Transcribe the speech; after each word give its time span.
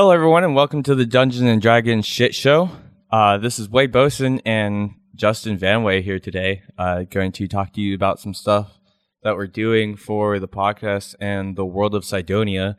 Hello, 0.00 0.12
everyone, 0.12 0.44
and 0.44 0.54
welcome 0.54 0.82
to 0.84 0.94
the 0.94 1.04
Dungeons 1.04 1.42
and 1.42 1.60
Dragons 1.60 2.06
shit 2.06 2.34
show. 2.34 2.70
Uh, 3.10 3.36
this 3.36 3.58
is 3.58 3.68
Wade 3.68 3.92
Boesen 3.92 4.40
and 4.46 4.94
Justin 5.14 5.58
Vanway 5.58 6.02
here 6.02 6.18
today, 6.18 6.62
uh, 6.78 7.02
going 7.02 7.32
to 7.32 7.46
talk 7.46 7.74
to 7.74 7.82
you 7.82 7.94
about 7.94 8.18
some 8.18 8.32
stuff 8.32 8.78
that 9.22 9.36
we're 9.36 9.46
doing 9.46 9.96
for 9.96 10.38
the 10.38 10.48
podcast 10.48 11.16
and 11.20 11.54
the 11.54 11.66
world 11.66 11.94
of 11.94 12.06
Cydonia 12.06 12.78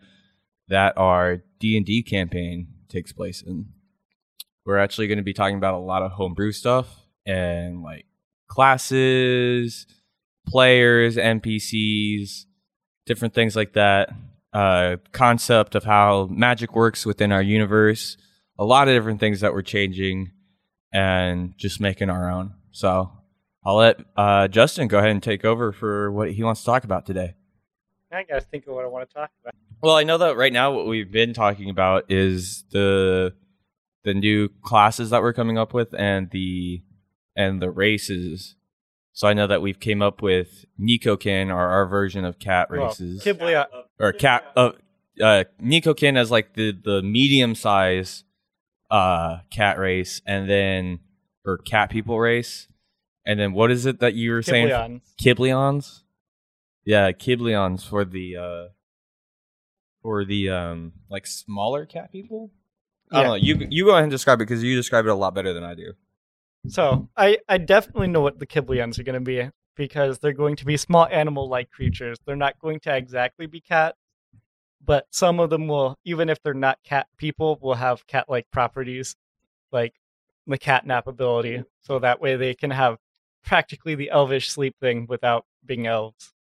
that 0.68 0.97
our 0.97 1.43
D 1.60 1.78
and 1.78 1.86
D 1.86 2.02
campaign 2.02 2.70
takes 2.89 3.11
place 3.11 3.43
in. 3.43 3.68
We're 4.65 4.79
actually 4.79 5.06
going 5.06 5.19
to 5.19 5.24
be 5.24 5.32
talking 5.32 5.57
about 5.57 5.75
a 5.75 5.78
lot 5.78 6.01
of 6.01 6.14
homebrew 6.14 6.54
stuff 6.54 6.88
and 7.24 7.83
like 7.83 8.07
classes, 8.47 9.86
players, 10.47 11.18
NPCs, 11.18 12.46
different 13.06 13.36
things 13.36 13.56
like 13.56 13.74
that. 13.74 14.10
Uh, 14.54 14.97
concept 15.14 15.75
of 15.75 15.86
how 15.86 16.28
magic 16.29 16.75
works 16.75 17.05
within 17.05 17.32
our 17.32 17.42
universe, 17.42 18.18
a 18.59 18.65
lot 18.65 18.87
of 18.87 18.93
different 18.93 19.19
things 19.19 19.39
that 19.39 19.54
we're 19.54 19.61
changing 19.61 20.32
and 20.93 21.54
just 21.57 21.79
making 21.79 22.09
our 22.09 22.29
own. 22.29 22.54
So 22.71 23.11
I'll 23.64 23.78
let 23.78 24.00
uh, 24.18 24.47
Justin 24.50 24.87
go 24.87 24.97
ahead 24.97 25.11
and 25.11 25.23
take 25.23 25.45
over 25.45 25.71
for 25.71 26.11
what 26.11 26.32
he 26.32 26.43
wants 26.43 26.61
to 26.61 26.65
talk 26.65 26.83
about 26.83 27.06
today. 27.06 27.36
I 28.11 28.23
gotta 28.23 28.42
think 28.42 28.68
of 28.68 28.73
what 28.73 28.83
I 28.83 28.87
want 28.87 29.07
to 29.09 29.14
talk 29.14 29.29
about. 29.42 29.56
Well, 29.82 29.95
I 29.95 30.04
know 30.04 30.18
that 30.18 30.36
right 30.36 30.51
now 30.51 30.71
what 30.73 30.86
we've 30.86 31.11
been 31.11 31.33
talking 31.33 31.70
about 31.70 32.11
is 32.11 32.66
the 32.72 33.33
the 34.03 34.14
new 34.14 34.50
classes 34.64 35.11
that 35.11 35.22
we're 35.22 35.33
coming 35.33 35.58
up 35.58 35.73
with 35.73 35.94
and 35.97 36.30
the 36.31 36.83
and 37.36 37.61
the 37.61 37.72
races. 37.72 38.56
So 39.14 39.28
I 39.28 39.33
know 39.33 39.47
that 39.47 39.61
we've 39.61 39.80
came 39.80 40.02
up 40.02 40.22
with 40.22 40.66
Nikokin 40.80 41.50
or 41.50 41.59
our 41.59 41.86
version 41.86 42.25
of 42.25 42.39
cat 42.39 42.70
Well, 42.70 42.88
races 42.88 43.23
Kiblia, 43.23 43.67
or 44.02 44.12
cat 44.12 44.44
uh, 44.56 44.72
uh 45.22 45.44
Nikokin 45.62 46.17
as 46.17 46.31
like 46.31 46.56
the 46.56 46.72
the 46.72 47.02
medium 47.02 47.56
size 47.56 48.23
uh 48.89 49.39
cat 49.52 49.78
race 49.78 50.22
and 50.26 50.50
then 50.50 51.00
or 51.45 51.58
cat 51.58 51.89
people 51.89 52.20
race. 52.20 52.67
And 53.26 53.39
then 53.39 53.53
what 53.53 53.70
is 53.72 53.86
it 53.86 54.00
that 54.00 54.16
you 54.16 54.31
were 54.31 54.42
saying? 54.42 54.67
Kiblions. 54.67 55.02
Kiblions. 55.22 56.03
Yeah, 56.84 57.11
Kiblions 57.11 57.88
for 57.88 58.03
the 58.03 58.36
uh 58.38 58.67
for 60.02 60.26
the 60.26 60.50
um 60.50 60.94
like 61.09 61.28
smaller 61.28 61.86
cat 61.86 62.11
people. 62.11 62.52
I 63.11 63.17
don't 63.17 63.23
Yeah. 63.23 63.30
know. 63.30 63.36
You 63.36 63.67
you 63.70 63.86
go 63.86 63.92
ahead 63.92 64.04
and 64.04 64.11
describe 64.11 64.39
it 64.42 64.48
because 64.48 64.64
you 64.64 64.76
describe 64.76 65.06
it 65.06 65.09
a 65.09 65.16
lot 65.16 65.36
better 65.36 65.54
than 65.54 65.64
I 65.64 65.76
do. 65.76 65.94
So 66.67 67.09
I, 67.17 67.39
I 67.50 67.58
definitely 67.58 68.08
know 68.08 68.22
what 68.22 68.39
the 68.39 68.45
Kiblions 68.45 69.00
are 69.00 69.04
going 69.04 69.16
to 69.16 69.20
be 69.20 69.50
because 69.75 70.19
they're 70.19 70.33
going 70.33 70.55
to 70.58 70.66
be 70.66 70.77
small 70.77 71.08
animal-like 71.08 71.72
creatures. 71.72 72.17
They're 72.25 72.36
not 72.36 72.59
going 72.59 72.80
to 72.81 72.95
exactly 72.95 73.47
be 73.47 73.61
cats, 73.61 73.97
but 74.83 75.08
some 75.11 75.39
of 75.39 75.50
them 75.50 75.67
will, 75.67 75.97
even 76.03 76.30
if 76.30 76.41
they're 76.44 76.53
not 76.53 76.80
cat 76.83 77.08
people, 77.17 77.58
will 77.61 77.75
have 77.75 78.05
cat-like 78.08 78.49
properties, 78.52 79.16
like 79.72 79.94
the 80.47 80.58
catnap 80.58 81.08
ability. 81.08 81.64
So 81.81 81.99
that 81.99 82.22
way 82.22 82.36
they 82.36 82.53
can 82.53 82.72
have 82.72 82.97
practically 83.44 83.95
the 83.95 84.09
elvish 84.09 84.49
sleep 84.52 84.75
thing 84.80 85.05
without 85.08 85.45
being 85.66 85.88
elves. 85.88 86.33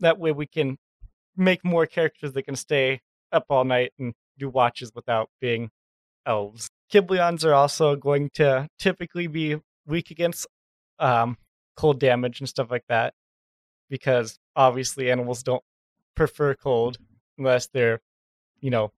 That 0.00 0.18
way 0.18 0.32
we 0.32 0.46
can 0.46 0.78
make 1.36 1.64
more 1.64 1.86
characters 1.86 2.32
that 2.32 2.42
can 2.42 2.56
stay 2.56 3.00
up 3.30 3.46
all 3.48 3.64
night 3.64 3.92
and 3.98 4.14
do 4.38 4.48
watches 4.48 4.92
without 4.94 5.30
being 5.40 5.70
elves. 6.26 6.68
Kiblions 6.92 7.44
are 7.44 7.54
also 7.54 7.96
going 7.96 8.30
to 8.34 8.68
typically 8.78 9.26
be 9.26 9.56
weak 9.86 10.10
against 10.10 10.46
um, 10.98 11.36
cold 11.76 11.98
damage 12.00 12.40
and 12.40 12.48
stuff 12.48 12.70
like 12.70 12.84
that 12.88 13.14
because 13.88 14.38
obviously 14.56 15.10
animals 15.10 15.42
don't 15.42 15.62
prefer 16.14 16.54
cold 16.54 16.98
unless 17.38 17.66
they're, 17.66 18.00
you 18.60 18.70
know, 18.70 18.92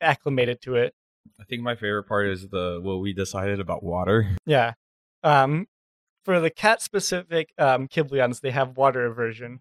acclimated 0.00 0.60
to 0.62 0.76
it. 0.76 0.94
I 1.40 1.44
think 1.44 1.62
my 1.62 1.74
favorite 1.74 2.04
part 2.04 2.28
is 2.28 2.48
the 2.48 2.80
what 2.82 3.00
we 3.00 3.12
decided 3.12 3.60
about 3.60 3.82
water. 3.82 4.36
Yeah. 4.46 4.74
Um, 5.22 5.68
for 6.24 6.38
the 6.38 6.50
cat 6.50 6.82
specific 6.82 7.52
um, 7.58 7.88
Kiblions, 7.88 8.40
they 8.40 8.50
have 8.50 8.76
water 8.76 9.06
aversion 9.06 9.60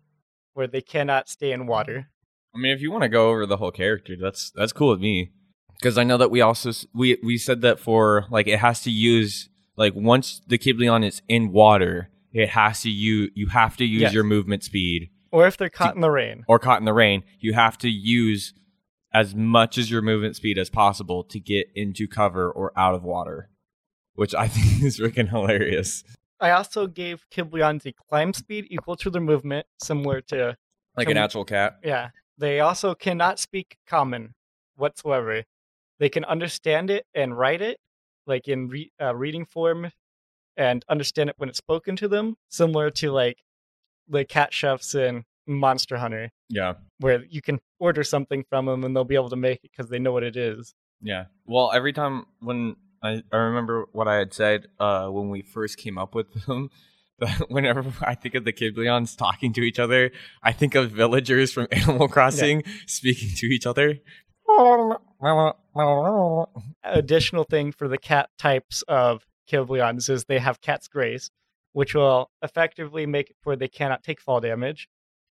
where 0.54 0.68
they 0.68 0.82
cannot 0.82 1.30
stay 1.30 1.52
in 1.52 1.68
water. 1.68 2.10
I 2.54 2.60
mean, 2.60 2.74
if 2.74 2.82
you 2.82 2.92
want 2.92 3.04
to 3.04 3.10
go 3.10 3.30
over 3.30 3.46
the 3.46 3.58
whole 3.58 3.72
character, 3.72 4.16
that's 4.20 4.52
that's 4.52 4.74
cool 4.74 4.90
with 4.90 5.00
me. 5.00 5.32
Because 5.80 5.98
I 5.98 6.04
know 6.04 6.18
that 6.18 6.32
we 6.32 6.42
also 6.42 6.72
we 6.94 7.18
we 7.24 7.38
said 7.38 7.62
that 7.62 7.80
for 7.80 8.26
like 8.30 8.48
it 8.48 8.60
has 8.60 8.82
to 8.82 8.92
use 8.92 9.50
like 9.76 9.94
once 9.96 10.42
the 10.48 10.58
Kiblion 10.58 11.06
is 11.06 11.22
in 11.28 11.52
water, 11.52 12.10
it 12.34 12.50
has 12.50 12.82
to 12.82 12.90
you 12.90 13.30
you 13.36 13.48
have 13.48 13.78
to 13.78 13.86
use 13.86 14.02
Yes. 14.02 14.14
your 14.14 14.24
movement 14.24 14.64
speed 14.64 15.10
Or 15.32 15.48
if 15.48 15.56
they're 15.58 15.70
caught 15.70 15.96
in 15.96 16.02
the 16.02 16.12
rain. 16.12 16.44
or 16.48 16.60
caught 16.60 16.80
in 16.80 16.86
the 16.86 16.94
rain, 16.94 17.24
you 17.40 17.54
have 17.54 17.78
to 17.80 17.90
use 17.90 18.54
as 19.14 19.36
much 19.36 19.78
as 19.78 19.92
your 19.92 20.02
movement 20.02 20.36
speed 20.36 20.58
as 20.58 20.70
possible 20.70 21.24
to 21.26 21.40
get 21.40 21.68
into 21.76 22.08
cover 22.08 22.52
or 22.52 22.72
out 22.78 22.96
of 22.96 23.04
water, 23.04 23.50
which 24.16 24.34
I 24.36 24.48
think 24.54 24.84
is 24.84 25.00
freaking 25.00 25.30
hilarious. 25.30 26.04
I 26.40 26.50
also 26.52 26.88
gave 26.88 27.26
Kiblions 27.30 27.86
a 27.86 27.94
climb 27.94 28.34
speed 28.34 28.66
equal 28.70 28.96
to 28.98 29.10
their 29.10 29.22
movement, 29.22 29.66
similar 29.82 30.20
to 30.22 30.58
Like 30.98 31.10
an 31.10 31.18
actual 31.18 31.46
cat. 31.46 31.78
Yeah. 31.84 32.10
They 32.38 32.60
also 32.60 32.96
cannot 32.96 33.40
speak 33.40 33.78
common 33.88 34.34
whatsoever. 34.76 35.44
They 36.00 36.10
can 36.10 36.26
understand 36.26 36.90
it 36.90 37.06
and 37.14 37.38
write 37.38 37.62
it, 37.62 37.78
like 38.26 38.48
in 38.48 38.68
re- 38.68 38.92
uh, 39.00 39.16
reading 39.16 39.46
form, 39.46 39.92
and 40.58 40.84
understand 40.90 41.30
it 41.30 41.36
when 41.38 41.50
it's 41.50 41.58
spoken 41.58 41.96
to 41.98 42.08
them, 42.08 42.36
similar 42.50 42.90
to 42.92 43.12
like 43.12 43.38
the 44.08 44.26
cat 44.26 44.54
chefs 44.54 44.94
in 44.96 45.24
Monster 45.48 45.98
Hunter, 45.98 46.32
Yeah. 46.50 46.74
where 47.00 47.24
you 47.26 47.42
can 47.42 47.60
order 47.80 48.04
something 48.04 48.44
from 48.50 48.66
them 48.66 48.84
and 48.84 48.96
they'll 48.96 49.04
be 49.04 49.16
able 49.16 49.30
to 49.30 49.36
make 49.36 49.60
it 49.64 49.72
because 49.76 49.90
they 49.90 50.00
know 50.00 50.12
what 50.12 50.24
it 50.24 50.36
is. 50.38 50.74
Yeah. 51.02 51.26
Well, 51.46 51.72
every 51.74 51.92
time 51.94 52.26
when 52.40 52.76
I, 53.02 53.24
I 53.32 53.38
remember 53.38 53.86
what 53.92 54.08
I 54.08 54.16
had 54.16 54.34
said 54.34 54.68
uh, 54.80 55.08
when 55.10 55.30
we 55.30 55.42
first 55.42 55.78
came 55.78 55.98
up 55.98 56.16
with 56.16 56.46
them, 56.46 56.70
whenever 57.50 57.84
I 58.02 58.16
think 58.16 58.36
of 58.36 58.46
the 58.46 58.54
Kiblions 58.54 59.18
talking 59.18 59.52
to 59.54 59.62
each 59.62 59.80
other, 59.80 60.12
I 60.42 60.52
think 60.54 60.76
of 60.76 60.92
villagers 60.92 61.52
from 61.52 61.68
Animal 61.72 62.08
Crossing 62.08 62.64
speaking 62.88 63.30
to 63.38 63.48
each 63.48 63.66
other. 63.66 64.00
Additional 66.84 67.44
thing 67.44 67.72
for 67.72 67.88
the 67.88 67.98
cat 67.98 68.30
types 68.38 68.84
of 68.88 69.26
Kiblions 69.48 70.10
is 70.10 70.26
they 70.26 70.40
have 70.40 70.62
Cat's 70.62 70.88
Grace, 70.88 71.30
which 71.74 71.94
will 71.96 72.30
effectively 72.42 73.06
make 73.06 73.30
it 73.32 73.36
where 73.44 73.56
they 73.56 73.68
cannot 73.68 74.04
take 74.04 74.20
fall 74.22 74.40
damage. 74.40 74.88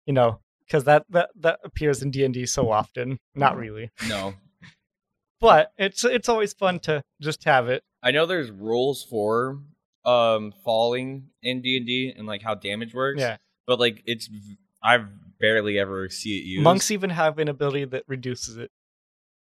You 0.05 0.13
know, 0.13 0.39
because 0.65 0.83
that, 0.85 1.05
that 1.09 1.29
that 1.39 1.59
appears 1.63 2.01
in 2.01 2.11
D 2.11 2.23
and 2.25 2.33
D 2.33 2.45
so 2.45 2.71
often. 2.71 3.19
Not 3.35 3.57
really, 3.57 3.91
No. 4.07 4.33
but 5.39 5.71
it's 5.77 6.03
it's 6.03 6.29
always 6.29 6.53
fun 6.53 6.79
to 6.81 7.03
just 7.21 7.43
have 7.45 7.69
it. 7.69 7.83
I 8.03 8.11
know 8.11 8.25
there's 8.25 8.51
rules 8.51 9.03
for 9.03 9.59
um 10.05 10.51
falling 10.65 11.27
in 11.43 11.61
D&D 11.61 12.13
and 12.17 12.25
like 12.25 12.41
how 12.41 12.55
damage 12.55 12.93
works. 12.95 13.21
Yeah, 13.21 13.37
But 13.67 13.79
like 13.79 14.01
it's 14.07 14.25
v- 14.27 14.57
I 14.81 14.97
barely 15.39 15.77
ever 15.77 16.09
see 16.09 16.37
it 16.39 16.43
used. 16.43 16.63
monks 16.63 16.89
even 16.89 17.11
have 17.11 17.37
an 17.37 17.47
ability 17.47 17.85
that 17.85 18.03
reduces 18.07 18.57
it. 18.57 18.71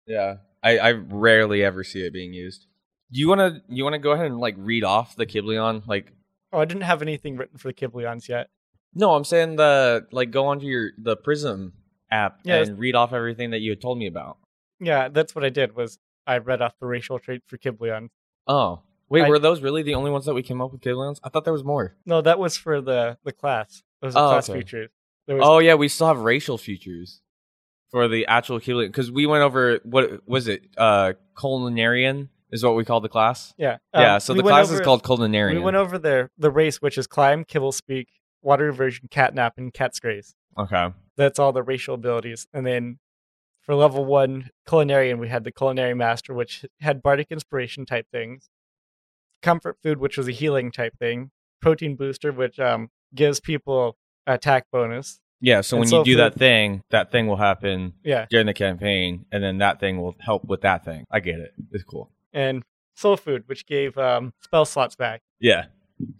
Yeah. 0.06 0.36
I, 0.62 0.78
I 0.78 0.90
rarely 0.92 1.64
ever 1.64 1.82
see 1.84 2.00
it 2.06 2.12
being 2.12 2.32
used. 2.32 2.66
Do 3.12 3.20
you 3.20 3.28
want 3.28 3.40
to 3.40 3.62
you 3.68 3.84
want 3.84 3.94
to 3.94 3.98
go 3.98 4.12
ahead 4.12 4.26
and 4.26 4.38
like 4.38 4.54
read 4.58 4.84
off 4.84 5.16
the 5.16 5.26
Kiblion 5.26 5.86
like 5.86 6.12
Oh, 6.52 6.58
I 6.60 6.64
didn't 6.64 6.82
have 6.84 7.02
anything 7.02 7.36
written 7.36 7.58
for 7.58 7.68
the 7.68 7.74
Kiblions 7.74 8.28
yet. 8.28 8.48
No, 8.94 9.14
I'm 9.14 9.24
saying 9.24 9.56
the 9.56 10.06
like 10.12 10.30
go 10.30 10.46
onto 10.46 10.66
your 10.66 10.90
the 10.98 11.16
Prism 11.16 11.72
app 12.10 12.40
Yeah, 12.44 12.62
and 12.62 12.78
read 12.78 12.94
off 12.94 13.12
everything 13.12 13.50
that 13.50 13.60
you 13.60 13.70
had 13.70 13.80
told 13.80 13.98
me 13.98 14.06
about. 14.06 14.38
Yeah, 14.80 15.08
that's 15.08 15.34
what 15.34 15.44
I 15.44 15.48
did. 15.50 15.74
Was 15.76 15.98
I 16.26 16.38
read 16.38 16.62
off 16.62 16.74
the 16.80 16.86
racial 16.86 17.18
trait 17.18 17.42
for 17.46 17.56
Kiblion? 17.58 18.08
Oh. 18.46 18.82
Wait, 19.08 19.22
I- 19.24 19.28
were 19.28 19.38
those 19.38 19.60
really 19.60 19.82
the 19.82 19.94
only 19.94 20.10
ones 20.10 20.24
that 20.24 20.34
we 20.34 20.42
came 20.42 20.60
up 20.60 20.72
with 20.72 20.80
Kiblions? 20.80 21.18
I 21.22 21.28
thought 21.28 21.44
there 21.44 21.52
was 21.52 21.62
more. 21.64 21.94
No, 22.06 22.20
that 22.22 22.38
was 22.38 22.56
for 22.56 22.80
the 22.80 23.18
the 23.24 23.32
class. 23.32 23.82
Those 24.02 24.16
are 24.16 24.26
Oh, 24.26 24.30
class 24.32 24.50
okay. 24.50 24.60
features. 24.60 24.90
Was 25.28 25.40
Oh 25.44 25.58
yeah, 25.58 25.74
we 25.74 25.88
still 25.88 26.06
have 26.08 26.18
racial 26.20 26.58
features 26.58 27.20
for 27.90 28.08
the 28.08 28.26
actual 28.26 28.58
Kiblion 28.60 28.88
because 28.88 29.10
we 29.12 29.26
went 29.26 29.42
over 29.44 29.80
what 29.84 30.26
was 30.28 30.48
it? 30.48 30.62
Uh 30.76 31.12
culinarian 31.36 32.28
is 32.50 32.62
what 32.64 32.76
we 32.76 32.84
call 32.84 33.00
the 33.00 33.08
class. 33.08 33.54
yeah, 33.58 33.78
yeah, 33.94 34.14
um, 34.14 34.20
so 34.20 34.32
we 34.34 34.38
the 34.40 34.42
class 34.48 34.66
over- 34.66 34.74
is 34.74 34.80
called 34.80 35.02
culinarian. 35.02 35.54
We 35.54 35.60
went 35.60 35.76
over 35.76 35.98
the 35.98 36.30
the 36.38 36.50
race, 36.50 36.80
which 36.82 36.96
is 36.98 37.06
climb, 37.06 37.44
kibble 37.44 37.72
speak, 37.72 38.08
water 38.42 38.68
aversion, 38.68 39.08
catnap, 39.08 39.52
and 39.56 39.72
cat's 39.72 39.98
grace. 40.00 40.34
okay. 40.58 40.88
That's 41.16 41.38
all 41.38 41.52
the 41.52 41.62
racial 41.62 41.94
abilities. 41.94 42.46
And 42.52 42.66
then 42.66 42.98
for 43.62 43.74
level 43.74 44.04
one 44.04 44.50
culinarian, 44.68 45.18
we 45.18 45.28
had 45.28 45.44
the 45.44 45.50
culinary 45.50 45.94
master, 45.94 46.34
which 46.34 46.64
had 46.80 47.02
bardic 47.02 47.28
inspiration 47.30 47.86
type 47.86 48.06
things. 48.12 48.50
Comfort 49.42 49.76
food, 49.82 49.98
which 49.98 50.16
was 50.16 50.28
a 50.28 50.32
healing 50.32 50.70
type 50.72 50.98
thing. 50.98 51.30
Protein 51.62 51.96
booster, 51.96 52.32
which 52.32 52.58
um 52.60 52.88
gives 53.14 53.40
people 53.40 53.96
attack 54.26 54.66
bonus. 54.72 55.20
Yeah, 55.40 55.60
so 55.60 55.76
And 55.76 55.84
when 55.90 55.92
you 56.00 56.04
do 56.04 56.12
for- 56.14 56.16
that 56.22 56.34
thing, 56.34 56.82
that 56.90 57.10
thing 57.10 57.26
will 57.26 57.36
happen 57.36 57.92
Yeah, 58.02 58.26
during 58.30 58.46
the 58.46 58.54
campaign, 58.54 59.26
and 59.30 59.42
then 59.44 59.58
that 59.58 59.78
thing 59.80 59.98
will 60.00 60.16
help 60.20 60.44
with 60.44 60.62
that 60.62 60.84
thing. 60.84 61.04
I 61.10 61.20
get 61.20 61.38
it. 61.38 61.52
It's 61.72 61.84
cool. 61.84 62.10
And 62.36 62.62
soul 62.94 63.16
food, 63.16 63.42
which 63.46 63.66
gave 63.66 63.98
um 63.98 64.32
spell 64.42 64.64
slots 64.64 64.94
back. 64.94 65.22
Yeah. 65.40 65.66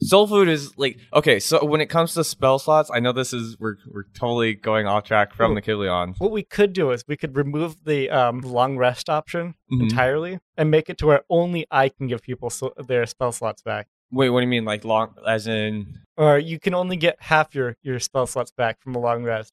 Soul 0.00 0.26
food 0.26 0.48
is 0.48 0.76
like 0.78 0.98
okay. 1.12 1.38
So 1.38 1.62
when 1.64 1.82
it 1.82 1.86
comes 1.90 2.14
to 2.14 2.24
spell 2.24 2.58
slots, 2.58 2.90
I 2.92 2.98
know 2.98 3.12
this 3.12 3.34
is 3.34 3.58
we're 3.60 3.76
we're 3.92 4.04
totally 4.14 4.54
going 4.54 4.86
off 4.86 5.04
track 5.04 5.34
from 5.34 5.52
Ooh. 5.52 5.54
the 5.54 5.60
Kilion. 5.62 6.14
What 6.18 6.30
we 6.32 6.42
could 6.42 6.72
do 6.72 6.92
is 6.92 7.04
we 7.06 7.16
could 7.18 7.36
remove 7.36 7.84
the 7.84 8.08
um, 8.08 8.40
long 8.40 8.78
rest 8.78 9.10
option 9.10 9.54
Mhm. 9.70 9.82
entirely 9.82 10.38
and 10.56 10.70
make 10.70 10.88
it 10.88 10.96
to 10.98 11.06
where 11.06 11.22
only 11.28 11.66
I 11.70 11.90
can 11.90 12.06
give 12.06 12.22
people 12.22 12.48
so- 12.48 12.72
their 12.88 13.04
spell 13.04 13.32
slots 13.32 13.60
back. 13.60 13.88
Wait, 14.10 14.30
what 14.30 14.40
do 14.40 14.44
you 14.46 14.50
mean? 14.50 14.64
Like 14.64 14.84
long, 14.84 15.14
as 15.28 15.46
in? 15.46 15.98
or 16.16 16.38
you 16.38 16.58
can 16.58 16.72
only 16.72 16.96
get 16.96 17.16
half 17.20 17.54
your, 17.54 17.76
your 17.82 17.98
spell 18.00 18.26
slots 18.26 18.50
back 18.52 18.80
from 18.80 18.94
a 18.94 18.98
long 18.98 19.24
rest. 19.24 19.52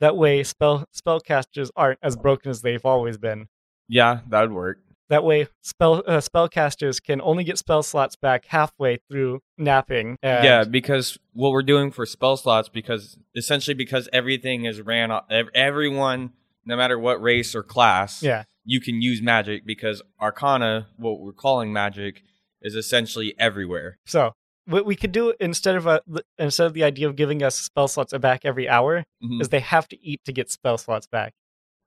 That 0.00 0.16
way, 0.16 0.42
spell 0.42 0.84
spellcasters 0.94 1.70
aren't 1.76 2.00
as 2.02 2.16
broken 2.16 2.50
as 2.50 2.60
they've 2.60 2.84
always 2.84 3.16
been. 3.16 3.46
Yeah, 3.88 4.20
that 4.28 4.42
would 4.42 4.52
work. 4.52 4.78
That 5.12 5.24
way, 5.24 5.46
spell 5.60 6.02
uh, 6.06 6.22
spellcasters 6.22 7.02
can 7.02 7.20
only 7.20 7.44
get 7.44 7.58
spell 7.58 7.82
slots 7.82 8.16
back 8.16 8.46
halfway 8.46 8.96
through 9.10 9.40
napping. 9.58 10.16
And 10.22 10.42
yeah, 10.42 10.64
because 10.64 11.18
what 11.34 11.50
we're 11.52 11.62
doing 11.62 11.90
for 11.90 12.06
spell 12.06 12.38
slots, 12.38 12.70
because 12.70 13.18
essentially 13.34 13.74
because 13.74 14.08
everything 14.10 14.64
is 14.64 14.80
ran, 14.80 15.10
o- 15.12 15.20
ev- 15.28 15.50
everyone, 15.54 16.32
no 16.64 16.76
matter 16.78 16.98
what 16.98 17.20
race 17.20 17.54
or 17.54 17.62
class, 17.62 18.22
yeah, 18.22 18.44
you 18.64 18.80
can 18.80 19.02
use 19.02 19.20
magic 19.20 19.66
because 19.66 20.00
Arcana, 20.18 20.86
what 20.96 21.20
we're 21.20 21.32
calling 21.34 21.74
magic, 21.74 22.22
is 22.62 22.74
essentially 22.74 23.34
everywhere. 23.38 23.98
So 24.06 24.32
what 24.64 24.86
we 24.86 24.96
could 24.96 25.12
do 25.12 25.34
instead 25.38 25.76
of 25.76 25.86
a, 25.86 26.00
instead 26.38 26.66
of 26.68 26.72
the 26.72 26.84
idea 26.84 27.06
of 27.06 27.16
giving 27.16 27.42
us 27.42 27.54
spell 27.56 27.86
slots 27.86 28.16
back 28.16 28.46
every 28.46 28.66
hour 28.66 29.04
Mhm. 29.22 29.42
is 29.42 29.50
they 29.50 29.60
have 29.60 29.88
to 29.88 30.02
eat 30.02 30.22
to 30.24 30.32
get 30.32 30.50
spell 30.50 30.78
slots 30.78 31.06
back 31.06 31.34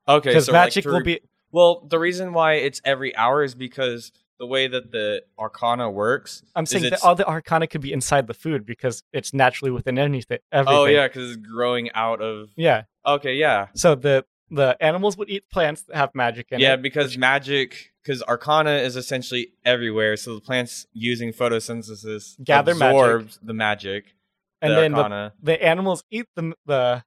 Okay, 0.08 0.30
because 0.30 0.46
so 0.46 0.52
like 0.52 0.66
magic 0.68 0.86
will 0.86 1.02
be 1.02 1.22
Well, 1.56 1.88
the 1.88 1.98
reason 1.98 2.34
why 2.34 2.56
it's 2.56 2.82
every 2.84 3.16
hour 3.16 3.42
is 3.42 3.56
because 3.56 4.12
the 4.40 4.46
way 4.46 4.68
that 4.68 4.92
the 4.92 5.24
Arcana 5.40 5.90
works. 5.90 6.44
I'm 6.54 6.66
saying 6.66 6.90
that 6.90 7.02
all 7.02 7.16
the 7.16 7.26
arcana 7.26 7.66
could 7.68 7.80
be 7.80 7.94
inside 7.94 8.28
the 8.28 8.34
food 8.34 8.66
because 8.66 9.04
it's 9.14 9.34
naturally 9.34 9.72
within 9.72 9.98
anything. 9.98 10.40
Oh, 10.52 10.58
everything. 10.60 10.78
Oh 10.78 10.86
yeah, 10.86 11.08
because 11.08 11.32
it's 11.32 11.48
growing 11.48 11.90
out 11.94 12.22
of. 12.22 12.50
yeah. 12.58 12.84
Okay, 13.06 13.36
yeah, 13.36 13.68
So 13.74 13.96
the 13.96 14.26
the 14.52 14.76
animals 14.82 15.16
would 15.16 15.30
eat 15.30 15.50
plants 15.50 15.84
that 15.84 15.96
have 15.96 16.14
magic 16.14 16.48
in 16.52 16.60
yeah, 16.60 16.68
it. 16.68 16.70
Yeah, 16.72 16.76
because 16.76 17.18
magic, 17.18 17.94
because 18.04 18.22
Arcana 18.24 18.72
is 18.72 18.98
essentially 18.98 19.54
everywhere. 19.64 20.18
So 20.18 20.36
the 20.36 20.42
plants 20.42 20.88
using 20.92 21.32
photosynthesis 21.32 22.44
Gather 22.44 22.76
magic. 22.76 23.30
the 23.42 23.54
magic. 23.54 24.14
and 24.62 24.74
the 24.74 24.76
then 24.76 24.92
the, 24.92 25.34
the 25.42 25.64
animals 25.64 26.04
eat 26.12 26.26
the 26.36 26.54
the 26.66 27.06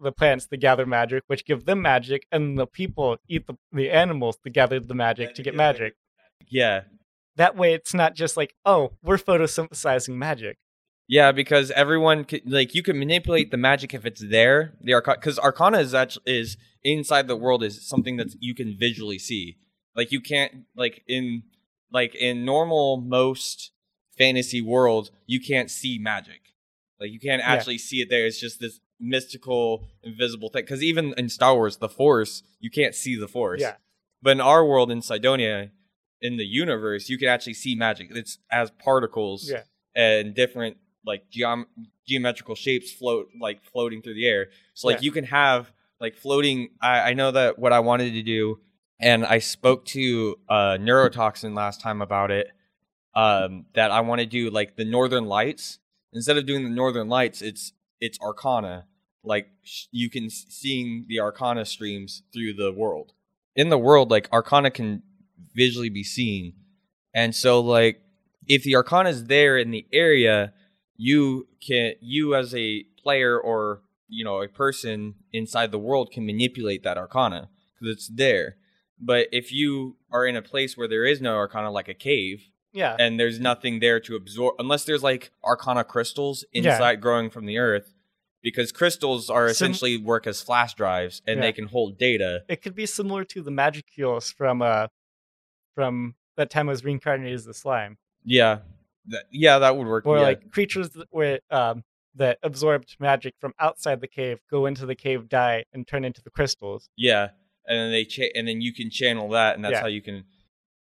the 0.00 0.12
plants 0.12 0.46
to 0.46 0.56
gather 0.56 0.86
magic, 0.86 1.24
which 1.26 1.44
give 1.44 1.64
them 1.64 1.82
magic, 1.82 2.26
and 2.30 2.58
the 2.58 2.66
people 2.66 3.16
eat 3.28 3.46
the, 3.46 3.56
the 3.72 3.90
animals 3.90 4.38
to 4.44 4.50
gather 4.50 4.80
the 4.80 4.94
magic 4.94 5.34
to 5.34 5.42
get 5.42 5.54
magic. 5.54 5.94
yeah, 6.48 6.82
That 7.36 7.56
way, 7.56 7.74
it's 7.74 7.94
not 7.94 8.14
just 8.14 8.36
like, 8.36 8.54
oh, 8.64 8.92
we're 9.02 9.18
photosynthesizing 9.18 10.14
magic. 10.16 10.58
yeah, 11.08 11.32
because 11.32 11.70
everyone 11.72 12.24
can, 12.24 12.40
like 12.46 12.74
you 12.74 12.82
can 12.82 12.98
manipulate 12.98 13.50
the 13.50 13.56
magic 13.56 13.94
if 13.94 14.04
it's 14.04 14.24
there. 14.28 14.74
The 14.80 14.94
Arcana, 14.94 15.18
because 15.18 15.38
Arcana 15.38 15.78
is 15.78 15.94
actually 15.94 16.24
is 16.26 16.56
inside 16.84 17.26
the 17.28 17.36
world 17.36 17.62
is 17.64 17.86
something 17.88 18.16
that 18.18 18.34
you 18.40 18.54
can 18.54 18.76
visually 18.78 19.18
see. 19.18 19.56
Like 19.96 20.12
you 20.12 20.20
can't 20.20 20.64
like 20.76 21.02
in 21.08 21.42
like 21.92 22.14
in 22.14 22.44
normal 22.44 23.00
most 23.00 23.72
fantasy 24.16 24.60
world, 24.60 25.10
you 25.26 25.40
can't 25.40 25.70
see 25.70 25.98
magic. 25.98 26.47
Like 27.00 27.10
you 27.10 27.20
can't 27.20 27.40
Yeah. 27.40 27.52
actually 27.52 27.78
see 27.78 28.00
it 28.00 28.08
there. 28.10 28.26
It's 28.26 28.40
just 28.40 28.60
this 28.60 28.80
mystical, 29.00 29.84
invisible 30.02 30.48
thing. 30.50 30.62
Because 30.62 30.82
even 30.82 31.14
in 31.16 31.28
Star 31.28 31.54
Wars, 31.54 31.76
the 31.76 31.88
Force, 31.88 32.42
you 32.60 32.70
can't 32.70 32.94
see 32.94 33.16
the 33.18 33.28
Force. 33.28 33.60
Yeah. 33.60 33.76
But 34.22 34.30
in 34.32 34.40
our 34.40 34.64
world, 34.66 34.90
in 34.90 35.00
Cydonia, 35.02 35.70
in 36.20 36.36
the 36.36 36.44
universe, 36.44 37.08
you 37.08 37.16
can 37.18 37.28
actually 37.28 37.54
see 37.54 37.74
magic. 37.76 38.08
It's 38.10 38.38
as 38.50 38.70
particles 38.72 39.50
Yeah. 39.50 39.62
and 39.94 40.34
different 40.34 40.78
like 41.06 41.30
geom- 41.30 41.66
geometrical 42.06 42.54
shapes 42.56 42.92
float 42.92 43.28
like 43.40 43.62
floating 43.62 44.02
through 44.02 44.14
the 44.14 44.26
air. 44.26 44.48
So 44.74 44.88
like 44.88 44.96
Yeah. 44.96 45.02
you 45.02 45.12
can 45.12 45.24
have 45.24 45.72
like 46.00 46.16
floating. 46.16 46.70
I, 46.80 47.10
I 47.10 47.12
know 47.14 47.30
that 47.30 47.58
what 47.58 47.72
I 47.72 47.80
wanted 47.80 48.12
to 48.14 48.22
do, 48.22 48.58
and 49.00 49.24
I 49.24 49.38
spoke 49.38 49.84
to 49.86 50.36
uh, 50.48 50.76
neurotoxin 50.80 51.54
last 51.56 51.80
time 51.80 52.02
about 52.02 52.30
it. 52.32 52.48
Um, 53.14 53.66
that 53.74 53.90
I 53.90 54.00
want 54.00 54.20
to 54.20 54.26
do 54.26 54.50
like 54.50 54.76
the 54.76 54.84
Northern 54.84 55.24
Lights 55.26 55.78
instead 56.12 56.36
of 56.36 56.46
doing 56.46 56.64
the 56.64 56.70
Northern 56.70 57.08
Lights, 57.08 57.42
it's 57.42 57.72
it's 58.00 58.18
Arcana. 58.20 58.86
Like 59.24 59.48
sh- 59.62 59.86
you 59.90 60.08
can 60.10 60.26
s- 60.26 60.46
seeing 60.48 61.06
the 61.08 61.20
Arcana 61.20 61.64
streams 61.64 62.22
through 62.32 62.54
the 62.54 62.72
world. 62.72 63.12
In 63.56 63.68
the 63.68 63.78
world, 63.78 64.10
like 64.10 64.28
Arcana 64.32 64.70
can 64.70 65.02
visually 65.54 65.88
be 65.88 66.04
seen, 66.04 66.54
and 67.14 67.34
so 67.34 67.60
like 67.60 68.00
if 68.46 68.62
the 68.62 68.76
Arcana 68.76 69.10
is 69.10 69.24
there 69.24 69.58
in 69.58 69.70
the 69.70 69.86
area, 69.92 70.52
you 70.96 71.48
can 71.66 71.94
you 72.00 72.34
as 72.34 72.54
a 72.54 72.84
player 73.02 73.38
or 73.38 73.82
you 74.08 74.24
know 74.24 74.42
a 74.42 74.48
person 74.48 75.14
inside 75.32 75.70
the 75.70 75.78
world 75.78 76.10
can 76.12 76.24
manipulate 76.24 76.82
that 76.84 76.98
Arcana 76.98 77.50
because 77.74 77.94
it's 77.94 78.08
there. 78.08 78.56
But 79.00 79.28
if 79.30 79.52
you 79.52 79.96
are 80.10 80.26
in 80.26 80.36
a 80.36 80.42
place 80.42 80.76
where 80.76 80.88
there 80.88 81.04
is 81.04 81.20
no 81.20 81.36
Arcana, 81.36 81.70
like 81.70 81.88
a 81.88 81.94
cave, 81.94 82.48
Yeah. 82.72 82.96
and 82.98 83.18
there's 83.18 83.40
nothing 83.40 83.80
there 83.80 83.98
to 84.00 84.14
absorb 84.16 84.54
unless 84.58 84.84
there's 84.84 85.02
like 85.02 85.30
arcana 85.44 85.84
crystals 85.84 86.44
Yeah. 86.52 86.72
inside 86.72 87.00
growing 87.00 87.30
from 87.30 87.46
the 87.46 87.58
earth 87.58 87.94
because 88.42 88.72
crystals 88.72 89.28
are 89.30 89.46
Sim- 89.48 89.52
essentially 89.72 89.96
work 89.96 90.26
as 90.26 90.42
flash 90.42 90.74
drives 90.74 91.22
and 91.26 91.36
Yeah. 91.38 91.42
they 91.42 91.52
can 91.52 91.66
hold 91.66 91.98
data 91.98 92.44
It 92.48 92.62
could 92.62 92.74
be 92.74 92.86
similar 92.86 93.24
to 93.24 93.42
the 93.42 93.50
magicules 93.50 94.30
from 94.30 94.60
uh 94.62 94.88
from 95.74 96.14
that 96.36 96.50
time 96.50 96.68
I 96.68 96.72
was 96.72 96.84
reincarnated 96.84 97.34
as 97.34 97.44
the 97.44 97.54
slime. 97.54 97.98
yeah 98.24 98.58
That- 99.06 99.24
yeah 99.30 99.58
that 99.58 99.76
would 99.76 99.86
work 99.86 100.06
Or 100.06 100.16
yeah. 100.18 100.22
like 100.22 100.50
creatures 100.50 100.90
that 100.90 101.08
were 101.12 101.40
um 101.50 101.84
that 102.14 102.38
absorbed 102.42 102.96
magic 102.98 103.34
from 103.38 103.52
outside 103.60 104.00
the 104.00 104.08
cave 104.08 104.40
go 104.50 104.66
into 104.66 104.84
the 104.86 104.94
cave, 104.96 105.28
die, 105.28 105.64
and 105.72 105.86
turn 105.86 106.04
into 106.04 106.20
the 106.22 106.30
crystals. 106.30 106.88
yeah 106.96 107.30
and 107.66 107.78
then 107.78 107.90
they 107.90 108.04
cha- 108.04 108.32
and 108.34 108.46
then 108.48 108.60
you 108.60 108.72
can 108.72 108.90
channel 108.90 109.28
that 109.30 109.54
and 109.56 109.64
that's 109.64 109.72
Yeah. 109.72 109.80
how 109.80 109.86
you 109.86 110.02
can 110.02 110.24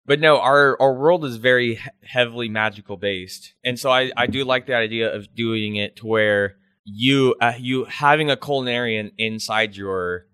but 0.05 0.19
no 0.19 0.39
our 0.39 0.79
our 0.81 0.93
world 0.93 1.23
is 1.25 1.37
very 1.37 1.79
heavily 2.03 2.49
magical 2.49 2.97
based 2.97 3.53
and 3.63 3.79
so 3.79 3.89
i 3.89 4.11
i 4.17 4.27
do 4.27 4.43
like 4.43 4.65
the 4.67 4.75
idea 4.75 5.13
of 5.13 5.33
doing 5.35 5.75
it 5.75 5.95
to 5.97 6.05
where 6.07 6.55
you 6.83 7.35
uh, 7.41 7.53
you 7.57 7.85
having 7.85 8.29
a 8.29 8.37
culinarian 8.37 9.11
inside 9.17 9.75
your 9.75 10.25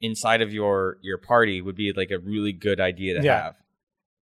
inside 0.00 0.40
of 0.42 0.52
your 0.52 0.98
your 1.02 1.18
party 1.18 1.60
would 1.60 1.76
be 1.76 1.92
like 1.92 2.10
a 2.10 2.18
really 2.18 2.52
good 2.52 2.80
idea 2.80 3.18
to 3.20 3.24
Yeah. 3.24 3.42
have 3.44 3.56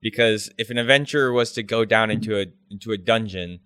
because 0.01 0.49
if 0.57 0.69
an 0.69 0.77
adventurer 0.77 1.31
was 1.31 1.51
to 1.53 1.63
go 1.63 1.85
down 1.85 2.09
into 2.11 2.37
a 2.39 2.47
into 2.69 2.91
a 2.91 2.97
dungeon 2.97 3.59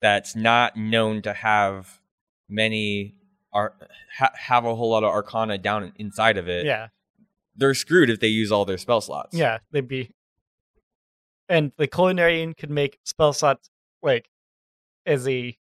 that's 0.00 0.34
not 0.34 0.76
known 0.76 1.22
to 1.22 1.32
have 1.32 2.00
many 2.48 3.14
ar- 3.52 3.74
ha- 4.18 4.32
have 4.34 4.64
a 4.64 4.74
whole 4.74 4.90
lot 4.90 5.04
of 5.04 5.10
arcana 5.10 5.58
down 5.58 5.92
inside 5.96 6.36
of 6.36 6.48
it 6.48 6.64
yeah. 6.66 6.88
they're 7.54 7.74
screwed 7.74 8.10
if 8.10 8.18
they 8.20 8.26
use 8.28 8.50
all 8.50 8.64
their 8.64 8.78
spell 8.78 9.00
slots 9.00 9.36
Yeah, 9.36 9.58
they'd 9.70 9.86
be. 9.86 10.10
And 11.48 11.72
the 11.76 11.88
culinarian 11.88 12.56
could 12.56 12.70
make 12.70 12.98
spell 13.04 13.32
slots 13.32 13.68
like 14.02 14.28
as 15.06 15.26
a 15.28 15.56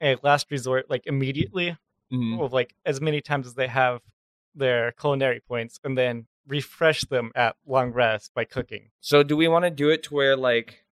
a 0.00 0.16
last 0.22 0.50
resort, 0.50 0.90
like 0.90 1.06
immediately, 1.06 1.76
Mhm. 2.12 2.42
of 2.44 2.52
like 2.52 2.74
as 2.84 3.00
many 3.00 3.20
times 3.20 3.46
as 3.46 3.54
they 3.54 3.68
have 3.68 4.00
their 4.54 4.92
culinary 4.92 5.40
points, 5.40 5.78
and 5.84 5.96
then 5.96 6.26
refresh 6.46 7.02
them 7.02 7.30
at 7.36 7.56
long 7.64 7.92
rest 7.92 8.34
by 8.34 8.44
cooking. 8.44 8.90
so 9.00 9.22
do 9.22 9.36
we 9.36 9.46
want 9.46 9.64
to 9.64 9.70
do 9.70 9.90
it 9.90 10.02
to 10.02 10.12
where 10.14 10.36
like 10.36 10.84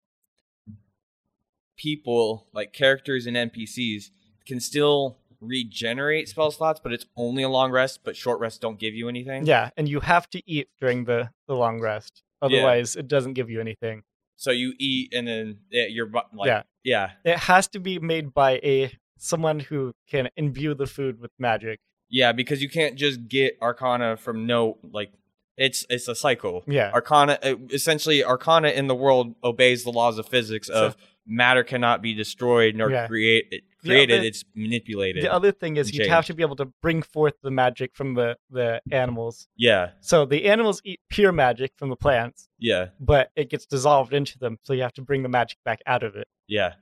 people 1.77 2.47
like 2.53 2.73
characters 2.73 3.25
and 3.25 3.35
npcs 3.35 4.11
can 4.45 4.59
still 4.59 5.17
regenerate 5.39 6.29
spell 6.29 6.51
slots 6.51 6.79
but 6.81 6.93
it's 6.93 7.05
only 7.17 7.41
a 7.43 7.49
long 7.49 7.71
rest 7.71 7.99
but 8.03 8.15
short 8.15 8.39
rests 8.39 8.59
don't 8.59 8.79
give 8.79 8.93
you 8.93 9.09
anything 9.09 9.45
Yeah, 9.45 9.71
and 9.75 9.89
you 9.89 9.99
have 10.01 10.29
to 10.29 10.41
eat 10.49 10.69
during 10.79 11.05
the 11.05 11.31
the 11.47 11.55
long 11.55 11.81
rest, 11.81 12.23
otherwise 12.41 12.95
it 12.95 13.07
doesn't 13.07 13.33
give 13.33 13.49
you 13.49 13.59
anything. 13.59 14.03
So 14.41 14.49
you 14.49 14.73
eat 14.79 15.13
and 15.13 15.27
then 15.27 15.59
yeah, 15.69 15.85
your 15.85 16.07
bu- 16.07 16.29
like 16.33 16.47
Yeah. 16.47 16.63
yeah 16.83 17.11
It 17.23 17.37
has 17.37 17.67
to 17.69 17.79
be 17.79 17.99
made 17.99 18.33
by 18.33 18.53
a 18.63 18.91
someone 19.19 19.59
who 19.59 19.93
can 20.09 20.29
imbue 20.35 20.73
the 20.73 20.87
food 20.87 21.19
with 21.21 21.29
magic. 21.37 21.79
Yeah, 22.09 22.31
because 22.31 22.59
you 22.63 22.69
can't 22.69 22.95
just 22.97 23.27
get 23.27 23.57
Arcana 23.61 24.17
from 24.17 24.47
no 24.47 24.79
like 24.91 25.11
it's 25.57 25.85
it's 25.89 26.07
a 26.07 26.15
cycle. 26.15 26.63
Yeah. 26.67 26.89
Arcana 26.91 27.37
uh, 27.43 27.55
essentially 27.71 28.23
Arcana 28.23 28.69
in 28.69 28.87
the 28.87 28.95
world 28.95 29.35
obeys 29.43 29.83
the 29.83 29.91
laws 29.91 30.17
of 30.17 30.25
physics 30.27 30.69
of 30.69 30.97
matter 31.27 31.63
cannot 31.63 32.01
be 32.01 32.13
destroyed 32.15 32.75
nor 32.75 32.89
Yeah. 32.89 33.05
create 33.07 33.45
it 33.51 33.63
created 33.89 34.19
other- 34.19 34.27
it's 34.27 34.43
manipulated. 34.55 35.23
The 35.23 35.31
other 35.33 35.51
thing 35.51 35.77
is 35.77 35.93
you'd 35.93 36.07
have 36.07 36.25
to 36.27 36.33
be 36.33 36.43
able 36.43 36.55
to 36.57 36.65
bring 36.81 37.01
forth 37.01 37.33
the 37.41 37.51
magic 37.51 37.95
from 37.95 38.13
the 38.15 38.37
the 38.49 38.81
animals. 38.91 39.47
yeah. 39.55 39.91
So 40.01 40.25
the 40.25 40.45
animals 40.45 40.81
eat 40.83 40.99
pure 41.09 41.31
magic 41.31 41.71
from 41.77 41.89
the 41.89 41.95
plants, 41.95 42.49
Yeah. 42.59 42.89
but 42.99 43.31
it 43.35 43.49
gets 43.49 43.65
dissolved 43.65 44.13
into 44.13 44.37
them, 44.39 44.59
so 44.63 44.73
you 44.73 44.81
have 44.83 44.93
to 44.93 45.01
bring 45.01 45.23
the 45.23 45.29
magic 45.29 45.57
back 45.63 45.81
out 45.85 46.03
of 46.03 46.15
it. 46.15 46.27
Yeah. 46.47 46.73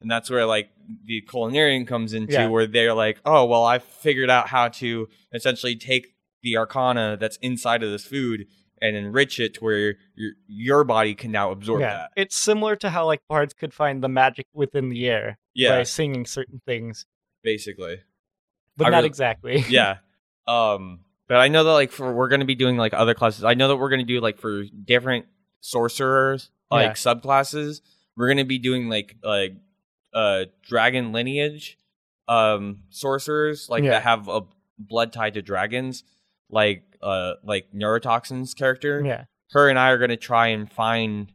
And 0.00 0.08
that's 0.10 0.30
where 0.30 0.46
like 0.46 0.70
the 1.04 1.22
culinarian 1.22 1.86
comes 1.86 2.12
into 2.12 2.32
Yeah. 2.34 2.46
where 2.48 2.66
they're 2.66 2.94
like, 2.94 3.20
"Oh, 3.24 3.44
well, 3.46 3.64
I 3.64 3.78
figured 3.80 4.30
out 4.30 4.48
how 4.48 4.68
to 4.68 5.08
essentially 5.32 5.74
take 5.74 6.14
the 6.42 6.56
arcana 6.56 7.16
that's 7.18 7.36
inside 7.38 7.82
of 7.82 7.90
this 7.90 8.06
food 8.06 8.46
and 8.82 8.96
enrich 8.96 9.38
it 9.40 9.54
to 9.54 9.60
where 9.64 9.94
your 10.14 10.32
your 10.46 10.84
body 10.84 11.14
can 11.14 11.30
now 11.32 11.50
absorb 11.50 11.80
yeah, 11.80 11.96
that. 11.96 12.10
it's 12.16 12.36
similar 12.36 12.76
to 12.76 12.90
how 12.90 13.06
like 13.06 13.20
bards 13.28 13.54
could 13.54 13.72
find 13.74 14.02
the 14.02 14.08
magic 14.08 14.46
within 14.52 14.88
the 14.88 15.06
air 15.08 15.38
Yeah, 15.54 15.76
by 15.78 15.82
singing 15.84 16.26
certain 16.26 16.60
things, 16.66 17.06
basically. 17.42 18.00
but 18.76 18.86
I 18.86 18.90
not 18.90 18.96
really- 18.98 19.06
exactly. 19.08 19.64
yeah. 19.68 19.98
Um, 20.46 21.00
but 21.28 21.36
I 21.38 21.48
know 21.48 21.64
that 21.64 21.72
like 21.72 21.92
for 21.92 22.12
we're 22.14 22.28
gonna 22.28 22.44
be 22.46 22.54
doing 22.54 22.76
like 22.76 22.94
other 22.94 23.14
classes. 23.14 23.44
I 23.44 23.54
know 23.54 23.68
that 23.68 23.76
we're 23.76 23.90
gonna 23.90 24.04
do 24.04 24.20
like 24.20 24.38
for 24.38 24.64
different 24.84 25.26
sorcerers, 25.60 26.50
like 26.70 26.86
Yeah. 26.86 26.92
subclasses. 26.94 27.80
We're 28.16 28.28
gonna 28.28 28.44
be 28.44 28.58
doing 28.58 28.88
like 28.88 29.16
like 29.22 29.54
uh 30.14 30.46
dragon 30.62 31.12
lineage, 31.12 31.78
um 32.28 32.84
sorcerers 32.88 33.68
like 33.68 33.84
Yeah. 33.84 33.90
that 33.90 34.02
have 34.04 34.28
a 34.28 34.42
blood 34.78 35.12
tied 35.12 35.34
to 35.34 35.42
dragons, 35.42 36.04
like 36.50 36.84
uh 37.02 37.34
like 37.44 37.66
neurotoxins 37.74 38.54
character. 38.56 39.02
yeah, 39.04 39.24
Her 39.50 39.68
and 39.68 39.78
I 39.78 39.88
are 39.90 39.98
gonna 39.98 40.16
try 40.16 40.48
and 40.48 40.70
find 40.70 41.32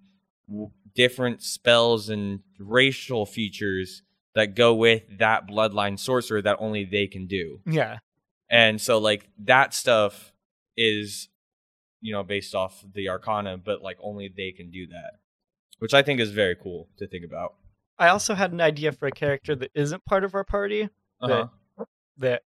w- 0.47 0.71
different 0.95 1.41
spells 1.41 2.09
and 2.09 2.41
racial 2.59 3.25
features 3.25 4.03
that 4.35 4.55
go 4.55 4.73
with 4.73 5.03
that 5.19 5.47
bloodline 5.47 5.97
sorcerer 5.99 6.41
that 6.41 6.57
only 6.59 6.85
they 6.85 7.07
can 7.07 7.27
do. 7.27 7.59
yeah. 7.65 7.97
And 8.49 8.79
so 8.79 8.97
like 8.99 9.29
that 9.39 9.73
stuff 9.73 10.33
is 10.77 11.29
you 12.01 12.11
know 12.13 12.23
based 12.23 12.53
off 12.53 12.83
the 12.93 13.09
arcana 13.09 13.57
but 13.57 13.81
like 13.81 13.97
only 14.01 14.27
they 14.35 14.51
can 14.51 14.69
do 14.71 14.87
that. 14.87 15.13
Which 15.79 15.93
I 15.93 16.01
think 16.01 16.19
is 16.19 16.31
very 16.31 16.55
cool 16.55 16.87
to 16.97 17.07
think 17.07 17.25
about. 17.25 17.55
I 17.99 18.07
also 18.09 18.33
had 18.35 18.51
an 18.53 18.61
idea 18.61 18.91
for 18.91 19.07
a 19.07 19.11
character 19.11 19.55
that 19.55 19.71
isn't 19.75 20.05
part 20.05 20.23
of 20.23 20.33
our 20.35 20.43
party 20.43 20.89
Uh-huh. 21.21 21.47
that 22.17 22.43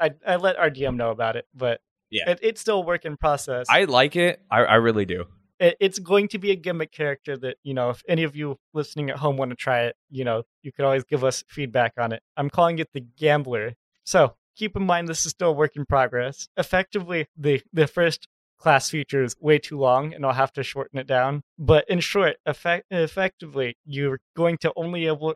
I 0.00 0.10
I 0.26 0.36
let 0.36 0.56
our 0.56 0.70
DM 0.70 0.96
know 0.96 1.10
about 1.10 1.36
it, 1.36 1.46
but 1.54 1.80
Yeah. 2.12 2.30
it, 2.30 2.38
it's 2.42 2.60
still 2.60 2.78
a 2.78 2.84
work 2.84 3.04
in 3.04 3.16
process. 3.16 3.66
I 3.68 3.84
like 3.84 4.14
it. 4.16 4.40
I, 4.50 4.58
I 4.62 4.74
really 4.76 5.06
do. 5.06 5.24
it, 5.58 5.76
it's 5.80 5.98
going 5.98 6.28
to 6.28 6.38
be 6.38 6.50
a 6.50 6.56
gimmick 6.56 6.92
character 6.92 7.36
that 7.38 7.56
you 7.62 7.72
know 7.74 7.90
if 7.90 8.02
any 8.08 8.22
of 8.24 8.36
you 8.36 8.58
listening 8.74 9.10
at 9.10 9.16
home 9.18 9.36
want 9.36 9.50
to 9.50 9.56
try 9.56 9.80
it 9.88 9.96
you 10.10 10.24
know 10.24 10.42
you 10.62 10.72
could 10.72 10.84
always 10.84 11.04
give 11.04 11.24
us 11.24 11.42
feedback 11.48 11.92
on 11.98 12.12
it 12.12 12.22
i'm 12.36 12.50
calling 12.50 12.78
it 12.78 12.88
the 12.92 13.00
gambler 13.00 13.74
so 14.04 14.34
keep 14.56 14.76
in 14.76 14.84
mind 14.84 15.08
this 15.08 15.24
is 15.24 15.30
still 15.30 15.50
a 15.50 15.52
work 15.52 15.76
in 15.76 15.86
progress 15.86 16.48
effectively 16.56 17.26
the 17.36 17.62
the 17.72 17.86
first 17.86 18.28
class 18.58 18.90
feature 18.90 19.22
is 19.24 19.34
way 19.40 19.58
too 19.58 19.78
long 19.78 20.12
and 20.12 20.24
i'll 20.26 20.32
have 20.32 20.52
to 20.52 20.62
shorten 20.62 20.98
it 20.98 21.06
down 21.06 21.42
but 21.58 21.88
in 21.88 22.00
short 22.00 22.36
effect, 22.46 22.84
effectively 22.90 23.76
you're 23.84 24.20
going 24.36 24.56
to 24.58 24.72
only 24.76 25.06
able, 25.06 25.34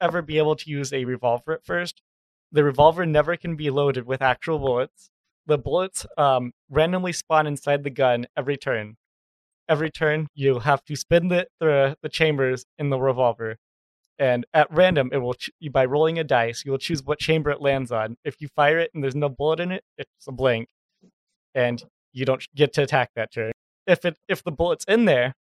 ever 0.00 0.22
be 0.22 0.38
able 0.38 0.56
to 0.56 0.68
use 0.70 0.92
a 0.92 1.04
revolver 1.04 1.52
at 1.52 1.64
first 1.64 2.02
the 2.52 2.64
revolver 2.64 3.04
never 3.06 3.36
can 3.36 3.54
be 3.56 3.68
loaded 3.70 4.06
with 4.06 4.22
actual 4.22 4.58
bullets 4.58 5.10
the 5.48 5.58
bullets 5.58 6.06
um, 6.16 6.52
randomly 6.70 7.12
spawn 7.12 7.46
inside 7.46 7.82
the 7.82 7.90
gun 7.90 8.26
every 8.36 8.56
turn. 8.56 8.96
Every 9.68 9.90
turn 9.90 10.28
you 10.34 10.60
have 10.60 10.84
to 10.84 10.96
spin 10.96 11.28
the, 11.28 11.46
the 11.58 11.96
the 12.02 12.08
chambers 12.08 12.64
in 12.78 12.90
the 12.90 12.98
revolver 12.98 13.56
and 14.18 14.46
at 14.54 14.68
random 14.70 15.10
it 15.12 15.18
will 15.18 15.34
ch- 15.34 15.50
by 15.70 15.84
rolling 15.84 16.18
a 16.18 16.24
dice 16.24 16.64
you 16.64 16.70
will 16.70 16.78
choose 16.78 17.02
what 17.02 17.18
chamber 17.18 17.50
it 17.50 17.60
lands 17.60 17.90
on. 17.90 18.16
If 18.24 18.40
you 18.40 18.48
fire 18.54 18.78
it 18.78 18.90
and 18.94 19.02
there's 19.02 19.16
no 19.16 19.28
bullet 19.28 19.60
in 19.60 19.72
it 19.72 19.84
it's 19.98 20.26
a 20.26 20.32
blank 20.32 20.68
and 21.54 21.82
you 22.12 22.24
don't 22.24 22.46
get 22.54 22.72
to 22.74 22.82
attack 22.82 23.10
that 23.16 23.32
turn. 23.32 23.52
If 23.86 24.04
it 24.04 24.18
if 24.28 24.42
the 24.42 24.52
bullet's 24.52 24.84
in 24.86 25.04
there 25.06 25.34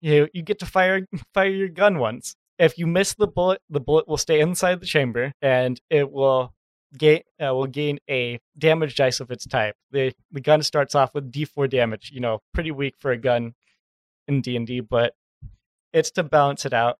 you 0.00 0.28
you 0.32 0.42
get 0.42 0.58
to 0.60 0.66
fire 0.66 1.06
fire 1.34 1.48
your 1.48 1.68
gun 1.68 1.98
once. 1.98 2.34
If 2.58 2.78
you 2.78 2.86
miss 2.86 3.14
the 3.14 3.26
bullet 3.26 3.60
the 3.70 3.80
bullet 3.80 4.06
will 4.08 4.18
stay 4.18 4.40
inside 4.40 4.80
the 4.80 4.86
chamber 4.86 5.32
and 5.42 5.80
it 5.90 6.12
will 6.12 6.54
gain 6.96 7.20
uh, 7.40 7.54
will 7.54 7.66
gain 7.66 7.98
a 8.08 8.38
damage 8.56 8.94
dice 8.94 9.20
of 9.20 9.30
its 9.30 9.46
type 9.46 9.74
the 9.90 10.12
the 10.30 10.40
gun 10.40 10.62
starts 10.62 10.94
off 10.94 11.12
with 11.14 11.32
d4 11.32 11.68
damage 11.68 12.10
you 12.12 12.20
know 12.20 12.40
pretty 12.52 12.70
weak 12.70 12.94
for 12.98 13.10
a 13.10 13.16
gun 13.16 13.54
in 14.26 14.40
D&D, 14.40 14.80
but 14.80 15.14
it's 15.92 16.10
to 16.12 16.22
balance 16.22 16.64
it 16.64 16.72
out. 16.72 16.98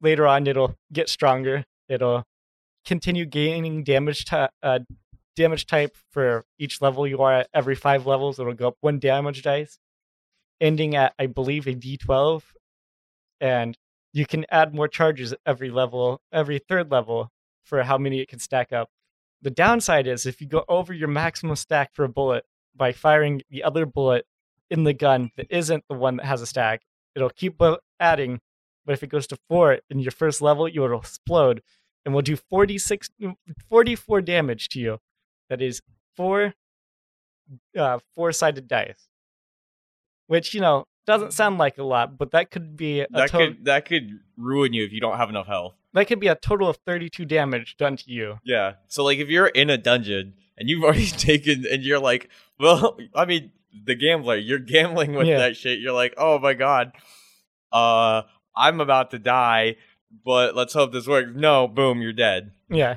Later 0.00 0.26
on, 0.26 0.46
it'll 0.46 0.76
get 0.92 1.08
stronger. 1.08 1.64
It'll 1.88 2.24
continue 2.84 3.26
gaining 3.26 3.84
damage 3.84 4.24
ty- 4.24 4.50
uh, 4.62 4.80
damage 5.36 5.66
type 5.66 5.96
for 6.10 6.44
each 6.58 6.80
level 6.82 7.06
you 7.06 7.22
are 7.22 7.32
at. 7.32 7.48
Every 7.54 7.74
five 7.74 8.06
levels, 8.06 8.38
it'll 8.38 8.54
go 8.54 8.68
up 8.68 8.76
one 8.80 8.98
damage 8.98 9.42
dice, 9.42 9.78
ending 10.60 10.94
at 10.94 11.14
I 11.18 11.26
believe 11.26 11.66
a 11.66 11.74
D12, 11.74 12.42
and 13.40 13.76
you 14.12 14.26
can 14.26 14.44
add 14.50 14.74
more 14.74 14.88
charges 14.88 15.34
every 15.46 15.70
level, 15.70 16.20
every 16.32 16.58
third 16.58 16.90
level 16.90 17.30
for 17.64 17.82
how 17.82 17.98
many 17.98 18.20
it 18.20 18.28
can 18.28 18.38
stack 18.38 18.72
up. 18.72 18.88
The 19.44 19.50
downside 19.50 20.06
is 20.06 20.24
if 20.24 20.40
you 20.40 20.48
go 20.48 20.64
over 20.68 20.94
your 20.94 21.08
maximum 21.08 21.54
stack 21.54 21.94
for 21.94 22.04
a 22.04 22.08
bullet 22.08 22.44
by 22.74 22.92
firing 22.92 23.42
the 23.50 23.62
other 23.62 23.84
bullet 23.84 24.24
in 24.70 24.84
the 24.84 24.94
gun 24.94 25.30
that 25.36 25.46
isn't 25.50 25.84
the 25.86 25.94
one 25.94 26.16
that 26.16 26.24
has 26.24 26.40
a 26.40 26.46
stack, 26.46 26.80
it'll 27.14 27.28
keep 27.28 27.60
adding. 28.00 28.40
But 28.86 28.94
if 28.94 29.02
it 29.02 29.08
goes 29.08 29.26
to 29.28 29.38
four 29.48 29.80
in 29.90 29.98
your 30.00 30.12
first 30.12 30.40
level, 30.40 30.66
you 30.66 30.80
will 30.80 30.98
explode 30.98 31.62
and 32.04 32.14
will 32.14 32.22
do 32.22 32.36
46, 32.36 33.10
44 33.68 34.22
damage 34.22 34.70
to 34.70 34.80
you. 34.80 34.98
That 35.50 35.60
is 35.60 35.82
four 36.16 36.54
uh, 37.78 37.98
four 38.14 38.32
sided 38.32 38.66
dice, 38.66 39.08
which 40.26 40.54
you 40.54 40.62
know 40.62 40.86
doesn't 41.06 41.34
sound 41.34 41.58
like 41.58 41.76
a 41.76 41.84
lot, 41.84 42.16
but 42.16 42.30
that 42.30 42.50
could 42.50 42.78
be 42.78 43.00
a 43.02 43.06
That 43.10 43.30
to- 43.30 43.36
could 43.36 43.64
that 43.66 43.84
could 43.84 44.08
ruin 44.38 44.72
you 44.72 44.84
if 44.86 44.92
you 44.92 45.00
don't 45.00 45.18
have 45.18 45.28
enough 45.28 45.46
health. 45.46 45.74
That 45.94 46.06
could 46.06 46.20
be 46.20 46.26
a 46.28 46.34
total 46.34 46.68
of 46.68 46.76
32 46.86 47.24
damage 47.24 47.76
done 47.78 47.96
to 47.96 48.04
you. 48.10 48.38
Yeah. 48.44 48.74
So 48.88 49.02
like 49.04 49.18
if 49.18 49.28
you're 49.28 49.46
in 49.46 49.70
a 49.70 49.78
dungeon 49.78 50.34
and 50.58 50.68
you've 50.68 50.84
already 50.84 51.06
taken 51.06 51.64
and 51.70 51.82
you're 51.82 51.98
like, 52.00 52.28
well, 52.60 52.98
I 53.14 53.24
mean, 53.24 53.52
the 53.86 53.94
gambler, 53.94 54.36
you're 54.36 54.58
gambling 54.58 55.14
with 55.14 55.26
Yeah. 55.26 55.38
that 55.38 55.56
shit. 55.56 55.78
You're 55.80 55.92
like, 55.92 56.14
oh 56.18 56.38
my 56.38 56.54
god, 56.54 56.92
uh, 57.72 58.22
I'm 58.56 58.80
about 58.80 59.10
to 59.12 59.18
die, 59.18 59.76
but 60.24 60.54
let's 60.54 60.74
hope 60.74 60.92
this 60.92 61.06
works. 61.08 61.30
No, 61.34 61.66
boom, 61.66 62.00
you're 62.02 62.12
dead. 62.12 62.52
Yeah. 62.70 62.96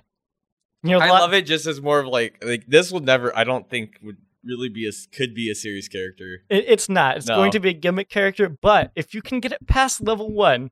You 0.83 0.91
know, 0.91 0.99
I 0.99 1.09
lot- 1.09 1.21
love 1.21 1.33
it 1.33 1.43
just 1.47 1.65
as 1.65 1.81
more 1.81 1.99
of 1.99 2.07
like 2.07 2.43
like 2.45 2.65
this 2.67 2.91
will 2.91 2.99
never. 2.99 3.35
I 3.35 3.43
don't 3.43 3.67
think 3.69 3.97
would 4.03 4.17
really 4.45 4.69
be 4.69 4.87
a 4.87 4.91
could 5.15 5.33
be 5.33 5.49
a 5.49 5.55
serious 5.55 5.87
character. 5.87 6.43
It, 6.49 6.65
it's 6.67 6.87
not. 6.87 7.17
It's 7.17 7.25
No. 7.27 7.35
going 7.35 7.51
to 7.51 7.59
be 7.59 7.69
a 7.69 7.73
gimmick 7.73 8.09
character, 8.09 8.47
but 8.61 8.91
if 8.95 9.13
you 9.15 9.21
can 9.23 9.39
get 9.39 9.51
it 9.51 9.65
past 9.67 9.99
level 10.01 10.31
one, 10.31 10.69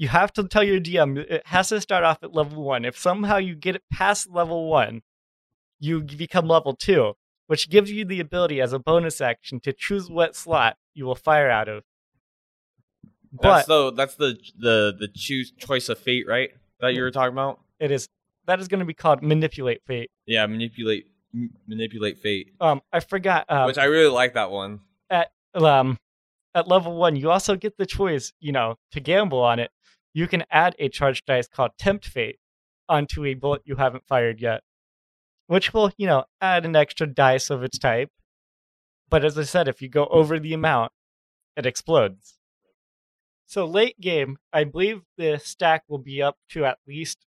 you 0.00 0.08
have 0.08 0.32
to 0.32 0.44
tell 0.48 0.64
your 0.64 0.80
DM 0.80 1.18
it 1.18 1.46
has 1.46 1.68
to 1.68 1.78
start 1.80 2.04
off 2.04 2.22
at 2.22 2.32
level 2.34 2.62
one. 2.64 2.86
If 2.86 2.96
somehow 2.98 3.36
you 3.36 3.54
get 3.54 3.76
it 3.76 3.82
past 3.92 4.30
level 4.30 4.66
one, 4.70 5.02
you 5.78 6.00
become 6.02 6.48
level 6.48 6.74
two, 6.74 7.12
which 7.48 7.68
gives 7.68 7.92
you 7.92 8.06
the 8.06 8.18
ability 8.18 8.62
as 8.62 8.72
a 8.72 8.78
bonus 8.78 9.20
action 9.20 9.60
to 9.60 9.74
choose 9.74 10.08
what 10.10 10.34
slot 10.34 10.78
you 10.94 11.04
will 11.04 11.14
fire 11.14 11.50
out 11.50 11.68
of. 11.68 11.84
That's 13.42 13.66
But 13.66 13.68
the 13.68 13.92
that's 13.92 14.14
the 14.16 14.38
the 14.58 14.96
the 14.98 15.08
choose 15.14 15.52
choice 15.52 15.88
of 15.90 15.98
fate, 15.98 16.26
right? 16.26 16.50
That 16.80 16.94
you 16.94 17.02
were 17.02 17.10
talking 17.10 17.34
about. 17.34 17.60
it 17.78 17.90
is 17.90 18.08
that 18.46 18.58
is 18.58 18.68
going 18.68 18.80
to 18.80 18.86
be 18.86 18.94
called 18.94 19.22
manipulate 19.22 19.82
fate. 19.86 20.10
Yeah, 20.26 20.46
manipulate 20.46 21.06
m- 21.34 21.50
manipulate 21.66 22.18
fate, 22.18 22.54
Um, 22.58 22.80
I 22.90 23.00
forgot. 23.00 23.44
Um, 23.50 23.66
which 23.66 23.76
I 23.78 23.84
really 23.84 24.10
like 24.10 24.32
that 24.34 24.50
one. 24.50 24.80
At 25.10 25.30
um, 25.54 25.98
at 26.54 26.66
level 26.66 26.96
one, 26.96 27.14
you 27.16 27.30
also 27.30 27.54
get 27.54 27.76
the 27.76 27.86
choice, 27.86 28.32
you 28.40 28.50
know, 28.50 28.76
to 28.92 29.00
gamble 29.00 29.40
on 29.40 29.58
it. 29.60 29.70
You 30.12 30.26
can 30.26 30.44
add 30.50 30.74
a 30.78 30.88
charged 30.88 31.26
dice 31.26 31.48
called 31.48 31.72
Tempt 31.78 32.06
Fate 32.06 32.38
onto 32.88 33.24
a 33.24 33.34
bullet 33.34 33.62
you 33.64 33.76
haven't 33.76 34.06
fired 34.06 34.40
yet, 34.40 34.62
which 35.46 35.72
will, 35.72 35.92
you 35.96 36.06
know, 36.06 36.24
add 36.40 36.64
an 36.64 36.76
extra 36.76 37.06
dice 37.06 37.50
of 37.50 37.62
its 37.62 37.78
type. 37.78 38.10
But 39.08 39.24
as 39.24 39.36
I 39.38 39.42
said, 39.42 39.68
if 39.68 39.82
you 39.82 39.88
go 39.88 40.06
over 40.06 40.38
the 40.38 40.54
amount, 40.54 40.92
it 41.56 41.66
explodes. 41.66 42.38
So 43.46 43.66
late 43.66 44.00
game, 44.00 44.38
I 44.52 44.64
believe 44.64 45.02
the 45.16 45.38
stack 45.38 45.84
will 45.88 45.98
be 45.98 46.22
up 46.22 46.38
to 46.50 46.64
at 46.64 46.78
least 46.86 47.26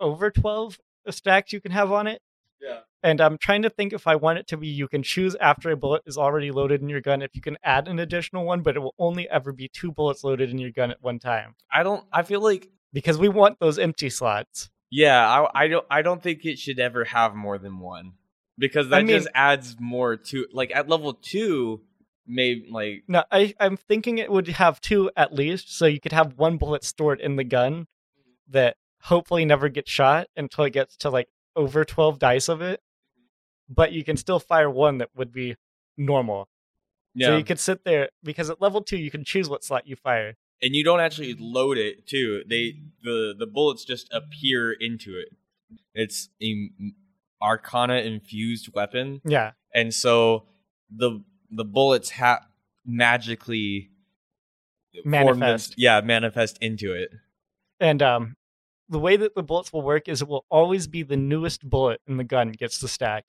over 0.00 0.30
12 0.30 0.78
stacks 1.10 1.52
you 1.52 1.60
can 1.60 1.72
have 1.72 1.92
on 1.92 2.06
it 2.06 2.20
Yeah. 2.60 2.80
And 3.06 3.20
I'm 3.20 3.38
trying 3.38 3.62
to 3.62 3.70
think 3.70 3.92
if 3.92 4.06
I 4.06 4.16
want 4.16 4.38
it 4.40 4.48
to 4.48 4.56
be 4.56 4.66
you 4.66 4.88
can 4.88 5.02
choose 5.02 5.36
after 5.40 5.70
a 5.70 5.76
bullet 5.76 6.02
is 6.06 6.18
already 6.18 6.50
loaded 6.50 6.82
in 6.82 6.88
your 6.88 7.00
gun 7.00 7.22
if 7.22 7.30
you 7.34 7.40
can 7.40 7.56
add 7.62 7.86
an 7.88 7.98
additional 8.00 8.44
one, 8.44 8.62
but 8.62 8.74
it 8.76 8.80
will 8.80 8.94
only 8.98 9.28
ever 9.30 9.52
be 9.52 9.68
two 9.68 9.92
bullets 9.92 10.24
loaded 10.24 10.50
in 10.50 10.58
your 10.58 10.72
gun 10.72 10.90
at 10.90 11.00
one 11.00 11.18
time 11.18 11.54
I 11.72 11.82
don't. 11.84 12.04
I 12.12 12.22
feel 12.24 12.40
like 12.40 12.68
because 12.92 13.16
we 13.16 13.28
want 13.28 13.60
those 13.60 13.78
empty 13.78 14.10
slots. 14.10 14.68
yeah. 14.90 15.26
I 15.28 15.64
I 15.64 15.68
don't. 15.68 15.86
I 15.90 16.02
don't 16.02 16.22
think 16.22 16.44
it 16.44 16.58
should 16.58 16.80
ever 16.80 17.04
have 17.04 17.34
more 17.34 17.58
than 17.58 17.78
one 17.78 18.12
because 18.58 18.88
that 18.88 18.96
I 18.96 19.02
mean- 19.02 19.16
just 19.16 19.28
adds 19.34 19.76
more 19.80 20.16
to 20.16 20.46
like 20.52 20.70
at 20.74 20.88
level 20.88 21.14
two. 21.14 21.82
Maybe 22.28 22.66
like 22.68 23.04
No, 23.06 23.22
I, 23.30 23.54
I'm 23.60 23.76
thinking 23.76 24.18
it 24.18 24.32
would 24.32 24.48
have 24.48 24.80
two 24.80 25.12
at 25.16 25.32
least, 25.32 25.76
so 25.78 25.86
you 25.86 26.00
could 26.00 26.10
have 26.10 26.36
one 26.36 26.56
bullet 26.56 26.82
stored 26.82 27.20
in 27.20 27.36
the 27.36 27.44
gun 27.44 27.86
that 28.48 28.76
hopefully 29.02 29.44
never 29.44 29.68
gets 29.68 29.92
shot 29.92 30.26
until 30.36 30.64
it 30.64 30.70
gets 30.72 30.96
to 30.96 31.10
like 31.10 31.28
over 31.54 31.84
12 31.84 32.18
dice 32.18 32.48
of 32.48 32.60
it. 32.62 32.80
But 33.68 33.92
you 33.92 34.04
can 34.04 34.16
still 34.16 34.38
fire 34.38 34.70
one 34.70 34.98
that 34.98 35.10
would 35.16 35.32
be 35.32 35.56
normal. 35.96 36.48
yeah, 37.14 37.28
So 37.28 37.36
you 37.38 37.44
could 37.44 37.58
sit 37.58 37.84
there 37.84 38.10
because 38.22 38.48
at 38.50 38.60
level 38.60 38.80
two 38.82 38.96
you 38.96 39.10
can 39.10 39.24
choose 39.24 39.48
what 39.48 39.64
slot 39.64 39.86
you 39.86 39.96
fire. 39.96 40.34
and 40.62 40.74
you 40.74 40.82
don't 40.84 41.00
actually 41.00 41.34
load 41.38 41.76
it 41.78 42.06
too. 42.06 42.42
They 42.48 42.74
the 43.02 43.34
the 43.38 43.46
bullets 43.46 43.84
just 43.84 44.08
appear 44.12 44.72
into 44.72 45.18
it. 45.18 45.28
It's 45.94 46.28
a 46.42 46.70
Arcana 47.42 47.96
infused 47.96 48.72
weapon. 48.74 49.20
Yeah. 49.24 49.52
and 49.74 49.92
so 49.92 50.44
the 50.90 51.22
the 51.50 51.64
bullets 51.64 52.10
ha- 52.10 52.46
magically 52.84 53.90
Manifest. 55.04 55.70
them- 55.70 55.74
yeah, 55.78 56.00
manifest 56.00 56.58
into 56.62 56.92
it. 56.94 57.10
And 57.80 58.02
um, 58.02 58.36
the 58.88 58.98
way 58.98 59.16
that 59.18 59.34
the 59.34 59.42
bullets 59.42 59.72
will 59.72 59.82
work 59.82 60.08
is 60.08 60.22
it 60.22 60.28
will 60.28 60.46
always 60.50 60.86
be 60.86 61.02
the 61.02 61.16
newest 61.18 61.68
bullet 61.68 62.00
in 62.06 62.16
the 62.16 62.24
gun 62.24 62.52
gets 62.52 62.78
the 62.78 62.88
stack. 62.88 63.24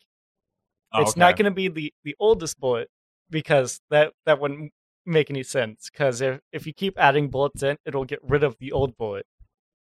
Oh, 0.94 1.02
it's 1.02 1.18
not 1.18 1.36
going 1.38 1.46
to 1.46 1.52
be 1.52 1.68
the 1.68 1.94
the 2.04 2.16
oldest 2.20 2.60
bullet 2.60 2.90
because 3.30 3.82
that 3.90 4.14
that 4.26 4.40
wouldn't 4.40 4.72
make 5.06 5.30
any 5.30 5.44
sense. 5.44 5.90
Because 5.92 6.22
if 6.22 6.40
if 6.52 6.66
you 6.68 6.74
keep 6.74 6.98
adding 6.98 7.30
bullets 7.30 7.62
in, 7.64 7.78
it'll 7.86 8.06
get 8.06 8.20
rid 8.24 8.44
of 8.44 8.56
the 8.60 8.72
old 8.72 8.98
bullet 8.98 9.26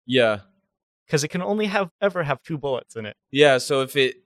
Yeah, 0.06 0.40
because 1.06 1.24
it 1.24 1.28
can 1.28 1.42
only 1.42 1.66
have 1.66 1.90
ever 2.00 2.22
have 2.24 2.42
two 2.42 2.58
bullets 2.58 2.96
in 2.96 3.06
it. 3.06 3.16
yeah. 3.30 3.58
So 3.58 3.80
if 3.82 3.96
it, 3.96 4.16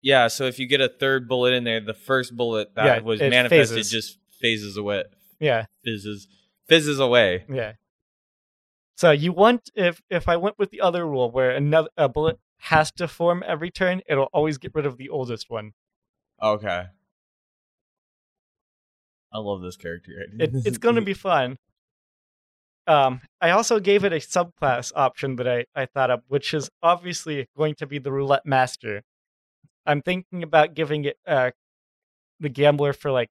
yeah, 0.00 0.28
so 0.28 0.44
if 0.44 0.58
you 0.58 0.66
get 0.66 0.80
a 0.80 0.88
third 0.88 1.28
bullet 1.28 1.54
in 1.54 1.64
there, 1.64 1.80
the 1.80 1.94
first 1.94 2.36
bullet 2.36 2.74
that 2.76 2.84
Yeah, 2.84 2.98
was 3.00 3.20
manifested 3.20 3.76
phases. 3.78 3.90
just 3.90 4.18
phases 4.40 4.76
away, 4.76 5.04
Yeah, 5.40 5.66
fizzes, 5.84 6.28
fizzes 6.68 7.00
away. 7.00 7.44
yeah. 7.52 7.72
So 8.98 9.12
you 9.12 9.32
want 9.32 9.70
if 9.76 10.02
if 10.10 10.28
I 10.28 10.36
went 10.36 10.58
with 10.58 10.70
the 10.70 10.80
other 10.80 11.06
rule 11.06 11.30
where 11.30 11.52
another 11.52 11.88
a 11.96 12.08
bullet 12.08 12.40
has 12.62 12.90
to 12.92 13.06
form 13.06 13.44
every 13.46 13.70
turn, 13.70 14.02
it'll 14.08 14.28
always 14.32 14.58
get 14.58 14.74
rid 14.74 14.86
of 14.86 14.96
the 14.96 15.08
oldest 15.08 15.48
one. 15.48 15.70
Okay. 16.42 16.86
I 19.32 19.38
love 19.38 19.62
this 19.62 19.76
character. 19.76 20.10
It, 20.40 20.50
it's 20.52 20.78
going 20.78 20.96
to 20.96 21.00
be 21.00 21.14
fun. 21.14 21.58
Um, 22.88 23.20
I 23.40 23.50
also 23.50 23.78
gave 23.78 24.02
it 24.02 24.12
a 24.12 24.16
subclass 24.16 24.90
option 24.96 25.36
that 25.36 25.46
I, 25.46 25.66
I 25.76 25.86
thought 25.86 26.10
of, 26.10 26.22
which 26.26 26.52
is 26.52 26.68
obviously 26.82 27.46
going 27.56 27.76
to 27.76 27.86
be 27.86 28.00
the 28.00 28.10
roulette 28.10 28.46
master. 28.46 29.02
I'm 29.86 30.02
thinking 30.02 30.42
about 30.42 30.74
giving 30.74 31.04
it 31.04 31.18
uh, 31.24 31.52
the 32.40 32.48
gambler 32.48 32.92
for 32.92 33.12
like 33.12 33.30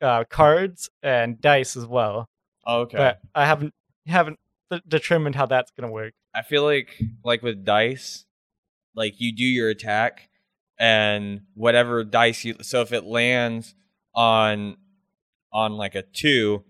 uh, 0.00 0.22
cards 0.30 0.88
and 1.02 1.40
dice 1.40 1.76
as 1.76 1.86
well, 1.86 2.28
okay. 2.64 2.96
but 2.96 3.20
I 3.34 3.44
haven't 3.46 3.74
haven't 4.06 4.38
th- 4.72 4.82
determined 4.88 5.34
how 5.36 5.46
that's 5.46 5.70
going 5.70 5.88
to 5.88 5.92
work. 5.92 6.14
I 6.34 6.42
feel 6.42 6.64
like 6.64 6.88
like 7.24 7.42
with 7.42 7.64
dice, 7.64 8.24
like 8.94 9.14
you 9.20 9.34
do 9.34 9.44
your 9.44 9.68
attack 9.70 10.28
and 10.78 11.42
whatever 11.54 12.02
dice 12.04 12.44
you 12.44 12.56
so 12.62 12.80
if 12.80 12.92
it 12.92 13.04
lands 13.04 13.74
on 14.14 14.76
on 15.52 15.72
like 15.72 15.94
a 15.94 16.02
two, 16.02 16.64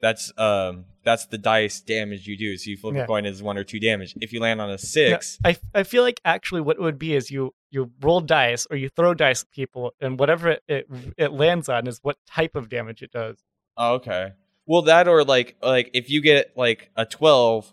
that's 0.00 0.32
um 0.38 0.84
that's 1.02 1.26
the 1.26 1.38
dice 1.38 1.80
damage 1.80 2.26
you 2.26 2.36
do. 2.36 2.56
So 2.56 2.70
you 2.70 2.76
flip 2.76 2.94
Yeah. 2.94 3.04
a 3.04 3.06
coin 3.06 3.26
as 3.26 3.42
one 3.42 3.56
or 3.58 3.64
two 3.64 3.80
damage. 3.80 4.14
If 4.20 4.32
you 4.32 4.40
land 4.40 4.60
on 4.60 4.68
a 4.68 4.72
Yeah, 4.72 4.76
six, 4.76 5.38
I 5.44 5.56
I 5.74 5.82
feel 5.82 6.02
like 6.02 6.20
actually 6.24 6.60
what 6.60 6.76
it 6.76 6.82
would 6.82 6.98
be 6.98 7.14
is 7.14 7.30
you 7.30 7.54
you 7.70 7.90
roll 8.00 8.20
dice 8.20 8.66
or 8.70 8.76
you 8.76 8.88
throw 8.88 9.14
dice 9.14 9.42
at 9.42 9.50
people 9.50 9.92
and 10.00 10.18
whatever 10.18 10.50
it, 10.50 10.62
it 10.68 10.86
it 11.16 11.32
lands 11.32 11.68
on 11.68 11.86
is 11.86 11.98
what 12.02 12.16
type 12.26 12.54
of 12.54 12.68
damage 12.68 13.02
it 13.02 13.10
does. 13.12 13.38
oh, 13.76 13.94
okay. 13.94 14.32
Well 14.70 14.82
that 14.82 15.08
or 15.08 15.24
like 15.24 15.56
like 15.60 15.90
if 15.94 16.08
you 16.08 16.22
get 16.22 16.52
like 16.56 16.90
a 16.96 17.04
twelve, 17.04 17.72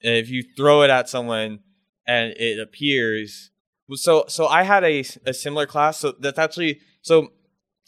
if 0.00 0.30
you 0.30 0.44
throw 0.56 0.82
it 0.82 0.90
at 0.90 1.08
someone 1.08 1.58
and 2.06 2.32
it 2.36 2.60
appears 2.60 3.50
so 3.94 4.24
so 4.28 4.46
I 4.46 4.62
had 4.62 4.84
a, 4.84 5.00
a 5.26 5.34
similar 5.34 5.66
class. 5.66 5.98
So 5.98 6.14
that's 6.20 6.38
actually 6.38 6.78
so 7.00 7.32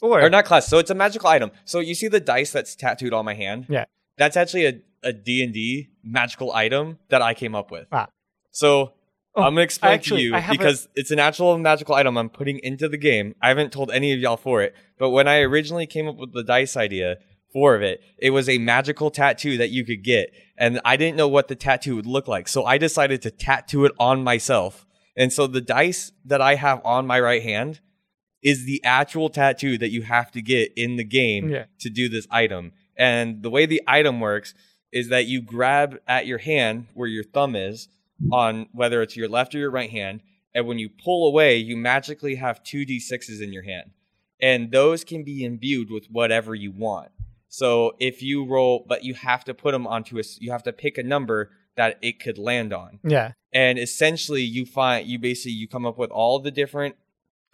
Or, 0.02 0.20
or 0.20 0.28
not 0.30 0.46
class. 0.46 0.66
So 0.66 0.78
it's 0.80 0.90
a 0.90 0.96
magical 0.96 1.28
item. 1.28 1.52
So 1.64 1.78
you 1.78 1.94
see 1.94 2.08
the 2.08 2.18
dice 2.18 2.50
that's 2.50 2.74
tattooed 2.74 3.12
on 3.12 3.24
my 3.24 3.34
hand. 3.34 3.66
Yeah. 3.68 3.84
That's 4.18 4.36
actually 4.36 4.66
a 4.66 4.80
a 5.04 5.12
D 5.12 5.44
and 5.44 5.54
D 5.54 5.90
magical 6.02 6.52
item 6.52 6.98
that 7.10 7.22
I 7.22 7.34
came 7.34 7.54
up 7.54 7.70
with. 7.70 7.86
Ah. 7.92 8.08
So 8.50 8.94
Oh, 9.36 9.42
I'm 9.42 9.54
gonna 9.54 9.62
explain 9.62 9.92
actually, 9.94 10.30
to 10.30 10.38
you 10.38 10.50
because 10.50 10.88
it's 10.94 11.10
an 11.10 11.18
actual 11.18 11.56
magical 11.58 11.94
item 11.94 12.16
I'm 12.16 12.30
putting 12.30 12.58
into 12.60 12.88
the 12.88 12.96
game. 12.96 13.34
I 13.42 13.48
haven't 13.48 13.72
told 13.72 13.90
any 13.90 14.12
of 14.12 14.18
y'all 14.20 14.36
for 14.36 14.62
it, 14.62 14.74
but 14.98 15.10
when 15.10 15.26
I 15.26 15.40
originally 15.40 15.86
came 15.86 16.06
up 16.08 16.16
with 16.16 16.32
the 16.32 16.44
dice 16.44 16.76
idea 16.76 17.16
for 17.54 17.80
it, 17.80 18.02
it 18.18 18.30
was 18.30 18.48
a 18.48 18.58
magical 18.58 19.10
tattoo 19.10 19.56
that 19.56 19.70
you 19.70 19.84
could 19.86 20.02
get, 20.04 20.30
and 20.58 20.80
I 20.84 20.96
didn't 20.96 21.16
know 21.16 21.28
what 21.28 21.48
the 21.48 21.54
tattoo 21.54 21.94
would 21.96 22.04
look 22.06 22.28
like, 22.28 22.48
so 22.48 22.64
I 22.66 22.76
decided 22.76 23.22
to 23.22 23.30
tattoo 23.30 23.86
it 23.86 23.92
on 23.98 24.22
myself. 24.24 24.84
And 25.16 25.32
so 25.32 25.46
the 25.46 25.60
dice 25.62 26.10
that 26.26 26.40
I 26.42 26.56
have 26.56 26.82
on 26.84 27.06
my 27.06 27.20
right 27.20 27.42
hand 27.42 27.80
is 28.42 28.66
the 28.66 28.82
actual 28.84 29.30
tattoo 29.30 29.78
that 29.78 29.90
you 29.90 30.02
have 30.02 30.30
to 30.32 30.42
get 30.42 30.72
in 30.76 30.96
the 30.96 31.04
game 31.04 31.48
Yeah. 31.48 31.64
to 31.80 31.88
do 31.88 32.08
this 32.08 32.26
item. 32.30 32.72
And 32.96 33.42
the 33.42 33.50
way 33.50 33.64
the 33.66 33.80
item 33.86 34.18
works 34.20 34.52
is 34.92 35.08
that 35.08 35.26
you 35.26 35.40
grab 35.40 35.98
at 36.06 36.26
your 36.26 36.38
hand 36.38 36.86
where 36.94 37.08
your 37.08 37.24
thumb 37.24 37.54
is 37.56 37.88
on 38.32 38.66
whether 38.72 39.00
it's 39.00 39.16
your 39.16 39.28
left 39.28 39.54
or 39.54 39.58
your 39.58 39.70
right 39.70 39.90
hand, 39.90 40.20
and 40.54 40.66
when 40.66 40.78
you 40.78 40.88
pull 40.88 41.26
away, 41.28 41.56
you 41.56 41.76
magically 41.76 42.34
have 42.34 42.62
two 42.64 42.84
d6s 42.84 43.40
in 43.40 43.52
your 43.52 43.62
hand. 43.64 43.90
And 44.40 44.70
those 44.72 45.04
can 45.04 45.22
be 45.24 45.44
imbued 45.44 45.90
with 45.90 46.06
whatever 46.10 46.54
you 46.54 46.70
want. 46.72 47.10
So 47.58 47.92
if 48.00 48.16
you 48.28 48.36
roll, 48.54 48.84
but 48.88 49.04
you 49.04 49.14
have 49.14 49.42
to 49.44 49.54
put 49.54 49.70
them 49.72 49.86
onto 49.86 50.18
a, 50.18 50.22
you 50.40 50.50
have 50.50 50.64
to 50.64 50.72
pick 50.72 50.98
a 50.98 51.02
number 51.14 51.38
that 51.76 51.98
it 52.02 52.14
could 52.24 52.38
land 52.38 52.72
on 52.72 52.90
yeah, 53.04 53.32
and 53.52 53.78
essentially 53.78 54.42
you 54.42 54.64
find 54.64 55.06
you 55.08 55.18
basically 55.18 55.52
you 55.52 55.66
come 55.68 55.84
up 55.90 55.96
with 56.02 56.10
all 56.10 56.38
the 56.46 56.50
different 56.62 56.94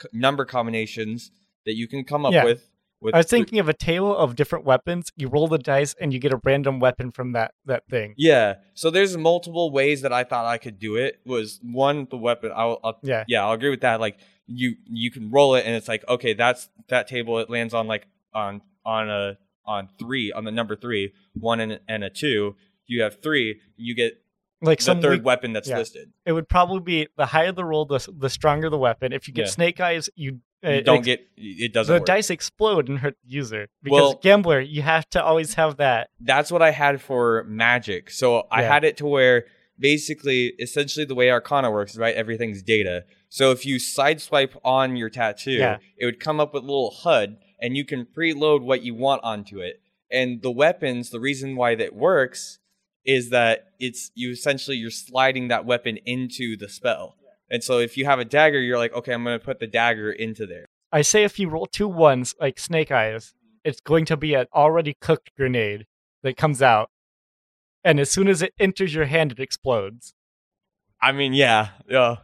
c- 0.00 0.08
number 0.12 0.44
combinations 0.44 1.30
that 1.66 1.74
you 1.80 1.86
can 1.88 2.04
come 2.04 2.24
up 2.26 2.32
Yeah. 2.32 2.44
with 2.44 2.62
with 3.02 3.14
I 3.14 3.18
was 3.18 3.26
thinking 3.26 3.58
of 3.58 3.68
a 3.68 3.72
table 3.90 4.14
of 4.24 4.36
different 4.36 4.64
weapons. 4.66 5.10
You 5.16 5.28
roll 5.28 5.48
the 5.48 5.56
dice 5.72 5.94
and 6.00 6.12
you 6.12 6.18
get 6.18 6.32
a 6.34 6.40
random 6.44 6.80
weapon 6.80 7.12
from 7.12 7.32
that 7.32 7.50
that 7.70 7.82
thing. 7.88 8.14
yeah 8.16 8.46
so 8.74 8.90
there's 8.90 9.16
multiple 9.16 9.70
ways 9.80 9.98
that 10.04 10.12
i 10.20 10.22
thought 10.24 10.44
i 10.46 10.58
could 10.64 10.78
do 10.78 10.96
it 10.96 11.12
was 11.24 11.60
one 11.62 12.06
the 12.10 12.16
weapon 12.28 12.50
i'll, 12.54 12.78
I'll 12.84 12.98
Yeah, 13.02 13.24
yeah 13.32 13.40
i'll 13.44 13.52
agree 13.52 13.70
with 13.76 13.80
that 13.88 14.00
like 14.00 14.16
you 14.46 14.68
you 15.02 15.10
can 15.10 15.24
roll 15.30 15.50
it 15.58 15.62
and 15.66 15.74
it's 15.78 15.88
like 15.88 16.04
okay 16.08 16.32
that's 16.34 16.68
that 16.88 17.04
table 17.14 17.38
it 17.42 17.48
lands 17.50 17.72
on 17.74 17.86
like 17.94 18.04
on 18.34 18.60
on 18.84 19.08
a 19.10 19.38
on 19.70 19.88
three 19.98 20.33
on 20.33 20.42
the 20.44 20.50
number 20.50 20.74
three 20.74 21.12
one 21.35 21.61
and, 21.61 21.78
and 21.88 22.02
a 22.04 22.11
two 22.11 22.56
you 22.87 23.02
have 23.02 23.22
three 23.22 23.61
you 23.76 23.94
get 23.94 24.14
like 24.62 24.78
the 24.78 24.85
some 24.85 25.00
third 25.00 25.18
weak- 25.20 25.24
weapon 25.24 25.52
that's 25.52 25.68
yeah. 25.68 25.78
listed 25.78 26.12
it 26.26 26.33
would 26.33 26.48
probably 26.48 26.80
be 26.80 27.09
the 27.16 27.26
higher 27.26 27.52
the 27.52 27.64
roll, 27.64 27.85
the 27.87 28.00
the 28.18 28.28
stronger 28.28 28.68
the 28.68 28.76
weapon. 28.78 29.12
If 29.12 29.26
you 29.28 29.33
get 29.35 29.46
Yeah. 29.46 29.50
snake 29.59 29.80
eyes, 29.80 30.11
you, 30.16 30.40
uh, 30.66 30.70
you 30.72 30.83
don't 30.83 30.98
ex- 30.98 31.06
get 31.06 31.20
it 31.37 31.72
doesn't 31.72 31.92
the 31.94 32.00
work. 32.00 32.06
dice 32.06 32.28
explode 32.30 32.88
and 32.90 32.98
hurt 32.98 33.16
the 33.24 33.30
user. 33.33 33.68
Because 33.83 33.96
Well- 34.00 34.20
gambler, 34.22 34.61
you 34.61 34.83
have 34.83 35.09
to 35.11 35.24
always 35.24 35.54
have 35.54 35.76
that. 35.78 36.11
that's 36.20 36.50
what 36.52 36.61
I 36.62 36.72
had 36.72 37.00
for 37.00 37.44
magic. 37.48 38.11
So 38.11 38.46
I 38.50 38.61
Yeah. 38.62 38.72
had 38.74 38.85
it 38.85 38.96
to 38.98 39.06
where 39.06 39.46
basically, 39.78 40.52
essentially, 40.59 41.06
the 41.06 41.14
way 41.14 41.30
Arcana 41.30 41.70
works, 41.70 41.96
right? 41.96 42.14
Everything's 42.14 42.62
data. 42.62 43.04
So 43.30 43.50
if 43.52 43.64
you 43.64 43.76
sideswipe 43.76 44.54
on 44.62 44.96
your 44.96 45.09
tattoo, 45.09 45.76
it 45.96 46.04
would 46.04 46.20
come 46.20 46.38
up 46.38 46.52
with 46.52 46.64
a 46.64 46.66
little 46.66 46.90
HUD, 46.90 47.38
and 47.61 47.77
you 47.77 47.85
can 47.85 48.07
preload 48.07 48.62
what 48.62 48.83
you 48.83 48.94
want 48.94 49.23
onto 49.25 49.61
it. 49.61 49.81
And 50.11 50.42
the 50.42 50.51
weapons, 50.51 51.11
the 51.11 51.20
reason 51.20 51.57
why 51.57 51.75
that 51.77 51.94
works 51.94 52.59
is 53.05 53.31
that 53.31 53.73
it's 53.79 54.11
you 54.14 54.31
essentially 54.31 54.77
you're 54.77 54.90
sliding 54.90 55.49
that 55.49 55.64
weapon 55.64 55.99
into 56.05 56.57
the 56.57 56.68
spell. 56.68 57.16
And 57.51 57.64
so 57.64 57.79
if 57.79 57.96
you 57.96 58.05
have 58.05 58.18
a 58.18 58.25
dagger, 58.25 58.61
you're 58.61 58.79
like, 58.79 58.92
okay, 58.94 59.12
I'm 59.12 59.25
going 59.25 59.38
to 59.38 59.44
put 59.44 59.59
the 59.59 59.66
dagger 59.66 60.11
into 60.11 60.46
there. 60.46 60.66
I 60.92 61.03
say 61.03 61.25
if 61.25 61.38
you 61.38 61.49
roll 61.49 61.66
two 61.66 61.88
ones 61.88 62.35
like 62.40 62.59
snake 62.59 62.90
eyes, 62.90 63.35
it's 63.64 63.81
going 63.81 64.05
to 64.07 64.16
be 64.16 64.35
an 64.35 64.46
already 64.55 64.96
cooked 65.01 65.31
grenade 65.37 65.87
that 66.23 66.37
comes 66.37 66.61
out, 66.61 66.90
and 67.85 68.01
as 68.01 68.11
soon 68.11 68.29
as 68.29 68.42
it 68.42 68.53
enters 68.59 68.94
your 68.94 69.07
hand, 69.07 69.33
it 69.33 69.40
explodes. 69.40 70.14
I 71.03 71.12
mean, 71.12 71.33
yeah, 71.33 71.68
yeah. 71.88 72.16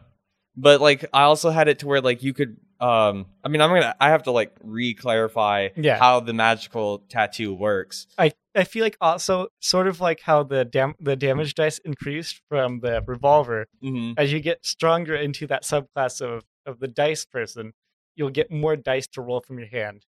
But 0.55 0.81
like, 0.81 1.05
I 1.13 1.23
also 1.23 1.49
had 1.49 1.67
it 1.67 1.79
to 1.79 1.87
where 1.87 2.01
like 2.01 2.23
you 2.23 2.33
could. 2.33 2.57
Um, 2.79 3.25
I 3.43 3.47
mean, 3.49 3.61
I'm 3.61 3.69
gonna. 3.69 3.95
I 3.99 4.09
have 4.09 4.23
to 4.23 4.31
like 4.31 4.55
re-clarify 4.63 5.69
Yeah. 5.75 5.97
how 5.97 6.19
the 6.19 6.33
magical 6.33 6.99
tattoo 7.09 7.53
works. 7.53 8.07
I, 8.17 8.31
I 8.55 8.63
feel 8.65 8.83
like 8.83 8.97
also 9.01 9.47
sort 9.61 9.87
of 9.87 9.99
like 9.99 10.21
how 10.21 10.43
the 10.43 10.63
dam- 10.65 10.95
the 10.99 11.15
damage 11.15 11.55
dice 11.55 11.79
increased 11.79 12.41
from 12.49 12.79
the 12.81 13.03
revolver 13.05 13.67
hmm 13.81 14.11
as 14.17 14.31
you 14.31 14.39
get 14.39 14.65
stronger 14.65 15.15
into 15.15 15.47
that 15.47 15.63
subclass 15.63 16.21
of, 16.21 16.43
of 16.65 16.79
the 16.79 16.87
dice 16.87 17.25
person, 17.25 17.73
you'll 18.15 18.29
get 18.29 18.51
more 18.51 18.75
dice 18.75 19.07
to 19.07 19.21
roll 19.21 19.41
from 19.41 19.57
your 19.59 19.67
hand, 19.69 20.05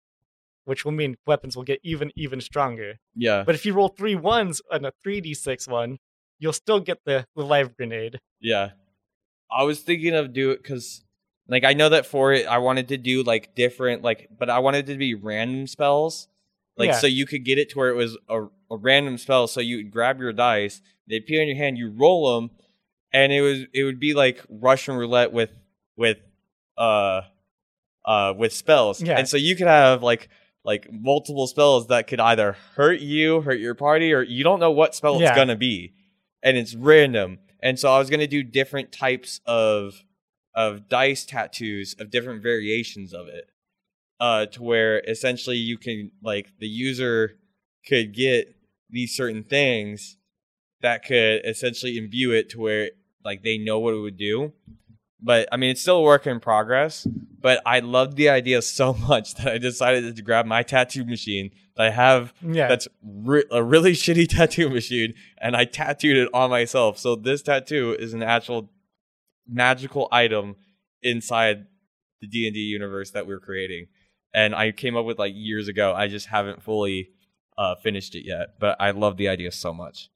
which 0.65 0.85
will 0.85 0.93
mean 0.93 1.17
weapons 1.27 1.57
will 1.57 1.65
get 1.65 1.81
even 1.83 2.13
even 2.17 2.41
stronger. 2.41 2.95
Yeah, 3.17 3.43
But 3.45 3.55
if 3.57 3.67
you 3.67 3.73
roll 3.75 3.89
three 3.89 4.15
ones 4.17 4.63
on 4.71 4.85
a 4.85 4.93
three 5.03 5.21
d 5.21 5.35
six 5.35 5.67
one, 5.67 5.99
you'll 6.39 6.53
still 6.53 6.81
get 6.81 6.99
the, 7.05 7.27
the 7.37 7.45
live 7.45 7.77
grenade. 7.77 8.19
yeah. 8.41 8.71
I 9.55 9.65
was 9.65 9.81
thinking 9.81 10.15
of 10.15 10.33
do 10.33 10.51
it 10.53 10.63
because, 10.63 11.05
like, 11.49 11.65
I 11.65 11.73
know 11.75 11.89
that 11.91 12.07
for 12.07 12.33
it, 12.33 12.47
I 12.47 12.59
wanted 12.59 12.89
to 12.89 12.97
do 12.97 13.23
like 13.23 13.55
different, 13.55 14.03
like, 14.03 14.29
but 14.39 14.49
I 14.51 14.59
wanted 14.61 14.89
it 14.89 14.93
to 14.93 14.99
be 14.99 15.15
random 15.15 15.67
spells, 15.67 16.29
like, 16.77 16.89
Yeah. 16.89 16.99
so 16.99 17.07
you 17.07 17.27
could 17.27 17.45
get 17.45 17.59
it 17.59 17.71
to 17.71 17.79
where 17.79 17.91
it 17.91 17.97
was 17.97 18.17
a, 18.29 18.43
a 18.71 18.77
random 18.77 19.19
spell. 19.19 19.47
So 19.47 19.61
you 19.61 19.77
would 19.79 19.91
grab 19.91 20.21
your 20.21 20.33
dice, 20.33 20.81
they 21.09 21.17
appear 21.17 21.43
in 21.43 21.49
your 21.49 21.57
hand, 21.57 21.79
you 21.79 21.91
roll 21.91 22.35
them, 22.41 22.51
and 23.13 23.33
it 23.33 23.41
was 23.43 23.65
it 23.75 23.85
would 23.85 24.01
be 24.01 24.15
like 24.15 24.43
Russian 24.49 24.95
roulette 24.97 25.33
with 25.33 25.51
with 25.97 26.19
uh 26.79 27.23
uh 28.05 28.33
with 28.37 28.53
spells. 28.53 29.03
Yeah. 29.03 29.19
And 29.19 29.29
so 29.29 29.37
you 29.37 29.55
could 29.57 29.67
have 29.67 30.03
like 30.03 30.29
like 30.65 30.89
multiple 30.93 31.47
spells 31.47 31.89
that 31.89 32.07
could 32.07 32.21
either 32.21 32.57
hurt 32.77 33.01
you, 33.01 33.41
hurt 33.43 33.59
your 33.59 33.75
party, 33.75 34.13
or 34.13 34.23
you 34.23 34.45
don't 34.45 34.61
know 34.61 34.71
what 34.71 34.95
spell 34.95 35.21
Yeah. 35.21 35.29
it's 35.29 35.37
gonna 35.37 35.57
be. 35.57 35.93
And 36.43 36.57
it's 36.57 36.75
random. 36.75 37.39
And 37.61 37.79
so 37.79 37.93
I 37.93 37.99
was 37.99 38.09
gonna 38.09 38.27
do 38.27 38.43
different 38.43 38.93
types 38.93 39.41
of 39.45 40.03
of 40.55 40.89
dice 40.89 41.25
tattoos 41.25 41.95
of 41.99 42.11
different 42.11 42.43
variations 42.43 43.13
of 43.15 43.29
it. 43.29 43.49
uh, 44.21 44.47
to 44.47 44.63
where 44.63 45.01
essentially 45.09 45.57
you 45.57 45.77
can 45.79 46.11
like 46.23 46.53
the 46.61 46.69
user 46.69 47.37
could 47.89 48.15
get 48.15 48.55
these 48.91 49.17
certain 49.17 49.43
things 49.43 50.17
that 50.83 51.05
could 51.05 51.41
essentially 51.45 51.97
imbue 51.99 52.31
it 52.33 52.49
to 52.51 52.61
where 52.61 52.91
like 53.25 53.43
they 53.43 53.59
know 53.59 53.79
what 53.81 53.95
it 53.95 53.99
would 54.01 54.17
do. 54.17 54.53
But 55.21 55.49
I 55.53 55.57
mean, 55.57 55.71
it's 55.71 55.81
still 55.81 55.99
a 55.99 56.03
work 56.03 56.27
in 56.27 56.39
progress. 56.41 57.07
But 57.41 57.61
I 57.67 57.81
loved 57.81 58.17
the 58.17 58.29
idea 58.29 58.63
so 58.81 58.93
much 58.95 59.35
that 59.37 59.49
I 59.55 59.59
decided 59.59 60.15
to 60.17 60.23
grab 60.23 60.47
my 60.47 60.63
tattoo 60.63 61.05
machine 61.05 61.51
that 61.77 61.87
I 61.87 61.91
have 61.91 62.33
Yeah. 62.43 62.69
that's 62.69 62.87
re- 63.03 63.45
a 63.51 63.63
really 63.63 63.93
shitty 64.03 64.29
tattoo 64.29 64.69
machine, 64.71 65.15
and 65.39 65.57
I 65.57 65.65
tattooed 65.65 66.17
it 66.17 66.29
on 66.35 66.51
myself. 66.51 66.99
So 66.99 67.17
this 67.17 67.43
tattoo 67.43 67.97
is 67.99 68.13
an 68.15 68.23
actual 68.23 68.71
magical 69.49 70.09
item 70.13 70.57
inside 71.03 71.67
the 72.21 72.27
D 72.29 72.47
and 72.47 72.55
D 72.55 72.61
universe 72.61 73.11
that 73.13 73.27
we're 73.27 73.41
creating, 73.41 73.87
and 74.33 74.55
I 74.55 74.73
came 74.73 74.97
up 74.97 75.05
with 75.05 75.19
like 75.19 75.33
years 75.37 75.69
ago. 75.69 75.95
I 75.95 76.09
just 76.09 76.27
haven't 76.29 76.63
fully 76.63 77.11
uh, 77.59 77.75
finished 77.77 78.15
it 78.15 78.25
yet, 78.25 78.55
but 78.61 78.77
I 78.81 78.93
love 78.93 79.17
the 79.17 79.29
idea 79.29 79.53
so 79.53 79.73
much. 79.75 80.09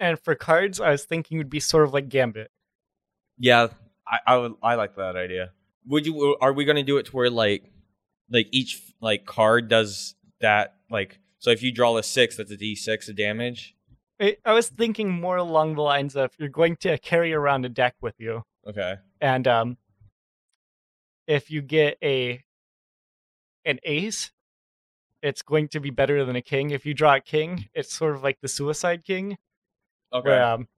and 0.00 0.18
for 0.18 0.34
cards, 0.34 0.80
I 0.80 0.90
was 0.90 1.04
thinking 1.04 1.36
it 1.36 1.40
would 1.40 1.50
be 1.50 1.60
sort 1.60 1.84
of 1.84 1.92
like 1.94 2.08
Gambit. 2.08 2.50
Yeah, 3.38 3.68
I 4.08 4.18
I, 4.26 4.36
would, 4.38 4.54
I 4.62 4.74
like 4.74 4.96
that 4.96 5.16
idea. 5.16 5.52
Would 5.86 6.06
you? 6.06 6.36
Are 6.40 6.52
we 6.52 6.64
gonna 6.64 6.82
do 6.82 6.96
it 6.98 7.06
to 7.06 7.12
where 7.16 7.30
like 7.30 7.70
like 8.30 8.48
each 8.50 8.82
like 9.00 9.24
card 9.26 9.68
does 9.68 10.14
that 10.40 10.74
like 10.90 11.20
so 11.38 11.50
if 11.50 11.62
you 11.62 11.70
draw 11.70 11.96
a 11.96 12.02
six, 12.02 12.36
that's 12.36 12.50
a 12.50 12.56
D 12.56 12.74
six 12.74 13.08
of 13.08 13.16
damage. 13.16 13.75
I 14.20 14.36
I 14.44 14.52
was 14.52 14.68
thinking 14.68 15.10
more 15.10 15.36
along 15.36 15.74
the 15.74 15.82
lines 15.82 16.16
of 16.16 16.32
you're 16.38 16.48
going 16.48 16.76
to 16.76 16.98
carry 16.98 17.32
around 17.32 17.64
a 17.64 17.68
deck 17.68 17.94
with 18.00 18.14
you, 18.18 18.42
Okay. 18.66 18.96
and 19.20 19.46
um, 19.46 19.76
if 21.26 21.50
you 21.50 21.62
get 21.62 21.98
a 22.02 22.42
an 23.64 23.78
ace, 23.82 24.30
it's 25.22 25.42
going 25.42 25.68
to 25.68 25.80
be 25.80 25.90
better 25.90 26.24
than 26.24 26.36
a 26.36 26.42
king. 26.42 26.70
If 26.70 26.86
you 26.86 26.94
draw 26.94 27.16
a 27.16 27.20
king, 27.20 27.68
it's 27.74 27.92
sort 27.94 28.14
of 28.14 28.22
like 28.22 28.38
the 28.40 28.48
Suicide 28.48 29.04
King, 29.04 29.36
Okay. 30.12 30.28
where 30.28 30.44
um, 30.44 30.68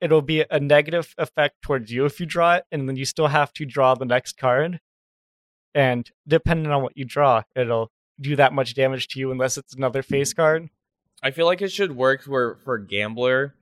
it'll 0.00 0.22
be 0.22 0.44
a 0.50 0.60
negative 0.60 1.14
effect 1.18 1.60
towards 1.62 1.90
you 1.92 2.04
if 2.06 2.20
you 2.20 2.26
draw 2.26 2.54
it, 2.54 2.64
and 2.70 2.88
then 2.88 2.96
you 2.96 3.04
still 3.04 3.26
have 3.28 3.52
to 3.54 3.64
draw 3.66 3.94
the 3.94 4.04
next 4.04 4.36
card. 4.38 4.80
And 5.74 6.10
depending 6.26 6.72
on 6.72 6.82
what 6.82 6.96
you 6.96 7.04
draw, 7.04 7.42
it'll 7.54 7.90
do 8.20 8.36
that 8.36 8.52
much 8.52 8.74
damage 8.74 9.08
to 9.08 9.20
you 9.20 9.30
unless 9.30 9.56
it's 9.56 9.74
another 9.74 10.02
face 10.02 10.32
card. 10.32 10.68
I 11.22 11.30
feel 11.30 11.46
like 11.46 11.62
it 11.62 11.72
should 11.72 11.96
work 11.96 12.24
where 12.24 12.56
for 12.56 12.78
gambler 12.78 13.54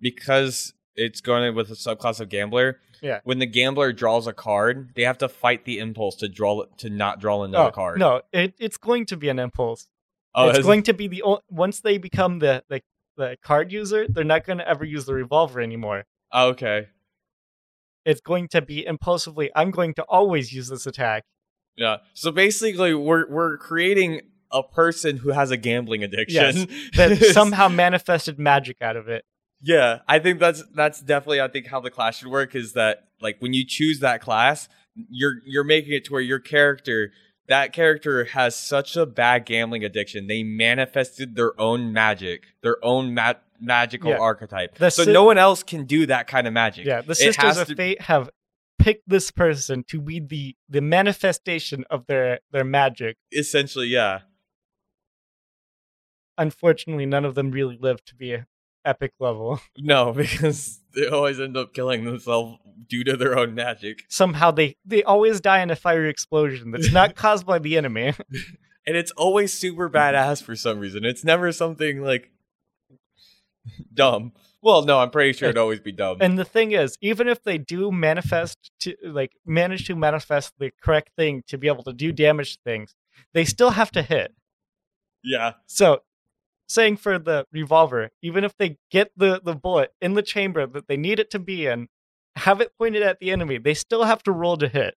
because 0.00 0.74
it's 0.94 1.20
going 1.20 1.54
with 1.54 1.70
a 1.70 1.74
subclass 1.74 2.20
of 2.20 2.28
gambler. 2.28 2.78
Yeah. 3.02 3.20
When 3.24 3.38
the 3.38 3.46
gambler 3.46 3.92
draws 3.92 4.26
a 4.26 4.32
card, 4.32 4.90
they 4.94 5.02
have 5.02 5.18
to 5.18 5.28
fight 5.28 5.64
the 5.64 5.78
impulse 5.78 6.16
to 6.16 6.28
draw 6.28 6.64
to 6.78 6.90
not 6.90 7.20
draw 7.20 7.42
another 7.44 7.68
oh, 7.68 7.72
card. 7.72 7.98
No, 7.98 8.22
it, 8.32 8.54
it's 8.58 8.76
going 8.76 9.06
to 9.06 9.16
be 9.16 9.28
an 9.28 9.38
impulse. 9.38 9.88
oh, 10.34 10.50
it's 10.50 10.58
going 10.60 10.82
to 10.84 10.92
be 10.92 11.08
the 11.08 11.22
once 11.48 11.80
they 11.80 11.98
become 11.98 12.40
the, 12.40 12.62
the 12.68 12.82
the 13.16 13.36
card 13.42 13.72
user, 13.72 14.06
they're 14.08 14.24
not 14.24 14.44
going 14.44 14.58
to 14.58 14.68
ever 14.68 14.84
use 14.84 15.06
the 15.06 15.14
revolver 15.14 15.60
anymore. 15.60 16.04
oh, 16.32 16.48
okay. 16.48 16.88
It's 18.06 18.20
going 18.20 18.48
to 18.48 18.62
be 18.62 18.86
impulsively. 18.86 19.50
I'm 19.54 19.70
going 19.70 19.92
to 19.94 20.02
always 20.04 20.54
use 20.54 20.68
this 20.68 20.86
attack. 20.86 21.24
Yeah. 21.76 21.98
So 22.14 22.32
basically, 22.32 22.94
we're 22.94 23.28
we're 23.30 23.58
creating 23.58 24.22
a 24.52 24.62
person 24.62 25.18
who 25.18 25.30
has 25.30 25.50
a 25.50 25.56
gambling 25.56 26.02
addiction 26.04 26.68
That 26.96 27.16
somehow 27.32 27.68
manifested 27.68 28.38
magic 28.38 28.78
out 28.82 28.96
of 28.96 29.08
it. 29.08 29.24
Yeah, 29.62 29.98
I 30.08 30.18
think 30.20 30.38
that's 30.40 30.62
that's 30.74 31.00
definitely 31.00 31.40
I 31.40 31.48
think 31.48 31.66
how 31.66 31.80
the 31.80 31.90
class 31.90 32.18
should 32.18 32.28
work 32.28 32.54
is 32.54 32.72
that 32.72 33.08
like 33.20 33.36
when 33.40 33.52
you 33.52 33.64
choose 33.66 34.00
that 34.00 34.20
class, 34.22 34.68
you're 34.94 35.34
you're 35.44 35.64
making 35.64 35.92
it 35.92 36.04
to 36.06 36.12
where 36.12 36.22
your 36.22 36.38
character 36.38 37.12
that 37.48 37.72
character 37.72 38.24
has 38.26 38.54
such 38.56 38.96
a 38.96 39.04
bad 39.04 39.44
gambling 39.44 39.84
addiction. 39.84 40.28
They 40.28 40.42
manifested 40.42 41.34
their 41.36 41.58
own 41.60 41.92
magic, 41.92 42.44
their 42.62 42.76
own 42.82 43.12
ma- 43.12 43.34
magical 43.60 44.10
Yeah. 44.10 44.18
archetype. 44.18 44.76
The 44.78 44.88
so 44.90 45.04
si- 45.04 45.12
no 45.12 45.24
one 45.24 45.36
else 45.36 45.62
can 45.62 45.84
do 45.84 46.06
that 46.06 46.26
kind 46.26 46.46
of 46.46 46.52
magic. 46.52 46.86
Yeah, 46.86 47.00
the 47.02 47.12
It 47.12 47.16
Sisters 47.16 47.58
of 47.58 47.66
to- 47.68 47.74
Fate 47.74 48.02
have 48.02 48.30
picked 48.78 49.06
this 49.08 49.30
person 49.30 49.84
to 49.88 50.00
be 50.00 50.20
the 50.20 50.56
the 50.70 50.80
manifestation 50.80 51.84
of 51.90 52.06
their 52.06 52.40
their 52.52 52.64
magic. 52.64 53.16
Essentially, 53.32 53.88
yeah. 53.88 54.20
Unfortunately, 56.40 57.04
none 57.04 57.26
of 57.26 57.34
them 57.34 57.50
really 57.50 57.76
live 57.80 58.02
to 58.06 58.14
be 58.14 58.38
epic 58.84 59.12
level. 59.20 59.60
No, 59.78 60.12
because 60.16 60.80
they 60.94 61.06
always 61.06 61.38
end 61.38 61.56
up 61.56 61.74
killing 61.74 62.04
themselves 62.04 62.58
due 62.88 63.04
to 63.04 63.16
their 63.16 63.38
own 63.38 63.54
magic. 63.54 64.04
Somehow 64.08 64.50
they 64.50 64.76
they 64.84 65.02
always 65.02 65.40
die 65.40 65.60
in 65.60 65.70
a 65.70 65.76
fiery 65.76 66.08
explosion 66.10 66.70
that's 66.70 66.90
not 66.92 67.14
caused 67.24 67.46
by 67.46 67.58
the 67.58 67.76
enemy. 67.76 68.14
And 68.86 68.96
it's 68.96 69.10
always 69.12 69.52
super 69.52 69.90
badass 69.90 70.42
for 70.42 70.56
some 70.56 70.78
reason. 70.80 71.04
It's 71.04 71.22
never 71.22 71.52
something 71.52 72.02
like 72.02 72.30
dumb. 73.92 74.32
Well, 74.62 74.82
no, 74.84 74.98
I'm 74.98 75.10
pretty 75.10 75.32
sure 75.32 75.48
it'd 75.48 75.58
always 75.58 75.80
be 75.80 75.92
dumb. 75.92 76.18
And 76.20 76.38
the 76.38 76.44
thing 76.44 76.72
is, 76.72 76.96
even 77.00 77.28
if 77.28 77.42
they 77.42 77.56
do 77.58 77.90
manifest 77.92 78.70
to 78.80 78.94
like 79.04 79.32
manage 79.46 79.86
to 79.86 79.94
manifest 79.94 80.52
the 80.58 80.70
correct 80.82 81.10
thing 81.16 81.42
to 81.48 81.56
be 81.58 81.66
able 81.68 81.84
to 81.84 81.92
do 81.92 82.12
damage 82.12 82.54
to 82.56 82.62
things, 82.64 82.94
they 83.34 83.44
still 83.44 83.70
have 83.70 83.90
to 83.92 84.02
hit. 84.02 84.32
yeah. 85.22 85.52
So, 85.66 86.02
saying 86.70 86.96
for 86.96 87.18
the 87.18 87.46
revolver, 87.52 88.10
even 88.22 88.44
if 88.44 88.56
they 88.56 88.78
get 88.90 89.10
the 89.16 89.40
the 89.44 89.54
bullet 89.54 89.92
in 90.00 90.14
the 90.14 90.22
chamber 90.22 90.66
that 90.66 90.86
they 90.88 90.96
need 90.96 91.18
it 91.18 91.30
to 91.32 91.38
be 91.38 91.66
in, 91.66 91.88
have 92.36 92.60
it 92.60 92.72
pointed 92.78 93.02
at 93.02 93.18
the 93.18 93.30
enemy, 93.30 93.58
they 93.58 93.74
still 93.74 94.04
have 94.04 94.22
to 94.22 94.32
roll 94.32 94.56
to 94.56 94.68
hit. 94.68 94.94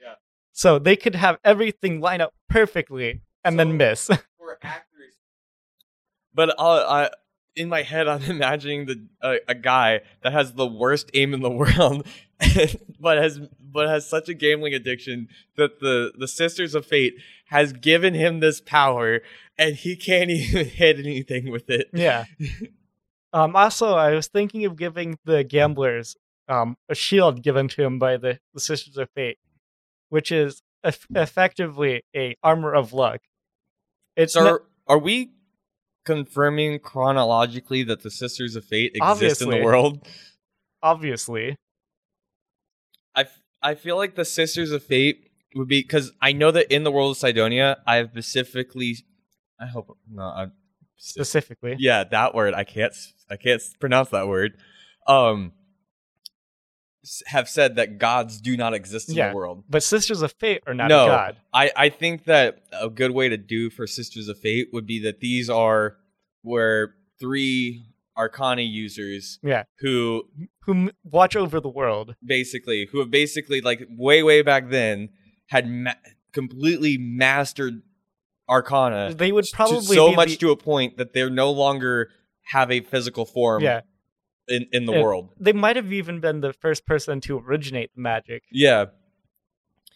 Yeah. 0.00 0.14
So 0.52 0.78
they 0.78 0.96
could 0.96 1.14
have 1.16 1.38
everything 1.44 2.00
line 2.00 2.20
up 2.20 2.32
perfectly 2.48 3.20
and 3.44 3.54
So- 3.54 3.56
then 3.58 3.76
miss. 3.76 4.06
For 4.38 4.58
accuracy. 4.62 5.16
But 6.32 6.50
uh, 6.58 6.84
I, 6.88 7.10
in 7.56 7.68
my 7.68 7.82
head, 7.82 8.06
I'm 8.08 8.22
imagining 8.36 8.86
the 8.86 9.06
uh, 9.22 9.36
a 9.48 9.54
guy 9.54 10.02
that 10.22 10.32
has 10.32 10.52
the 10.52 10.66
worst 10.66 11.10
aim 11.14 11.34
in 11.34 11.40
the 11.40 11.50
world, 11.62 12.06
but 13.00 13.18
has 13.18 13.40
but 13.60 13.88
has 13.88 14.08
such 14.08 14.28
a 14.28 14.34
gambling 14.34 14.74
addiction 14.74 15.28
that 15.56 15.80
the 15.80 16.12
the 16.18 16.28
Sisters 16.28 16.74
of 16.74 16.84
Fate 16.86 17.14
has 17.46 17.72
given 17.72 18.14
him 18.14 18.40
this 18.40 18.60
power, 18.60 19.20
and 19.56 19.76
he 19.76 19.96
can't 19.96 20.30
even 20.30 20.66
hit 20.66 20.98
anything 20.98 21.50
with 21.50 21.68
it. 21.70 21.88
yeah. 21.92 22.24
Um. 23.32 23.54
Also, 23.56 23.94
I 23.94 24.14
was 24.14 24.28
thinking 24.28 24.64
of 24.64 24.76
giving 24.76 25.18
the 25.24 25.44
gamblers 25.44 26.16
um 26.48 26.76
a 26.88 26.94
shield 26.94 27.42
given 27.42 27.68
to 27.68 27.82
him 27.82 27.98
by 27.98 28.16
the, 28.16 28.38
the 28.54 28.60
Sisters 28.60 28.96
of 28.96 29.10
Fate, 29.10 29.38
which 30.08 30.30
is 30.32 30.62
eff- 30.84 31.06
effectively 31.14 32.02
a 32.14 32.36
armor 32.42 32.72
of 32.72 32.92
luck. 32.92 33.20
It's 34.16 34.32
So 34.34 34.44
not- 34.44 34.50
are, 34.52 34.62
are 34.86 34.98
we 34.98 35.32
confirming 36.04 36.78
chronologically 36.78 37.82
that 37.82 38.02
the 38.02 38.10
Sisters 38.10 38.56
of 38.56 38.64
Fate 38.64 38.92
exist 38.94 39.42
in 39.42 39.50
the 39.50 39.60
world? 39.62 40.06
obviously 40.82 41.56
I, 43.16 43.22
f- 43.22 43.40
I 43.62 43.74
feel 43.74 43.96
like 43.96 44.14
the 44.14 44.24
Sisters 44.24 44.70
of 44.70 44.82
Fate 44.84 45.30
would 45.54 45.68
be 45.68 45.80
because 45.82 46.12
I 46.20 46.32
know 46.32 46.50
that 46.50 46.70
in 46.72 46.84
the 46.84 46.92
world 46.92 47.12
of 47.12 47.16
Cydonia, 47.16 47.78
I 47.86 47.96
have 47.96 48.10
specifically. 48.12 48.96
I 49.58 49.66
hope 49.66 49.96
no. 50.10 50.22
I, 50.22 50.46
specifically. 50.96 51.76
yeah, 51.78 52.04
that 52.04 52.34
word. 52.34 52.52
I 52.54 52.64
can't. 52.64 52.94
I 53.30 53.36
can't 53.36 53.62
pronounce 53.80 54.10
that 54.10 54.28
word. 54.28 54.58
Um, 55.06 55.52
have 57.26 57.48
said 57.48 57.76
that 57.76 57.98
gods 57.98 58.40
do 58.40 58.56
not 58.56 58.74
exist 58.74 59.08
in 59.08 59.14
Yeah. 59.14 59.30
the 59.30 59.36
world. 59.36 59.62
But 59.68 59.82
Sisters 59.84 60.22
of 60.22 60.32
Fate 60.32 60.62
are 60.66 60.74
not 60.74 60.88
No. 60.88 61.04
a 61.04 61.08
god. 61.08 61.36
I, 61.54 61.70
I 61.76 61.88
think 61.88 62.24
that 62.24 62.64
a 62.72 62.90
good 62.90 63.12
way 63.12 63.28
to 63.28 63.36
do 63.36 63.70
for 63.70 63.86
Sisters 63.86 64.28
of 64.28 64.38
Fate 64.40 64.68
would 64.72 64.86
be 64.86 64.98
that 65.04 65.20
these 65.20 65.48
are 65.48 65.96
where 66.42 66.94
three 67.20 67.84
Arcana 68.16 68.62
users 68.62 69.38
Yeah. 69.42 69.64
who 69.80 70.24
Who 70.60 70.72
m- 70.72 70.90
watch 71.04 71.36
over 71.36 71.60
the 71.60 71.68
world. 71.68 72.14
basically 72.24 72.88
who 72.90 72.98
have 73.00 73.10
basically 73.10 73.60
like 73.60 73.86
way 73.90 74.22
way 74.22 74.42
back 74.42 74.70
then 74.70 75.10
had 75.48 75.68
ma- 75.68 75.92
completely 76.32 76.96
mastered 76.98 77.82
Arcana 78.48 79.12
They 79.14 79.32
would 79.32 79.44
to 79.44 79.54
probably 79.56 79.82
so 79.96 80.12
much 80.12 80.30
the- 80.30 80.36
to 80.36 80.50
a 80.50 80.56
point 80.56 80.96
that 80.98 81.12
they're 81.12 81.30
no 81.30 81.50
longer 81.50 82.10
have 82.52 82.70
a 82.70 82.80
physical 82.80 83.26
form 83.26 83.62
yeah. 83.62 83.80
in, 84.48 84.66
in 84.72 84.86
the 84.86 84.92
Yeah. 84.92 85.02
world. 85.02 85.30
They 85.38 85.52
might 85.52 85.76
have 85.76 85.92
even 85.92 86.20
been 86.20 86.40
the 86.40 86.52
first 86.52 86.86
person 86.86 87.20
to 87.22 87.38
originate 87.38 87.90
the 87.94 88.00
magic. 88.02 88.44
Yeah. 88.52 88.86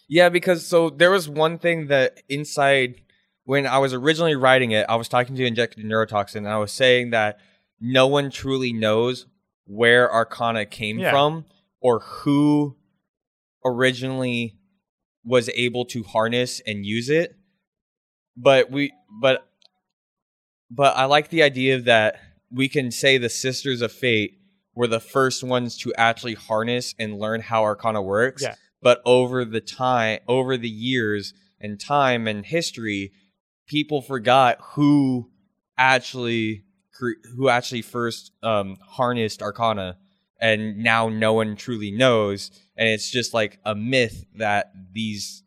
Yeah, 0.09 0.29
because 0.29 0.67
so 0.67 0.91
there 0.91 1.11
was 1.13 1.29
one 1.29 1.59
thing 1.59 1.87
that 1.87 2.21
inside 2.29 3.01
when 3.45 3.67
I 3.67 3.79
was 3.79 3.95
originally 3.95 4.35
writing 4.35 4.73
it, 4.73 4.85
I 4.89 4.97
was 4.97 5.09
talking 5.09 5.37
to 5.37 5.45
Injected 5.47 5.85
Neurotoxin 5.85 6.37
and 6.37 6.49
I 6.49 6.59
was 6.59 6.73
saying 6.73 7.11
that 7.11 7.39
no 7.81 8.07
one 8.07 8.31
truly 8.31 8.73
knows 8.73 9.27
where 9.65 10.13
Arcana 10.13 10.67
came 10.67 10.99
Yeah. 10.99 11.11
from 11.11 11.45
or 11.81 12.01
who 12.01 12.77
originally 13.65 14.57
was 15.25 15.49
able 15.51 15.85
to 15.87 16.03
harness 16.03 16.61
and 16.67 16.85
use 16.85 17.09
it. 17.09 17.35
But 18.37 18.71
we 18.71 18.93
but 19.21 19.47
but 20.71 20.97
I 20.97 21.05
like 21.05 21.29
the 21.31 21.43
idea 21.43 21.81
that 21.81 22.21
we 22.51 22.69
can 22.69 22.91
say 22.91 23.19
the 23.19 23.29
Sisters 23.29 23.83
of 23.83 23.93
Fate 23.93 24.39
were 24.75 24.87
the 24.87 25.01
first 25.01 25.43
ones 25.43 25.77
to 25.79 25.93
actually 25.95 26.35
harness 26.35 26.95
and 26.99 27.19
learn 27.19 27.41
how 27.41 27.63
Arcana 27.65 28.01
works. 28.03 28.43
Yeah. 28.43 28.55
But 28.83 29.03
over 29.05 29.45
the 29.45 29.61
time, 29.61 30.21
over 30.27 30.57
the 30.57 30.71
years, 30.71 31.35
and 31.61 31.79
time 31.79 32.27
and 32.27 32.47
history, 32.47 33.13
people 33.67 34.01
forgot 34.01 34.59
who 34.73 35.31
actually 35.77 36.65
cre- 37.01 37.29
who 37.37 37.49
actually 37.49 37.83
first 37.83 38.33
um, 38.43 38.77
harnessed 38.81 39.43
Arcana, 39.43 39.97
and 40.41 40.79
now 40.79 41.09
no 41.09 41.33
one 41.33 41.57
truly 41.57 41.91
knows, 41.91 42.51
and 42.77 42.89
it's 42.89 43.11
just 43.11 43.35
like 43.35 43.59
a 43.65 43.75
myth 43.75 44.27
that 44.37 44.73
these 44.93 45.43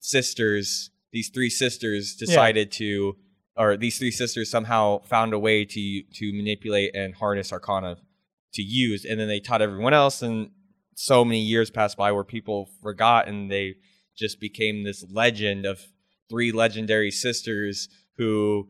sisters, 0.00 0.90
these 1.12 1.30
three 1.30 1.50
sisters, 1.50 2.14
decided 2.14 2.70
to, 2.72 3.16
or 3.56 3.76
these 3.76 3.98
three 3.98 4.10
sisters 4.10 4.50
somehow 4.50 5.00
found 5.02 5.32
a 5.32 5.38
way 5.38 5.64
to 5.64 6.02
to 6.02 6.32
manipulate 6.32 6.94
and 6.94 7.14
harness 7.14 7.52
Arcana 7.52 7.96
to 8.52 8.62
use, 8.62 9.04
and 9.04 9.18
then 9.18 9.28
they 9.28 9.40
taught 9.40 9.62
everyone 9.62 9.94
else, 9.94 10.22
and 10.22 10.50
so 10.94 11.24
many 11.24 11.40
years 11.40 11.70
passed 11.70 11.96
by 11.96 12.12
where 12.12 12.24
people 12.24 12.68
forgot, 12.82 13.26
and 13.26 13.50
they 13.50 13.76
just 14.14 14.38
became 14.40 14.84
this 14.84 15.04
legend 15.10 15.64
of 15.64 15.80
three 16.28 16.52
legendary 16.52 17.10
sisters 17.10 17.88
who 18.16 18.68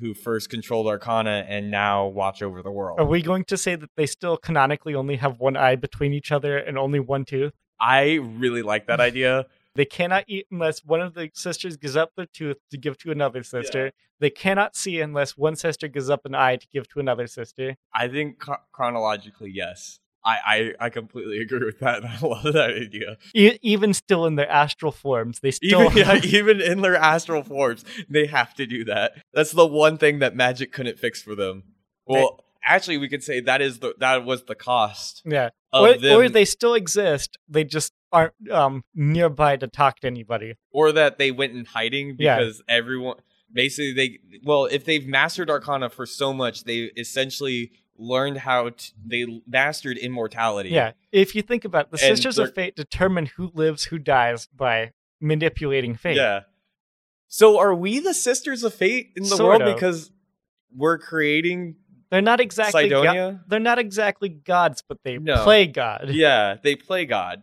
who 0.00 0.14
first 0.14 0.50
controlled 0.50 0.86
Arcana 0.86 1.44
and 1.48 1.70
now 1.70 2.06
watch 2.06 2.42
over 2.42 2.62
the 2.62 2.70
world. 2.70 2.98
Are 3.00 3.06
we 3.06 3.22
going 3.22 3.44
to 3.44 3.56
say 3.56 3.74
that 3.74 3.90
they 3.96 4.06
still 4.06 4.36
canonically 4.36 4.94
only 4.94 5.16
have 5.16 5.38
one 5.38 5.56
eye 5.56 5.76
between 5.76 6.12
each 6.12 6.32
other 6.32 6.58
and 6.58 6.78
only 6.78 7.00
one 7.00 7.24
tooth? 7.24 7.52
I 7.80 8.14
really 8.14 8.62
like 8.62 8.86
that 8.86 9.00
idea. 9.00 9.46
They 9.74 9.86
cannot 9.86 10.24
eat 10.28 10.46
unless 10.50 10.84
one 10.84 11.00
of 11.00 11.14
the 11.14 11.30
sisters 11.32 11.78
gives 11.78 11.96
up 11.96 12.12
their 12.14 12.26
tooth 12.26 12.58
to 12.70 12.76
give 12.76 12.98
to 12.98 13.10
another 13.10 13.42
sister. 13.42 13.92
They 14.20 14.28
cannot 14.28 14.76
see 14.76 15.00
unless 15.00 15.36
one 15.36 15.56
sister 15.56 15.88
gives 15.88 16.10
up 16.10 16.26
an 16.26 16.34
eye 16.34 16.56
to 16.56 16.66
give 16.68 16.88
to 16.90 17.00
another 17.00 17.26
sister. 17.26 17.76
I 17.94 18.08
think 18.08 18.38
chro- 18.38 18.60
chronologically, 18.70 19.50
yes. 19.50 19.98
I, 20.24 20.36
I, 20.80 20.86
I 20.86 20.90
completely 20.90 21.40
agree 21.40 21.64
with 21.64 21.80
that. 21.80 22.04
I 22.04 22.18
love 22.22 22.44
that 22.44 22.70
idea. 22.70 23.16
E- 23.34 23.58
even 23.62 23.92
still 23.92 24.26
in 24.26 24.36
their 24.36 24.48
astral 24.50 24.92
forms, 24.92 25.40
they 25.40 25.50
still 25.50 25.82
Even, 25.84 25.96
yeah, 25.98 26.20
even 26.22 26.60
in 26.60 26.80
their 26.82 26.96
astral 26.96 27.42
forms, 27.42 27.84
they 28.08 28.26
have 28.26 28.54
to 28.54 28.66
do 28.66 28.84
that. 28.84 29.12
That's 29.34 29.52
the 29.52 29.66
one 29.66 29.98
thing 29.98 30.20
that 30.20 30.36
magic 30.36 30.72
couldn't 30.72 30.98
fix 30.98 31.20
for 31.22 31.34
them. 31.34 31.64
Well, 32.06 32.44
actually, 32.64 32.98
we 32.98 33.08
could 33.08 33.22
say 33.24 33.40
that 33.40 33.60
is 33.62 33.78
the 33.80 33.94
that 33.98 34.24
was 34.24 34.44
the 34.44 34.54
cost 34.54 35.22
yeah. 35.24 35.50
Or, 35.72 35.94
them, 35.96 36.16
or 36.18 36.28
they 36.28 36.44
still 36.44 36.74
exist. 36.74 37.38
They 37.48 37.64
just 37.64 37.92
aren't 38.12 38.34
um 38.50 38.82
nearby 38.94 39.56
to 39.56 39.66
talk 39.66 40.00
to 40.00 40.06
anybody. 40.06 40.54
or 40.70 40.92
that 40.92 41.18
they 41.18 41.30
went 41.30 41.52
in 41.56 41.64
hiding 41.64 42.16
Yeah. 42.18 42.38
because 42.38 42.62
everyone 42.68 43.16
basically 43.52 43.92
they 43.94 44.18
well 44.44 44.66
if 44.66 44.84
they've 44.84 45.06
mastered 45.06 45.50
arcana 45.50 45.88
for 45.90 46.06
so 46.06 46.32
much 46.32 46.64
they 46.64 46.90
essentially 46.96 47.70
learned 47.96 48.38
how 48.38 48.70
to, 48.70 48.92
they 49.06 49.24
mastered 49.46 49.98
immortality 49.98 50.70
Yeah. 50.70 50.92
If 51.12 51.34
you 51.34 51.42
think 51.42 51.64
about 51.64 51.86
it, 51.86 51.90
the 51.92 52.04
And 52.06 52.16
Sisters 52.16 52.38
of 52.38 52.54
Fate 52.54 52.74
determine 52.74 53.26
who 53.26 53.50
lives, 53.54 53.84
who 53.84 53.98
dies 53.98 54.46
by 54.54 54.92
manipulating 55.20 55.94
fate. 55.94 56.16
yeah 56.16 56.40
so 57.28 57.58
are 57.58 57.74
we 57.74 57.98
the 58.00 58.12
sisters 58.12 58.62
of 58.64 58.74
fate 58.74 59.10
in 59.16 59.22
the 59.22 59.28
Sort 59.30 59.60
world 59.60 59.62
of. 59.62 59.74
because 59.74 60.10
we're 60.76 60.98
creating 60.98 61.76
They're 62.10 62.20
not 62.20 62.40
exactly 62.40 62.88
go- 62.88 63.02
Cydonia? 63.02 63.40
they're 63.46 63.60
not 63.60 63.78
exactly 63.78 64.28
gods, 64.28 64.82
but 64.86 64.98
they 65.04 65.18
No. 65.18 65.42
play 65.44 65.66
God. 65.66 66.08
yeah 66.10 66.56
they 66.62 66.74
play 66.76 67.04
god 67.06 67.42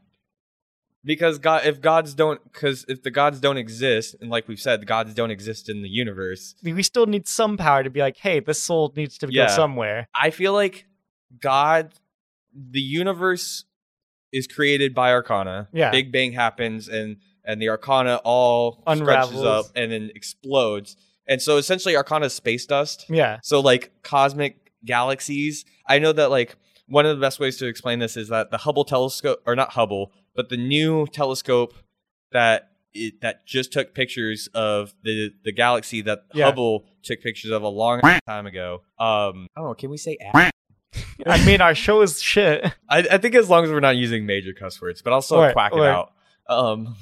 because 1.13 1.35
god 1.39 1.65
if 1.65 1.81
gods 1.81 2.13
don't 2.13 2.39
because 2.51 2.85
if 2.87 3.01
the 3.03 3.11
gods 3.11 3.37
don't 3.39 3.57
exist 3.57 4.15
and 4.21 4.29
like 4.29 4.47
we've 4.47 4.59
said 4.67 4.75
the 4.79 4.85
gods 4.85 5.13
don't 5.19 5.31
exist 5.31 5.63
in 5.67 5.81
the 5.81 5.89
universe 5.89 6.43
We 6.63 6.83
still 6.83 7.07
need 7.15 7.27
some 7.27 7.57
power 7.57 7.81
to 7.83 7.89
be 7.89 7.99
like, 8.07 8.17
hey, 8.17 8.39
this 8.39 8.61
soul 8.61 8.93
needs 8.95 9.17
to 9.21 9.27
Yeah. 9.29 9.47
go 9.47 9.53
somewhere. 9.61 10.07
I 10.13 10.29
feel 10.29 10.53
like 10.53 10.85
God, 11.51 11.83
the 12.53 12.81
universe 12.81 13.65
is 14.31 14.45
created 14.47 14.93
by 14.93 15.11
Arcana. 15.11 15.67
Yeah. 15.71 15.91
Big 15.91 16.11
Bang 16.11 16.31
happens, 16.33 16.87
and 16.87 17.17
and 17.43 17.61
the 17.61 17.69
Arcana 17.69 18.15
all 18.23 18.83
Unravels. 18.85 19.43
up 19.45 19.65
and 19.75 19.91
then 19.91 20.11
explodes. 20.15 20.95
And 21.27 21.41
so 21.41 21.57
essentially, 21.57 21.95
Arcana 21.95 22.25
is 22.27 22.33
space 22.33 22.65
dust. 22.65 23.05
Yeah. 23.09 23.39
So 23.43 23.59
like 23.71 23.91
cosmic 24.03 24.71
galaxies. 24.85 25.65
I 25.87 25.99
know 25.99 26.11
that 26.13 26.29
like 26.29 26.55
one 26.87 27.05
of 27.05 27.15
the 27.17 27.21
best 27.21 27.39
ways 27.39 27.57
to 27.57 27.67
explain 27.67 27.99
this 27.99 28.17
is 28.17 28.29
that 28.29 28.49
the 28.51 28.57
Hubble 28.57 28.83
telescope, 28.85 29.39
or 29.45 29.55
not 29.55 29.71
Hubble, 29.73 30.11
but 30.39 30.47
the 30.47 30.55
new 30.55 31.05
telescope 31.07 31.73
that 32.31 32.69
it, 32.93 33.19
that 33.19 33.45
just 33.45 33.73
took 33.73 33.93
pictures 33.93 34.47
of 34.53 34.93
the 35.03 35.31
the 35.43 35.51
galaxy 35.51 35.99
that 36.03 36.19
Yeah. 36.33 36.45
Hubble 36.45 36.85
took 37.03 37.19
pictures 37.21 37.51
of 37.51 37.61
a 37.61 37.67
long 37.67 37.99
time 38.25 38.45
ago. 38.47 38.83
Um, 38.97 39.47
I 39.53 39.59
don't 39.59 39.65
know. 39.67 39.73
Can 39.73 39.89
we 39.89 39.97
say? 39.97 40.17
I 41.27 41.45
mean, 41.45 41.59
our 41.59 41.75
show 41.75 42.01
is 42.01 42.21
shit. 42.21 42.63
I, 42.87 42.99
I 43.11 43.17
think 43.17 43.35
as 43.35 43.49
long 43.49 43.65
as 43.65 43.69
we're 43.69 43.81
not 43.81 43.97
using 43.97 44.25
major 44.25 44.53
cuss 44.53 44.81
words, 44.81 45.01
but 45.01 45.11
I'll 45.11 45.21
still 45.21 45.39
Or- 45.41 45.51
quack 45.51 45.73
it 45.73 45.81
out. 45.81 46.13
Um, 46.47 46.95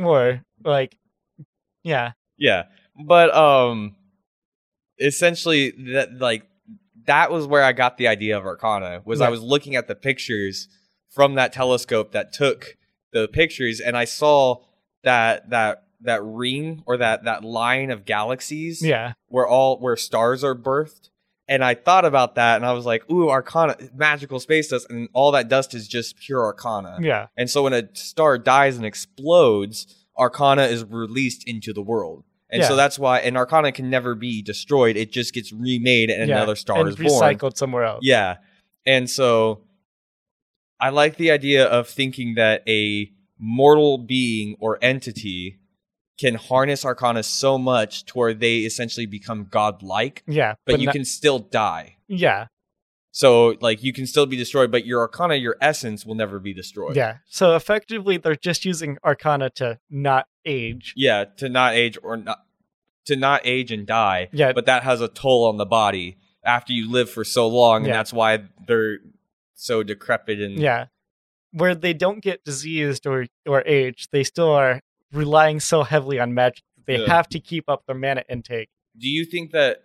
Or, 0.00 0.42
like, 0.64 0.96
yeah. 1.82 2.12
yeah, 2.36 2.66
but 3.04 3.34
um, 3.34 3.96
essentially 5.00 5.72
that 5.94 6.18
like 6.20 6.44
that 7.06 7.32
was 7.32 7.44
where 7.46 7.64
I 7.64 7.72
got 7.72 7.96
the 7.98 8.06
idea 8.06 8.38
of 8.38 8.44
Arcana. 8.46 9.02
Was 9.04 9.20
I 9.20 9.30
was 9.30 9.42
looking 9.42 9.74
at 9.74 9.88
the 9.88 9.94
pictures 9.96 10.68
from 11.08 11.34
that 11.34 11.52
telescope 11.52 12.12
that 12.12 12.32
took 12.32 12.76
the 13.12 13.28
pictures, 13.28 13.80
and 13.80 13.96
I 13.96 14.04
saw 14.04 14.56
that 15.04 15.50
that 15.50 15.84
that 16.02 16.22
ring 16.22 16.82
or 16.86 16.96
that 16.96 17.24
that 17.24 17.42
line 17.44 17.90
of 17.90 18.04
galaxies 18.04 18.82
Yeah. 18.84 19.14
where 19.26 19.46
all 19.46 19.78
where 19.80 19.96
stars 19.96 20.44
are 20.44 20.54
birthed. 20.54 21.10
And 21.50 21.64
I 21.64 21.72
thought 21.74 22.04
about 22.04 22.34
that, 22.34 22.56
and 22.56 22.66
I 22.66 22.72
was 22.72 22.84
like, 22.84 23.10
"Ooh, 23.10 23.30
Arcana, 23.30 23.76
magical 23.94 24.38
space 24.38 24.68
dust, 24.68 24.86
and 24.90 25.08
all 25.14 25.32
that 25.32 25.48
dust 25.48 25.74
is 25.74 25.88
just 25.88 26.18
pure 26.18 26.44
Arcana." 26.44 26.98
Yeah. 27.00 27.28
And 27.38 27.48
so 27.48 27.62
when 27.62 27.72
a 27.72 27.88
star 27.94 28.36
dies 28.38 28.76
and 28.76 28.84
explodes, 28.84 30.04
Arcana 30.18 30.64
is 30.64 30.84
released 30.84 31.48
into 31.48 31.72
the 31.72 31.82
world. 31.82 32.24
And 32.50 32.64
so 32.64 32.76
that's 32.76 32.98
why 32.98 33.20
and 33.20 33.36
Arcana 33.36 33.72
can 33.72 33.90
never 33.90 34.14
be 34.14 34.40
destroyed. 34.40 34.96
It 34.96 35.12
just 35.12 35.34
gets 35.34 35.52
remade 35.52 36.10
and 36.10 36.28
yeah. 36.28 36.36
another 36.36 36.56
star 36.56 36.80
and 36.80 36.88
is 36.88 36.96
born. 36.96 37.08
recycled 37.08 37.56
somewhere 37.56 37.84
else. 37.84 38.00
Yeah. 38.02 38.36
And 38.86 39.08
so 39.08 39.60
I 40.80 40.90
like 40.90 41.16
the 41.16 41.30
idea 41.30 41.64
of 41.66 41.88
thinking 41.88 42.34
that 42.34 42.62
a 42.68 43.10
mortal 43.38 43.98
being 43.98 44.56
or 44.60 44.78
entity 44.82 45.58
can 46.18 46.34
harness 46.34 46.84
Arcana 46.84 47.22
so 47.22 47.58
much 47.58 48.04
to 48.06 48.12
where 48.18 48.34
they 48.34 48.58
essentially 48.58 49.06
become 49.06 49.46
godlike, 49.50 50.22
Yeah. 50.26 50.54
but, 50.66 50.80
you 50.80 50.86
not- 50.86 50.94
can 50.94 51.04
still 51.04 51.38
die. 51.38 51.96
Yeah. 52.08 52.46
So 53.12 53.56
like 53.60 53.82
you 53.82 53.92
can 53.92 54.06
still 54.06 54.26
be 54.26 54.36
destroyed, 54.36 54.70
but 54.70 54.84
your 54.86 55.00
Arcana, 55.00 55.34
your 55.36 55.56
essence 55.60 56.04
will 56.04 56.14
never 56.14 56.38
be 56.38 56.52
destroyed. 56.52 56.94
Yeah. 56.96 57.18
So 57.26 57.56
effectively, 57.56 58.16
they're 58.16 58.36
just 58.36 58.64
using 58.64 58.98
Arcana 59.04 59.50
to 59.56 59.78
not 59.90 60.26
age. 60.44 60.94
yeah 60.96 61.24
to 61.36 61.48
not 61.48 61.74
age 61.74 61.98
or 62.02 62.16
not 62.16 62.38
to 63.04 63.16
not 63.16 63.42
age 63.44 63.70
and 63.70 63.86
die 63.86 64.28
Yeah. 64.32 64.52
but 64.52 64.64
that 64.66 64.82
has 64.82 65.00
a 65.02 65.08
toll 65.08 65.46
on 65.46 65.56
the 65.58 65.66
body 65.66 66.16
after 66.44 66.72
you 66.72 66.90
live 66.90 67.10
for 67.10 67.22
so 67.24 67.48
long 67.48 67.78
and 67.82 67.88
Yeah. 67.88 67.92
that's 67.94 68.12
why 68.14 68.44
they're 68.66 68.98
so 69.60 69.82
decrepit 69.82 70.38
and 70.40 70.56
Yeah. 70.58 70.86
Where 71.50 71.74
they 71.74 71.94
don't 71.94 72.20
get 72.22 72.44
diseased 72.44 73.06
or 73.06 73.26
or 73.46 73.62
age, 73.66 74.08
they 74.12 74.22
still 74.24 74.50
are 74.52 74.80
relying 75.12 75.58
so 75.60 75.82
heavily 75.82 76.18
on 76.20 76.32
magic 76.34 76.62
that 76.76 76.86
they 76.86 76.98
Yeah. 77.00 77.06
have 77.16 77.28
to 77.30 77.40
keep 77.40 77.68
up 77.68 77.84
their 77.86 77.96
mana 77.96 78.22
intake. 78.28 78.68
do 78.98 79.08
you 79.08 79.24
think 79.24 79.52
that 79.52 79.84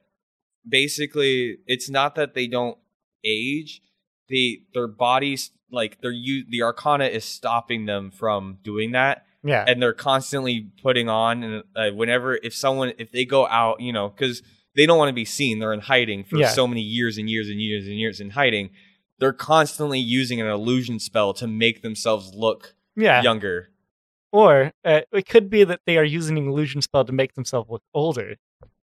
basically 0.68 1.58
it's 1.68 1.90
not 1.90 2.16
that 2.16 2.34
they 2.34 2.48
don't 2.48 2.78
age 3.24 3.82
they 4.30 4.60
their 4.74 4.88
bodies 4.88 5.52
like 5.72 6.00
they're 6.02 6.12
you 6.12 6.44
the 6.50 6.62
arcana 6.64 7.06
is 7.06 7.24
stopping 7.26 7.86
them 7.86 8.10
from 8.12 8.58
doing 8.64 8.92
that 8.92 9.26
Yeah. 9.44 9.66
and 9.68 9.82
they're 9.82 9.94
constantly 9.94 10.72
putting 10.82 11.10
on 11.10 11.44
and 11.44 11.64
uh, 11.76 11.90
whenever 11.92 12.36
if 12.38 12.54
someone 12.56 12.94
if 12.98 13.12
they 13.12 13.26
go 13.26 13.46
out 13.48 13.82
you 13.82 13.92
know 13.94 14.10
because 14.10 14.42
they 14.76 14.86
don't 14.86 14.98
want 14.98 15.10
to 15.10 15.14
be 15.14 15.26
seen 15.26 15.60
they're 15.60 15.74
in 15.74 15.82
hiding 15.82 16.24
for 16.24 16.38
Yeah. 16.38 16.48
so 16.48 16.66
many 16.68 16.82
years 16.82 17.18
and 17.18 17.30
years 17.30 17.50
and 17.50 17.62
years 17.62 17.86
and 17.86 17.98
years 18.00 18.20
in 18.20 18.32
hiding 18.32 18.70
they're 19.24 19.34
constantly 19.34 20.00
using 20.00 20.42
an 20.42 20.48
illusion 20.48 21.00
spell 21.00 21.34
to 21.34 21.48
make 21.48 21.82
themselves 21.82 22.34
look 22.36 22.76
yeah. 22.96 23.22
younger 23.22 23.70
Or 24.32 24.72
uh, 24.84 25.02
it 25.12 25.28
could 25.28 25.50
be 25.50 25.64
that 25.64 25.80
they 25.86 25.98
are 25.98 26.04
using 26.04 26.38
an 26.38 26.48
illusion 26.48 26.82
spell 26.82 27.06
to 27.06 27.14
make 27.14 27.34
themselves 27.36 27.70
look 27.70 27.84
older. 27.94 28.36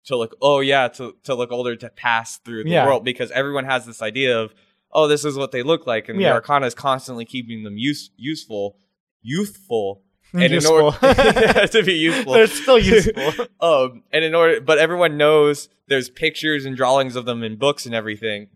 to 0.06 0.16
look 0.18 0.36
oh 0.42 0.60
yeah 0.60 0.88
to, 0.98 1.16
to 1.24 1.34
look 1.34 1.52
older 1.52 1.76
to 1.78 1.90
pass 1.90 2.38
through 2.38 2.64
the 2.66 2.70
Yeah. 2.72 2.86
world 2.86 3.04
because 3.04 3.32
everyone 3.32 3.66
has 3.66 3.86
this 3.86 4.02
idea 4.02 4.38
of 4.42 4.54
oh 4.92 5.08
this 5.08 5.24
is 5.26 5.36
what 5.38 5.52
they 5.52 5.64
look 5.64 5.88
like 5.88 6.10
and 6.10 6.20
the 6.20 6.24
Yeah. 6.24 6.34
arcana 6.34 6.66
is 6.68 6.76
constantly 6.76 7.26
keeping 7.26 7.64
them 7.64 7.78
use, 7.78 8.12
useful 8.18 8.78
youthful 9.24 10.04
and 10.34 10.44
in 10.44 10.52
useful. 10.54 10.94
order 11.02 11.68
to 11.76 11.84
be 11.84 11.94
useful 11.94 12.34
They're 12.34 12.48
still 12.48 12.78
useful. 12.96 13.48
um, 13.62 14.04
and 14.12 14.24
in 14.26 14.36
order, 14.36 14.60
but 14.62 14.78
everyone 14.78 15.18
knows 15.18 15.70
there's 15.88 16.10
pictures 16.10 16.66
and 16.66 16.76
drawings 16.76 17.16
of 17.16 17.26
them 17.26 17.42
in 17.44 17.56
books 17.58 17.86
and 17.86 17.96
everything. 17.96 18.48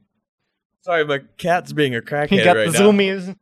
Sorry, 0.82 1.06
my 1.06 1.20
cat's 1.38 1.74
being 1.74 1.96
a 1.96 2.02
crackhead 2.02 2.30
he 2.30 2.44
got 2.44 2.56
right 2.56 2.72
the 2.72 2.80
now. 2.80 2.92
zoomies. 2.92 3.36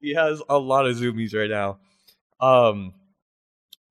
He 0.00 0.14
has 0.14 0.42
a 0.48 0.58
lot 0.58 0.86
of 0.86 0.96
zoomies 0.96 1.34
right 1.34 1.50
now. 1.50 1.78
Um, 2.40 2.94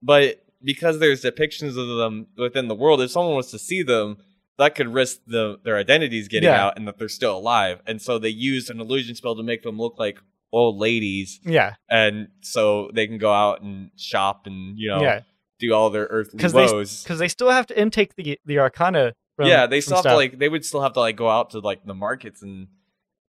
but 0.01 0.43
because 0.63 0.99
there's 0.99 1.23
depictions 1.23 1.77
of 1.77 1.97
them 1.97 2.27
within 2.37 2.67
the 2.67 2.75
world, 2.75 3.01
if 3.01 3.11
someone 3.11 3.35
was 3.35 3.51
to 3.51 3.59
see 3.59 3.83
them, 3.83 4.17
that 4.57 4.75
could 4.75 4.87
risk 4.93 5.19
the, 5.27 5.57
their 5.63 5.77
identities 5.77 6.27
getting 6.27 6.49
Yeah. 6.49 6.65
out 6.65 6.77
and 6.77 6.87
that 6.87 6.97
they're 6.97 7.07
still 7.09 7.37
alive. 7.37 7.81
And 7.85 8.01
so 8.01 8.17
they 8.19 8.29
used 8.29 8.69
an 8.69 8.79
illusion 8.81 9.15
spell 9.15 9.35
to 9.35 9.43
make 9.43 9.63
them 9.63 9.77
look 9.77 9.97
like 9.99 10.19
old 10.51 10.77
ladies, 10.77 11.39
Yeah, 11.45 11.75
and 11.89 12.29
so 12.41 12.89
they 12.93 13.05
can 13.05 13.19
go 13.19 13.31
out 13.31 13.61
and 13.61 13.91
shop 13.95 14.47
and 14.47 14.79
you 14.79 14.89
know 14.89 14.99
yeah, 15.01 15.21
do 15.59 15.71
all 15.73 15.91
their 15.91 16.07
earthly 16.09 16.39
they 16.39 16.51
woes. 16.51 17.03
because 17.03 17.19
they 17.19 17.27
still 17.27 17.51
have 17.51 17.67
to 17.67 17.79
intake 17.79 18.15
the 18.15 18.39
the 18.45 18.57
arcana. 18.57 19.13
From, 19.39 19.47
yeah, 19.47 19.67
they 19.67 19.79
still 19.79 19.95
have 19.95 20.03
to 20.03 20.15
like 20.17 20.37
they 20.37 20.49
would 20.49 20.65
still 20.65 20.81
have 20.81 20.91
to 20.93 20.99
like 20.99 21.15
go 21.15 21.29
out 21.29 21.51
to 21.51 21.59
like 21.59 21.85
the 21.85 21.93
markets 21.93 22.41
and 22.41 22.67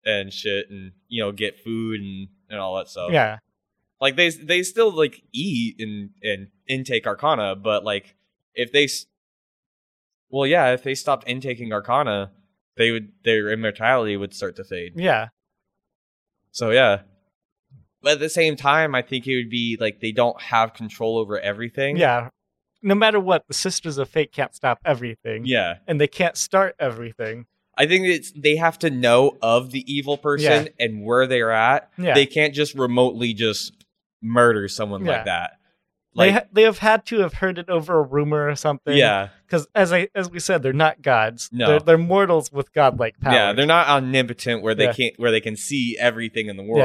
and 0.07 0.33
shit 0.33 0.71
and 0.71 0.93
you 1.09 1.23
know 1.23 1.33
get 1.33 1.59
food 1.63 2.01
and 2.01 2.29
and 2.49 2.59
all 2.59 2.77
that 2.77 2.89
stuff. 2.89 3.13
yeah, 3.13 3.41
like 4.01 4.17
they 4.17 4.31
they 4.31 4.63
still 4.63 4.91
like 4.91 5.23
eat 5.35 5.77
and 5.79 6.09
and 6.23 6.49
intake 6.67 7.07
arcana, 7.07 7.55
but 7.55 7.85
like 7.85 8.17
if 8.55 8.73
they, 8.73 8.89
well, 10.31 10.47
yeah, 10.47 10.73
if 10.73 10.83
they 10.83 10.95
stopped 10.95 11.29
intaking 11.29 11.75
arcana, 11.75 12.33
they 12.79 12.91
would 12.91 13.13
their 13.23 13.51
immortality 13.51 14.17
would 14.17 14.33
start 14.33 14.57
to 14.57 14.65
fade. 14.65 14.95
yeah, 14.97 15.29
So 16.53 16.71
yeah. 16.71 17.03
But 18.01 18.13
at 18.13 18.21
the 18.21 18.31
same 18.31 18.57
time, 18.57 18.95
I 18.95 19.03
think 19.03 19.27
it 19.27 19.37
would 19.37 19.51
be 19.51 19.77
like 19.79 20.01
they 20.01 20.13
don't 20.13 20.41
have 20.41 20.73
control 20.73 21.19
over 21.19 21.39
everything. 21.39 21.99
yeah. 21.99 22.31
No 22.83 22.95
matter 22.95 23.19
what, 23.21 23.47
the 23.49 23.55
Sisters 23.55 23.99
of 23.99 24.09
Fate 24.09 24.33
can't 24.33 24.55
stop 24.55 24.79
everything. 24.85 25.45
Yeah. 25.47 25.79
and 25.87 26.01
they 26.01 26.07
can't 26.09 26.37
start 26.37 26.77
everything. 26.79 27.47
I 27.77 27.87
think 27.87 28.07
it's 28.07 28.33
they 28.33 28.57
have 28.57 28.79
to 28.81 28.91
know 28.91 29.37
of 29.41 29.71
the 29.71 29.85
evil 29.93 30.17
person 30.19 30.69
and 30.81 31.05
where 31.05 31.27
they're 31.27 31.53
at. 31.53 31.91
Yeah, 31.97 32.15
They 32.15 32.27
can't 32.27 32.53
just 32.55 32.75
remotely 32.75 33.35
just 33.35 33.73
murder 34.21 34.67
someone 34.69 35.05
Yeah. 35.05 35.13
like 35.13 35.25
that. 35.27 35.51
they 36.17 36.25
Like 36.27 36.33
ha- 36.33 36.49
they 36.53 36.63
have 36.63 36.79
had 36.79 37.07
to 37.07 37.21
have 37.21 37.35
heard 37.35 37.59
it 37.59 37.69
over 37.69 37.99
a 37.99 38.03
rumor 38.03 38.49
or 38.49 38.57
something. 38.57 38.97
yeah. 38.97 39.29
because 39.47 39.69
as 39.77 39.93
I 39.93 40.09
as 40.15 40.29
we 40.31 40.41
said, 40.41 40.63
they're 40.65 40.73
not 40.73 41.03
gods. 41.03 41.51
No. 41.53 41.69
they're, 41.69 41.81
they're 41.81 41.99
mortals 41.99 42.51
with 42.51 42.73
godlike 42.73 43.21
power. 43.21 43.33
Yeah, 43.33 43.53
they're 43.53 43.67
not 43.67 43.87
omnipotent 43.89 44.63
where 44.63 44.75
they 44.75 44.85
Yeah. 44.87 44.93
can't 44.95 45.15
where 45.21 45.31
they 45.31 45.41
can 45.41 45.57
see 45.57 45.97
everything 46.01 46.49
in 46.49 46.57
the 46.57 46.65
world. 46.65 46.79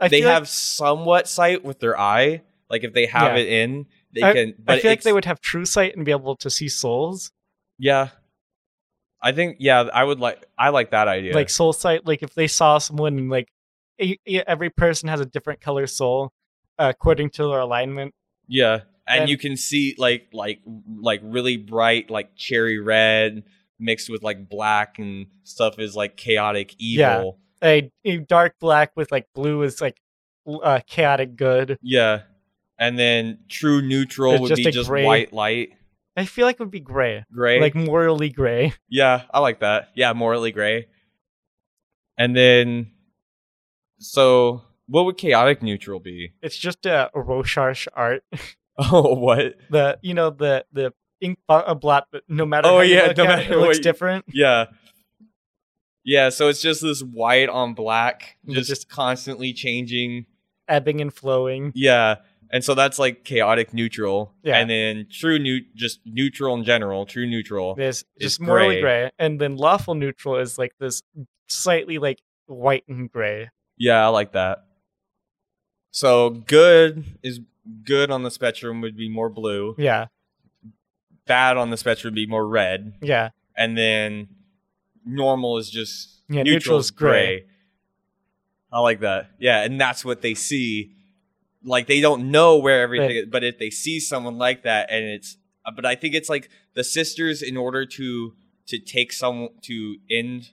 Yeah. 0.00 0.08
They 0.08 0.20
feel 0.20 0.28
like- 0.28 0.34
have 0.34 0.48
somewhat 0.48 1.28
sight 1.28 1.64
with 1.64 1.80
their 1.80 1.98
eye. 1.98 2.42
Like 2.70 2.84
if 2.84 2.94
they 2.94 3.06
have 3.06 3.36
Yeah. 3.36 3.42
it 3.42 3.48
in, 3.48 3.86
they 4.14 4.22
I- 4.22 4.32
can. 4.32 4.54
But 4.58 4.76
I 4.76 4.80
feel 4.80 4.90
like 4.92 5.02
they 5.02 5.12
would 5.12 5.24
have 5.26 5.40
true 5.40 5.64
sight 5.64 5.96
and 5.96 6.04
be 6.04 6.10
able 6.12 6.36
to 6.36 6.50
see 6.50 6.68
souls, 6.68 7.30
Yeah, 7.78 8.08
I 9.20 9.32
think 9.32 9.56
yeah, 9.60 9.82
I 9.92 10.04
would 10.04 10.20
like. 10.20 10.44
I 10.58 10.68
like 10.70 10.90
that 10.92 11.08
idea. 11.08 11.34
like 11.34 11.50
soul 11.50 11.72
sight. 11.72 12.06
Like 12.06 12.22
if 12.22 12.34
they 12.34 12.46
saw 12.46 12.78
someone, 12.78 13.18
and 13.18 13.30
like 13.30 13.48
every 14.46 14.70
person 14.70 15.08
has 15.08 15.20
a 15.20 15.26
different 15.26 15.60
color 15.60 15.86
soul 15.86 16.32
uh, 16.78 16.92
according 16.94 17.30
to 17.30 17.42
their 17.48 17.58
alignment. 17.60 18.14
yeah, 18.46 18.80
and, 19.06 19.22
and- 19.22 19.28
you 19.30 19.36
can 19.38 19.56
see 19.56 19.94
like 19.98 20.28
like 20.32 20.60
like 21.00 21.20
really 21.24 21.56
bright 21.56 22.10
like 22.10 22.36
cherry 22.36 22.78
red 22.78 23.42
mixed 23.80 24.10
with 24.10 24.22
like 24.22 24.48
black 24.48 24.98
and 24.98 25.26
stuff 25.44 25.78
is 25.78 25.94
like 25.96 26.16
chaotic 26.16 26.74
Yeah. 26.78 27.18
evil. 27.20 27.38
A, 27.62 27.90
a 28.04 28.18
dark 28.18 28.54
black 28.60 28.92
with 28.96 29.10
like 29.12 29.26
blue 29.34 29.62
is 29.62 29.80
like 29.80 30.00
uh, 30.46 30.80
chaotic 30.86 31.34
good. 31.36 31.76
Yeah. 31.82 32.22
And 32.78 32.98
then 32.98 33.38
true 33.48 33.82
neutral 33.82 34.32
It's 34.34 34.40
would 34.42 34.48
just 34.50 34.64
be 34.64 34.70
just 34.70 34.88
gray- 34.88 35.04
white 35.04 35.32
light, 35.32 35.70
I 36.16 36.24
feel 36.24 36.46
like 36.46 36.56
it 36.56 36.60
would 36.60 36.70
be 36.70 36.80
gray, 36.80 37.24
gray. 37.32 37.60
like 37.60 37.74
morally 37.76 38.28
gray. 38.28 38.72
Yeah, 38.88 39.22
I 39.32 39.38
like 39.40 39.60
that. 39.60 39.90
Yeah, 39.94 40.12
morally 40.14 40.50
gray. 40.52 40.86
And 42.16 42.36
then, 42.36 42.90
so 43.98 44.62
what 44.86 45.04
would 45.04 45.16
chaotic 45.16 45.62
neutral 45.62 46.00
be? 46.00 46.32
It's 46.42 46.56
just 46.56 46.86
a, 46.86 47.10
Rorschach 47.14 47.86
art. 47.94 48.24
Oh, 48.80 49.14
what? 49.14 49.56
The 49.70 49.98
you 50.02 50.14
know 50.14 50.30
the 50.30 50.64
the 50.72 50.92
ink 51.20 51.40
bo- 51.48 51.54
a 51.56 51.72
uh, 51.72 51.74
blot, 51.74 52.06
but 52.12 52.22
no 52.28 52.46
matter 52.46 52.68
Oh, 52.68 52.78
yeah, 52.80 53.06
no 53.16 53.24
at 53.24 53.28
matter 53.28 53.42
it, 53.42 53.50
it 53.50 53.56
looks 53.58 53.78
you- 53.78 53.82
different. 53.82 54.24
Yeah. 54.32 54.66
Yeah, 56.04 56.28
so 56.28 56.46
it's 56.46 56.62
just 56.62 56.80
this 56.80 57.02
white 57.02 57.48
on 57.48 57.74
black, 57.74 58.36
just, 58.48 58.68
just- 58.68 58.88
constantly 58.88 59.52
changing. 59.52 60.26
ebbing 60.68 61.00
and 61.00 61.12
flowing. 61.12 61.72
Yeah. 61.74 62.18
And 62.50 62.64
so 62.64 62.74
that's 62.74 62.98
like 62.98 63.24
chaotic 63.24 63.74
neutral. 63.74 64.32
Yeah. 64.42 64.58
And 64.58 64.70
then 64.70 65.06
true 65.10 65.38
new 65.38 65.60
just 65.74 66.00
neutral 66.06 66.54
in 66.56 66.64
general, 66.64 67.04
true 67.06 67.26
neutral. 67.26 67.74
There's 67.74 68.04
It's 68.16 68.24
just 68.36 68.40
morally 68.40 68.80
gray. 68.80 69.10
and 69.18 69.40
then 69.40 69.56
lawful 69.56 69.94
neutral 69.94 70.36
is 70.36 70.56
like 70.58 70.72
this 70.80 71.02
slightly 71.48 71.98
like 71.98 72.20
white 72.46 72.84
and 72.88 73.10
gray. 73.10 73.50
Yeah, 73.76 74.04
I 74.04 74.08
like 74.08 74.32
that. 74.32 74.64
So 75.90 76.30
good 76.30 77.04
is 77.22 77.40
good 77.84 78.10
on 78.10 78.22
the 78.22 78.30
spectrum 78.30 78.80
would 78.80 78.96
be 78.96 79.08
more 79.08 79.28
blue. 79.28 79.74
Yeah, 79.78 80.06
Bad 81.26 81.56
on 81.58 81.70
the 81.70 81.76
spectrum 81.76 82.12
would 82.12 82.16
be 82.16 82.26
more 82.26 82.46
red. 82.46 82.94
yeah, 83.02 83.30
and 83.56 83.76
then 83.76 84.28
normal 85.04 85.58
is 85.58 85.68
just 85.70 86.22
Yeah, 86.28 86.42
neutral 86.44 86.78
is 86.78 86.86
is 86.86 86.90
gray. 86.92 87.26
gray. 87.40 87.46
I 88.72 88.80
like 88.80 89.00
that. 89.00 89.30
Yeah, 89.38 89.62
and 89.62 89.80
that's 89.80 90.04
what 90.04 90.22
they 90.22 90.34
see. 90.34 90.94
Like 91.64 91.86
they 91.86 92.00
don't 92.00 92.30
know 92.30 92.56
where 92.56 92.80
everything 92.82 93.08
Right. 93.08 93.16
is, 93.16 93.26
but 93.26 93.42
if 93.44 93.58
they 93.58 93.70
see 93.70 93.98
someone 94.00 94.38
like 94.38 94.62
that, 94.62 94.90
and 94.90 95.04
it's, 95.04 95.36
uh, 95.64 95.70
but 95.72 95.84
I 95.84 95.94
think 95.96 96.14
it's 96.14 96.28
like 96.28 96.48
the 96.74 96.84
sisters 96.84 97.42
in 97.42 97.56
order 97.56 97.84
to 97.84 98.34
to 98.66 98.78
take 98.78 99.12
some 99.12 99.48
to 99.62 99.96
end 100.10 100.50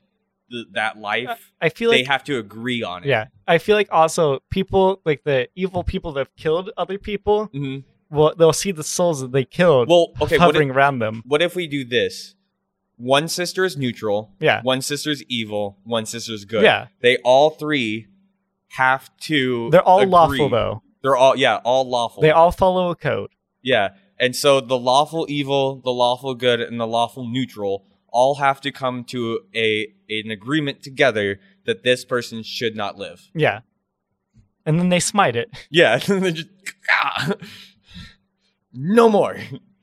the, 0.50 0.66
that 0.74 0.98
life, 0.98 1.52
I 1.62 1.70
feel 1.70 1.90
like 1.90 1.98
they 1.98 2.02
like 2.04 2.12
have 2.12 2.24
to 2.26 2.38
agree 2.40 2.82
on 2.82 3.04
it. 3.04 3.08
yeah, 3.08 3.26
I 3.48 3.58
feel 3.58 3.76
like 3.76 3.90
also 3.92 4.40
people 4.50 5.02
like 5.06 5.24
the 5.24 5.48
evil 5.56 5.84
people 5.84 6.12
that 6.14 6.20
have 6.22 6.36
killed 6.36 6.72
other 6.78 6.98
people. 6.98 7.46
hmm 7.48 7.80
Well, 8.10 8.34
they'll 8.38 8.54
see 8.54 8.72
the 8.72 8.84
souls 8.84 9.20
that 9.22 9.32
they 9.32 9.44
killed 9.46 9.90
Well, 9.90 10.10
okay. 10.14 10.20
What 10.22 10.32
if, 10.32 10.40
hovering 10.40 10.72
around 10.72 11.00
them. 11.00 11.22
what 11.26 11.42
if 11.42 11.56
we 11.56 11.68
do 11.68 11.84
this? 11.84 12.36
One 12.98 13.28
sister 13.28 13.66
is 13.66 13.76
neutral. 13.76 14.32
Yeah, 14.40 14.62
One 14.64 14.82
sister's 14.82 15.22
evil. 15.24 15.78
One 15.84 16.06
sister's 16.06 16.46
good. 16.46 16.64
yeah, 16.64 16.88
They 17.02 17.18
all 17.18 17.50
three 17.50 18.08
have 18.70 19.10
to. 19.22 19.70
they're 19.72 19.82
all 19.82 20.00
agree. 20.00 20.12
lawful 20.12 20.50
though. 20.50 20.82
They're 21.06 21.16
all 21.16 21.36
yeah, 21.38 21.58
all 21.58 21.88
lawful. 21.88 22.24
They 22.24 22.32
all 22.32 22.52
follow 22.52 22.90
a 22.90 22.96
code. 22.96 23.30
yeah, 23.62 23.90
and 24.20 24.36
so 24.36 24.60
the 24.60 24.78
lawful 24.78 25.28
evil, 25.30 25.80
the 25.84 25.92
lawful 25.92 26.34
good, 26.34 26.60
and 26.60 26.80
the 26.80 26.88
lawful 26.88 27.28
neutral 27.28 27.86
all 28.08 28.36
have 28.36 28.60
to 28.62 28.72
come 28.72 29.04
to 29.04 29.42
a 29.56 29.94
an 30.10 30.32
agreement 30.32 30.82
together 30.82 31.40
that 31.68 31.84
this 31.84 32.04
person 32.06 32.42
should 32.42 32.76
not 32.76 32.98
live. 32.98 33.30
Yeah, 33.36 33.60
and 34.66 34.80
then 34.80 34.90
they 34.90 35.00
smite 35.00 35.36
it. 35.36 35.52
Yeah, 35.70 36.00
and 36.08 36.26
they 36.26 36.32
just 36.32 36.50
ah, 36.90 37.34
no 38.74 39.08
more. 39.08 39.38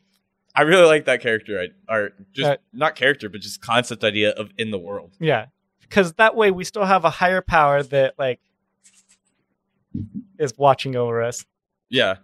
I 0.56 0.62
really 0.62 0.86
like 0.86 1.04
that 1.04 1.22
character, 1.22 1.68
or 1.88 2.10
just 2.32 2.50
Uh, 2.50 2.56
not 2.72 2.96
character, 2.96 3.28
but 3.28 3.42
just 3.42 3.62
concept 3.62 4.02
idea 4.02 4.30
of 4.30 4.50
in 4.58 4.72
the 4.72 4.78
world. 4.78 5.14
Yeah, 5.20 5.46
because 5.82 6.14
that 6.14 6.34
way 6.34 6.50
we 6.50 6.64
still 6.64 6.84
have 6.84 7.04
a 7.04 7.10
higher 7.10 7.42
power 7.42 7.84
that 7.84 8.18
like 8.18 8.40
is 10.42 10.54
watching 10.58 10.96
over 10.96 11.22
us. 11.22 11.44
Yeah, 11.88 12.16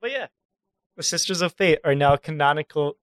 But 0.00 0.10
yeah, 0.10 0.26
the 0.96 1.02
Sisters 1.02 1.40
of 1.42 1.52
Fate 1.54 1.78
are 1.84 1.94
now 1.94 2.16
canonical 2.16 2.96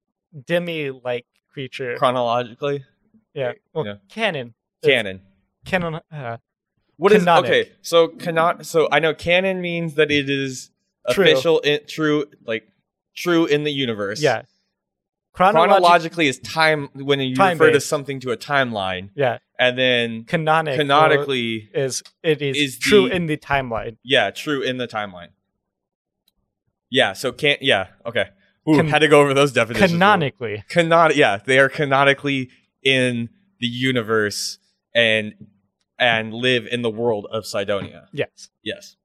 demi-like 0.46 1.26
creature. 1.52 1.96
chronologically, 1.98 2.84
yeah, 3.34 3.54
well, 3.74 3.86
Yeah. 3.86 3.96
canon. 4.10 4.54
It's 4.82 4.88
canon. 4.90 5.22
Canon. 5.66 6.00
Uh, 6.12 6.38
What 6.98 7.12
is 7.12 7.20
Canonic. 7.24 7.50
okay? 7.50 7.72
So 7.82 8.10
canon. 8.10 8.64
So 8.64 8.88
I 8.92 9.00
know 9.00 9.14
canon 9.14 9.62
means 9.62 9.96
that 9.96 10.12
it 10.12 10.30
is 10.30 10.72
True. 11.12 11.24
official, 11.24 11.60
in, 11.60 11.86
true, 11.88 12.26
like 12.46 12.68
true 13.16 13.46
in 13.46 13.64
the 13.64 13.72
universe. 13.72 14.22
yeah. 14.22 14.44
Chronologic- 15.36 15.54
Chronologically 15.80 16.28
is 16.28 16.38
time 16.40 16.90
when 16.94 17.20
you 17.20 17.36
refer 17.36 17.72
to 17.72 17.80
something 17.82 18.20
to 18.20 18.32
a 18.32 18.38
timeline, 18.38 19.10
Yeah. 19.16 19.40
And 19.64 19.78
then 19.78 20.24
Canonic. 20.26 20.76
canonically, 20.78 21.70
is 21.74 22.04
it 22.22 22.42
is, 22.42 22.58
is 22.58 22.80
true 22.80 23.08
the- 23.08 23.16
in 23.16 23.28
the 23.28 23.38
timeline. 23.38 23.98
yeah, 24.04 24.30
true 24.32 24.62
in 24.62 24.78
the 24.78 24.88
timeline. 24.88 25.30
Yeah. 26.90 27.14
So 27.14 27.32
can't. 27.32 27.62
Yeah. 27.62 27.88
Okay. 28.06 28.26
Ooh, 28.70 28.76
Can- 28.76 28.88
had 28.90 29.00
to 29.00 29.08
go 29.08 29.22
over 29.22 29.34
those 29.34 29.52
definitions. 29.54 29.92
Canonically. 29.92 30.64
Canon. 30.70 31.12
Yeah, 31.16 31.38
they 31.46 31.60
are 31.60 31.70
canonically 31.70 32.50
in 32.82 33.30
the 33.60 33.68
universe 33.68 34.60
and 34.94 35.34
and 35.98 36.34
live 36.34 36.68
in 36.68 36.82
the 36.82 36.90
world 36.90 37.26
of 37.32 37.46
Cydonia. 37.46 38.10
Yes. 38.12 38.50
Yes. 38.64 38.98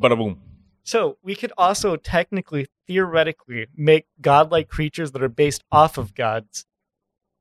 Bada 0.00 0.16
boom. 0.16 0.40
So 0.84 1.18
we 1.22 1.34
could 1.34 1.52
also 1.58 1.96
technically, 1.96 2.66
theoretically, 2.86 3.66
make 3.76 4.06
godlike 4.20 4.68
creatures 4.68 5.12
that 5.12 5.22
are 5.22 5.28
based 5.28 5.62
off 5.70 5.98
of 5.98 6.14
gods, 6.14 6.64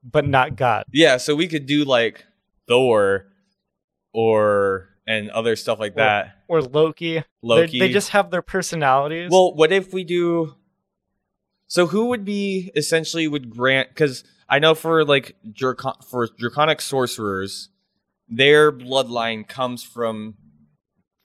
but 0.03 0.27
not 0.27 0.55
God. 0.55 0.85
Yeah, 0.91 1.17
so 1.17 1.35
we 1.35 1.47
could 1.47 1.65
do 1.65 1.83
like 1.85 2.25
Thor 2.67 3.27
or 4.13 4.89
and 5.07 5.29
other 5.31 5.55
stuff 5.55 5.79
like 5.79 5.93
Or 5.93 5.95
that. 5.97 6.35
Or 6.47 6.61
Loki. 6.61 7.13
They're- 7.15 7.25
Loki. 7.41 7.79
They 7.79 7.91
just 7.91 8.09
have 8.09 8.29
their 8.31 8.41
personalities. 8.41 9.29
Well, 9.31 9.55
what 9.55 9.71
if 9.71 9.93
we 9.93 10.03
do 10.03 10.55
So 11.67 11.85
who 11.87 12.05
would 12.07 12.25
be 12.25 12.71
essentially 12.75 13.27
would 13.27 13.49
grant 13.51 13.95
cuz 13.95 14.23
I 14.47 14.57
know 14.59 14.73
for 14.73 15.05
like 15.05 15.35
Dracon- 15.51 16.03
for 16.03 16.27
draconic 16.37 16.81
sorcerers 16.81 17.69
their 18.27 18.71
bloodline 18.71 19.47
comes 19.47 19.83
from 19.83 20.35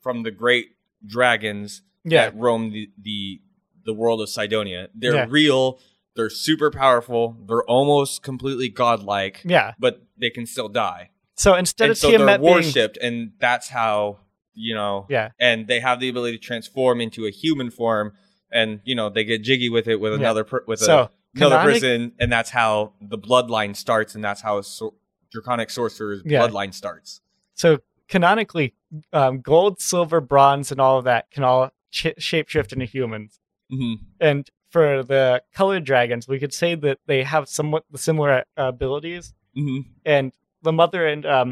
from 0.02 0.22
the 0.22 0.30
great 0.30 0.68
dragons 1.06 1.82
yeah. 2.04 2.26
that 2.30 2.36
roam 2.36 2.70
the 2.72 2.90
the, 3.00 3.40
the 3.86 3.92
world 3.94 4.20
of 4.22 4.28
Cydonia. 4.28 4.88
They're 4.94 5.14
Yeah. 5.14 5.26
real, 5.28 5.78
they're 6.16 6.30
super 6.30 6.70
powerful, 6.70 7.36
they're 7.46 7.64
almost 7.64 8.22
completely 8.22 8.68
godlike. 8.68 9.40
Yeah. 9.44 9.72
but 9.78 10.02
they 10.16 10.30
can 10.30 10.46
still 10.46 10.68
die. 10.68 11.10
So 11.36 11.54
instead 11.54 11.84
and 11.86 11.90
of 11.92 11.98
so 11.98 12.08
they're 12.08 12.18
Tiamat 12.18 12.40
being 12.40 12.54
worshipped, 12.54 12.96
and 12.98 13.32
that's 13.40 13.68
how 13.68 14.18
you 14.54 14.74
know. 14.74 15.06
yeah, 15.10 15.30
And 15.40 15.66
they 15.66 15.80
have 15.80 15.98
the 15.98 16.08
ability 16.08 16.38
to 16.38 16.42
transform 16.44 17.00
into 17.00 17.26
a 17.26 17.30
human 17.30 17.70
form, 17.70 18.12
and 18.52 18.80
you 18.84 18.94
know 18.94 19.10
they 19.10 19.24
get 19.24 19.42
jiggy 19.42 19.68
with 19.68 19.88
it 19.88 19.96
with 19.96 20.12
Yeah. 20.12 20.18
another 20.18 20.44
per- 20.44 20.64
with 20.68 20.80
a, 20.82 21.10
another 21.34 21.56
canonic- 21.56 21.72
person, 21.74 22.12
and 22.20 22.30
that's 22.30 22.50
how 22.50 22.92
the 23.00 23.18
bloodline 23.18 23.74
starts, 23.74 24.14
and 24.14 24.22
that's 24.22 24.42
how 24.42 24.58
a 24.58 24.62
sor- 24.62 24.94
draconic 25.32 25.70
sorcerer's 25.70 26.22
Yeah. 26.24 26.46
bloodline 26.46 26.72
starts. 26.72 27.20
So 27.54 27.78
canonically, 28.08 28.74
um, 29.12 29.40
gold, 29.40 29.80
silver, 29.80 30.20
bronze, 30.20 30.70
and 30.70 30.80
all 30.80 30.98
of 30.98 31.04
that 31.04 31.32
can 31.32 31.42
all 31.42 31.70
ch- 31.90 32.14
shapeshift 32.20 32.72
into 32.72 32.84
humans. 32.84 33.40
hmm 33.68 33.94
And 34.20 34.48
for 34.74 35.04
the 35.04 35.40
colored 35.54 35.84
dragons, 35.84 36.26
we 36.26 36.40
could 36.40 36.52
say 36.52 36.74
that 36.74 36.98
they 37.06 37.22
have 37.22 37.48
somewhat 37.48 37.84
similar 37.94 38.32
uh, 38.56 38.64
abilities. 38.74 39.32
hmm 39.54 39.82
And 40.04 40.32
the 40.62 40.72
mother 40.72 41.06
and 41.06 41.24
um, 41.24 41.50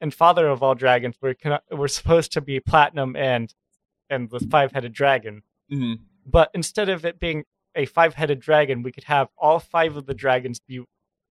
and 0.00 0.14
father 0.14 0.46
of 0.46 0.62
all 0.62 0.76
dragons 0.76 1.16
were 1.20 1.34
were 1.80 1.88
supposed 1.88 2.30
to 2.36 2.40
be 2.40 2.60
platinum 2.60 3.16
and 3.16 3.52
and 4.08 4.30
the 4.30 4.38
five 4.54 4.70
headed 4.76 4.92
dragon. 4.92 5.42
hmm 5.68 5.94
But 6.36 6.50
instead 6.54 6.88
of 6.88 7.04
it 7.04 7.18
being 7.18 7.40
a 7.74 7.84
five 7.86 8.14
headed 8.14 8.38
dragon, 8.48 8.76
we 8.84 8.92
could 8.92 9.08
have 9.16 9.26
all 9.36 9.58
five 9.58 9.96
of 9.96 10.04
the 10.06 10.14
dragons 10.24 10.60
be 10.60 10.78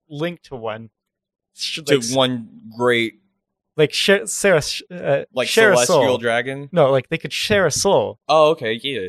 linked 0.09 0.43
to 0.49 0.55
one. 0.57 0.89
Sh- 1.53 1.79
To 1.85 1.99
one 2.23 2.33
great 2.77 3.13
like 3.77 3.93
share, 3.93 4.27
Sarah, 4.27 4.63
uh, 4.91 5.23
like 5.33 5.47
share 5.47 5.71
a 5.71 5.75
celestial 5.77 6.07
soul. 6.07 6.17
dragon. 6.17 6.67
No, 6.73 6.91
like 6.91 7.07
they 7.07 7.17
could 7.23 7.31
share 7.47 7.65
a 7.65 7.71
soul. 7.71 8.19
Oh, 8.27 8.49
okay, 8.53 8.73
yeah. 8.83 9.07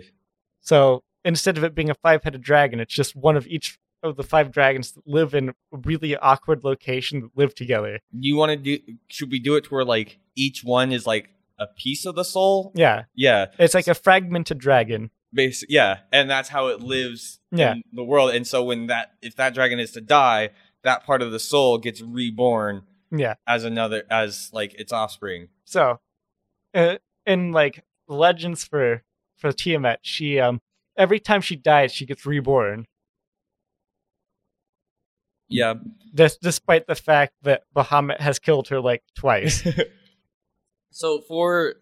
So 0.61 1.03
instead 1.25 1.57
of 1.59 1.65
it 1.65 1.75
being 1.75 1.91
a 1.91 1.95
five 1.95 2.25
headed 2.25 2.43
dragon, 2.43 2.81
it's 2.81 2.95
just 2.95 3.15
one 3.17 3.37
of 3.37 3.47
each 3.47 3.79
of 4.03 4.17
the 4.17 4.23
five 4.25 4.51
dragons 4.51 4.93
that 4.93 5.07
live 5.07 5.33
in 5.35 5.51
a 5.51 5.55
really 5.85 6.17
awkward 6.17 6.65
location 6.65 7.21
that 7.21 7.31
live 7.37 7.55
together. 7.55 8.01
You 8.13 8.37
want 8.37 8.51
to 8.51 8.57
do? 8.57 8.79
Should 9.09 9.31
we 9.31 9.39
do 9.39 9.55
it 9.55 9.65
to 9.65 9.71
where 9.75 9.85
like 9.85 10.19
each 10.35 10.65
one 10.65 10.91
is 10.93 11.07
like 11.07 11.29
a 11.59 11.67
piece 11.69 12.05
of 12.05 12.15
the 12.17 12.25
soul? 12.25 12.73
Yeah. 12.75 13.05
Yeah, 13.15 13.47
It's 13.59 13.75
like 13.75 13.87
a 13.87 13.95
fragmented 13.95 14.59
dragon. 14.59 15.11
basic. 15.33 15.71
Yeah, 15.71 15.99
and 16.13 16.29
that's 16.29 16.49
how 16.51 16.67
it 16.67 16.81
lives 16.81 17.39
Yeah. 17.53 17.73
in 17.75 17.83
the 17.93 18.03
world. 18.05 18.35
And 18.35 18.47
so 18.47 18.65
when 18.65 18.89
that 18.89 19.13
if 19.23 19.37
that 19.37 19.55
dragon 19.55 19.79
is 19.79 19.93
to 19.93 20.01
die, 20.01 20.51
that 20.83 21.05
part 21.05 21.23
of 21.23 21.31
the 21.31 21.39
soul 21.39 21.79
gets 21.79 22.01
reborn 22.03 22.83
Yeah. 23.13 23.35
as 23.47 23.63
another 23.65 24.03
as 24.11 24.51
like 24.53 24.75
its 24.75 24.93
offspring. 24.93 25.49
So 25.65 26.01
uh, 26.75 26.97
in 27.25 27.53
like 27.53 27.85
legends 28.09 28.65
for 28.65 29.05
for 29.37 29.53
Tiamat, 29.53 30.01
she 30.03 30.41
um 30.41 30.61
every 30.97 31.21
time 31.21 31.41
she 31.41 31.57
dies, 31.57 31.93
she 31.93 32.07
gets 32.07 32.25
reborn. 32.27 32.87
Yeah. 35.49 35.75
Des- 36.15 36.39
despite 36.41 36.87
the 36.87 36.95
fact 36.95 37.35
that 37.43 37.65
Bahamut 37.75 38.21
has 38.21 38.39
killed 38.39 38.69
her 38.69 38.81
like 38.81 39.03
twice. 39.15 39.67
so 40.91 41.21
for 41.21 41.75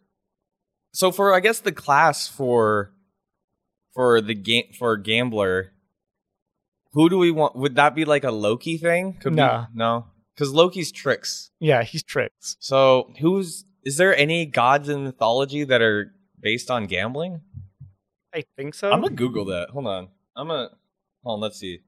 so 0.92 1.10
for 1.12 1.34
I 1.34 1.40
guess 1.40 1.60
the 1.60 1.72
class 1.72 2.26
for 2.28 2.92
for 3.94 4.20
the 4.20 4.34
game 4.34 4.64
for 4.78 4.96
gambler, 4.96 5.72
who 6.92 7.08
do 7.08 7.18
we 7.18 7.30
want? 7.30 7.54
Would 7.56 7.76
that 7.76 7.94
be 7.94 8.04
like 8.04 8.24
a 8.24 8.30
Loki 8.32 8.76
thing? 8.76 9.14
Could 9.20 9.34
No. 9.34 9.66
be, 9.72 9.78
no, 9.78 10.06
because 10.34 10.52
Loki's 10.52 10.90
tricks. 10.90 11.50
yeah, 11.60 11.82
he's 11.84 12.02
tricks. 12.02 12.56
So 12.58 13.12
who's 13.20 13.64
is 13.84 13.96
there 13.96 14.16
any 14.16 14.46
gods 14.46 14.88
in 14.88 15.04
mythology 15.04 15.62
that 15.64 15.80
are 15.80 16.12
based 16.40 16.70
on 16.70 16.86
gambling? 16.86 17.42
I 18.34 18.44
think 18.56 18.74
so. 18.74 18.90
I'm 18.90 19.02
gonna 19.02 19.14
Google 19.14 19.44
that. 19.46 19.70
Hold 19.70 19.86
on. 19.86 20.08
I'm 20.36 20.48
gonna 20.48 20.70
hold 21.24 21.38
on. 21.38 21.40
Let's 21.40 21.58
see. 21.58 21.80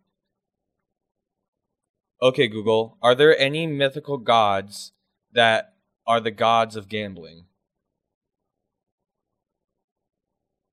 Okay, 2.21 2.49
Google. 2.49 2.99
Are 3.03 3.15
there 3.15 3.37
any 3.39 3.67
mythical 3.67 4.19
gods 4.19 4.93
that 5.33 5.75
are 6.07 6.21
the 6.21 6.31
gods 6.31 6.77
of 6.77 6.89
gambling? 6.89 7.47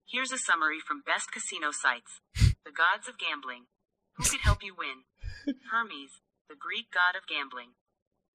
Here's 0.10 0.32
a 0.32 0.38
summary 0.38 0.80
from 0.82 1.04
best 1.06 1.32
casino 1.32 1.70
sites. 1.72 2.22
The 2.66 2.76
gods 2.76 3.08
of 3.08 3.18
gambling. 3.18 3.66
Who 4.14 4.30
could 4.30 4.46
help 4.46 4.62
you 4.62 4.76
win? 4.78 5.10
Hermes, 5.72 6.22
the 6.46 6.60
Greek 6.60 6.94
god 6.94 7.18
of 7.18 7.26
gambling. 7.26 7.74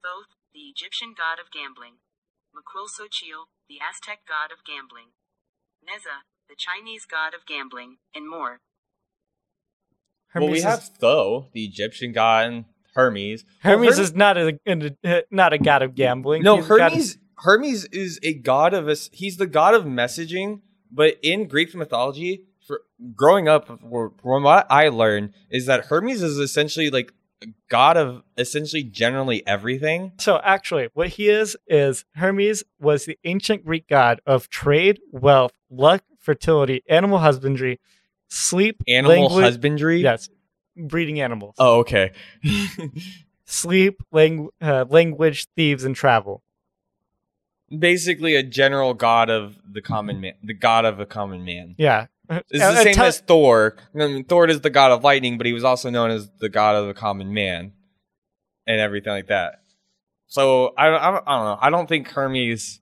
Thoth, 0.03 0.35
the 0.51 0.75
Egyptian 0.75 1.15
god 1.15 1.39
of 1.39 1.55
gambling. 1.55 2.03
Macuilxochitl, 2.51 3.47
the 3.71 3.79
Aztec 3.79 4.27
god 4.27 4.51
of 4.51 4.67
gambling. 4.67 5.15
Nezha, 5.87 6.27
the 6.49 6.55
Chinese 6.57 7.05
god 7.07 7.35
of 7.35 7.47
gambling, 7.47 7.97
and 8.15 8.29
more. 8.29 8.61
well, 10.35 10.45
we 10.45 10.61
Hermes 10.61 10.63
have 10.65 10.79
is, 10.81 10.91
Tho, 11.01 11.49
the 11.53 11.65
Egyptian 11.65 12.13
god, 12.13 12.47
and 12.47 12.65
Hermes. 12.95 13.45
Hermes 13.61 13.97
Herm- 13.97 14.03
is 14.05 14.15
not 14.15 14.37
a, 14.39 14.59
a- 14.67 15.23
not 15.31 15.53
a 15.53 15.59
god 15.59 15.83
of 15.83 15.95
gambling. 15.95 16.43
no 16.43 16.57
He's 16.57 16.67
a 16.67 16.69
god 16.69 16.81
of- 16.81 16.93
Hermes. 16.93 17.19
Hermes 17.39 17.85
is 17.87 18.21
a 18.23 18.35
god 18.35 18.75
of 18.75 18.89
us. 18.89 19.11
He's 19.13 19.37
the 19.37 19.47
god 19.47 19.75
of 19.75 19.85
messaging, 19.85 20.61
but 20.91 21.17
in 21.23 21.49
Greek 21.49 21.75
mythology, 21.75 22.45
for 22.67 22.83
growing 23.15 23.49
up, 23.49 23.67
from 23.67 24.43
what 24.45 24.67
I 24.71 24.89
learned, 24.89 25.35
is 25.51 25.67
that 25.67 25.87
Hermes 25.87 26.23
is 26.23 26.39
essentially 26.39 26.91
like 26.91 27.13
a 27.43 27.47
god 27.69 27.97
of 27.97 28.23
essentially 28.39 28.85
generally 28.85 29.45
everything. 29.47 30.13
So 30.19 30.41
actually, 30.45 30.89
what 30.95 31.09
he 31.11 31.29
is 31.29 31.57
is 31.67 32.05
Hermes 32.15 32.63
was 32.79 33.05
the 33.05 33.19
ancient 33.25 33.65
Greek 33.65 33.89
god 33.89 34.21
of 34.25 34.49
trade, 34.49 35.01
wealth, 35.11 35.53
luck, 35.69 36.05
fertility, 36.25 36.83
animal 36.89 37.19
husbandry, 37.19 37.79
sleep, 38.29 38.83
Animal 38.89 39.23
language- 39.25 39.45
husbandry. 39.45 40.01
Yes, 40.03 40.29
breeding 40.77 41.21
animals. 41.21 41.55
Oh, 41.59 41.81
okay. 41.81 42.13
Sleep, 43.47 44.03
lang- 44.11 44.49
uh, 44.63 44.87
language, 44.89 45.47
thieves, 45.55 45.85
and 45.85 45.95
travel. 45.95 46.43
Basically, 47.77 48.37
a 48.37 48.43
general 48.43 48.95
god 48.95 49.29
of 49.31 49.57
the 49.71 49.83
common 49.83 50.21
man, 50.21 50.35
the 50.43 50.55
god 50.55 50.85
of 50.85 50.99
a 51.01 51.07
common 51.07 51.45
man. 51.45 51.75
Yeah, 51.79 52.07
It's 52.31 52.45
the 52.51 52.65
uh, 52.65 52.83
same 52.83 52.95
tell- 52.95 53.07
as 53.07 53.21
Thor. 53.21 53.77
I 53.95 53.99
mean, 54.07 54.25
Thor 54.25 54.49
is 54.49 54.61
the 54.61 54.71
god 54.71 54.93
of 54.93 55.05
lightning, 55.05 55.37
but 55.39 55.47
he 55.47 55.53
was 55.53 55.65
also 55.65 55.91
known 55.91 56.11
as 56.11 56.31
the 56.41 56.49
god 56.49 56.77
of 56.77 56.87
the 56.87 56.95
common 56.95 57.35
man, 57.35 57.73
and 58.67 58.81
everything 58.81 59.13
like 59.13 59.27
that. 59.29 59.61
So 60.27 60.73
I, 60.77 60.87
I, 60.89 61.09
I 61.11 61.11
don't 61.13 61.25
know. 61.45 61.59
I 61.61 61.71
don't 61.71 61.89
think 61.89 62.09
Hermes 62.09 62.81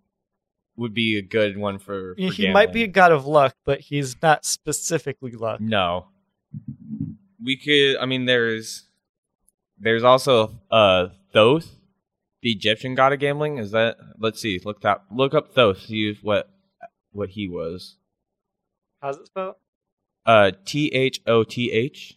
would 0.76 0.94
be 0.94 1.18
a 1.18 1.22
good 1.22 1.56
one 1.56 1.78
for. 1.78 2.14
he 2.16 2.28
for 2.28 2.34
he 2.34 2.50
might 2.50 2.72
be 2.72 2.82
a 2.82 2.88
god 2.88 3.12
of 3.12 3.26
luck, 3.26 3.54
but 3.64 3.80
he's 3.80 4.20
not 4.22 4.44
specifically 4.44 5.32
luck. 5.32 5.60
No. 5.60 6.06
We 7.42 7.56
could. 7.56 7.96
I 8.00 8.06
mean, 8.06 8.26
there's 8.26 8.84
there's 9.78 10.04
also 10.04 10.60
uh 10.70 11.08
Thoth, 11.32 11.68
the 12.42 12.52
Egyptian 12.52 12.94
god 12.94 13.12
of 13.12 13.18
gambling. 13.18 13.58
Is 13.58 13.70
that? 13.72 13.96
Let's 14.18 14.40
see. 14.40 14.60
Look 14.64 14.82
that. 14.82 15.02
Look 15.10 15.34
up 15.34 15.54
Thoth. 15.54 15.80
See 15.80 16.18
what 16.22 16.50
what 17.12 17.30
he 17.30 17.48
was. 17.48 17.96
How's 19.00 19.16
it 19.16 19.26
spelled? 19.26 19.56
Uh, 20.24 20.52
T 20.64 20.88
H 20.92 21.20
O 21.26 21.42
T 21.42 21.72
H. 21.72 22.16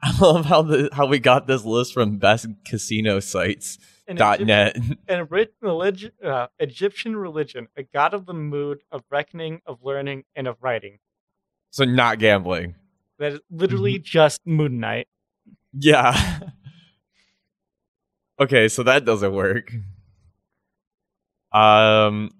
I 0.02 0.18
love 0.18 0.46
how 0.46 0.62
the 0.62 0.88
how 0.92 1.06
we 1.06 1.18
got 1.18 1.46
this 1.46 1.64
list 1.64 1.92
from 1.92 2.16
best 2.18 2.46
casino 2.64 3.20
sites 3.20 3.78
An 4.08 4.16
dot 4.16 4.40
net. 4.40 4.76
An 5.08 5.28
religion, 5.60 6.12
uh, 6.24 6.46
Egyptian 6.58 7.16
religion, 7.16 7.68
a 7.76 7.82
god 7.82 8.14
of 8.14 8.26
the 8.26 8.32
mood, 8.34 8.80
of 8.90 9.02
reckoning, 9.10 9.60
of 9.66 9.78
learning, 9.82 10.24
and 10.34 10.46
of 10.48 10.56
writing. 10.62 10.98
so 11.70 11.84
not 11.84 12.18
gambling. 12.18 12.74
That 13.18 13.32
is 13.34 13.40
literally 13.50 13.94
Mm-hmm. 13.94 14.04
just 14.04 14.40
Moon 14.46 14.80
Knight. 14.80 15.06
Yeah. 15.72 16.40
okay, 18.40 18.68
so 18.68 18.82
that 18.84 19.04
doesn't 19.04 19.32
work. 19.32 19.70
Um, 21.52 22.30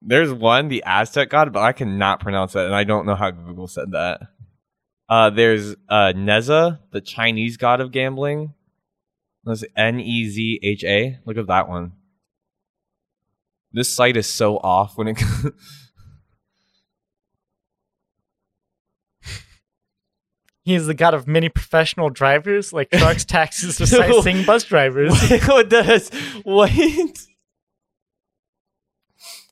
there's 0.00 0.32
one, 0.32 0.68
the 0.68 0.82
Aztec 0.86 1.30
god, 1.30 1.52
but 1.52 1.60
I 1.62 1.72
cannot 1.72 2.20
pronounce 2.20 2.52
that, 2.52 2.66
and 2.66 2.74
I 2.74 2.84
don't 2.84 3.06
know 3.06 3.14
how 3.16 3.30
Google 3.32 3.66
said 3.68 3.90
that. 3.92 4.20
Uh, 5.12 5.28
there's 5.28 5.74
uh 5.90 6.14
Nezha, 6.16 6.78
the 6.90 7.02
Chinese 7.02 7.58
god 7.58 7.82
of 7.82 7.92
gambling. 7.92 8.54
That's 9.44 9.62
N 9.76 10.00
E 10.00 10.26
Z 10.26 10.58
H 10.62 10.84
A. 10.84 11.18
Look 11.26 11.36
at 11.36 11.48
that 11.48 11.68
one. 11.68 11.92
This 13.74 13.90
site 13.90 14.16
is 14.16 14.26
so 14.26 14.56
off 14.56 14.96
when 14.96 15.08
it. 15.08 15.22
He 20.64 20.74
is 20.76 20.86
the 20.86 20.94
god 20.94 21.12
of 21.12 21.26
many 21.26 21.48
professional 21.48 22.08
drivers, 22.08 22.72
like 22.72 22.88
trucks, 22.90 23.24
taxis, 23.26 23.80
or 23.80 23.86
sightseeing 23.86 24.46
bus 24.46 24.62
drivers. 24.64 25.12
what 25.46 25.68
does 25.68 26.08
what? 26.44 26.70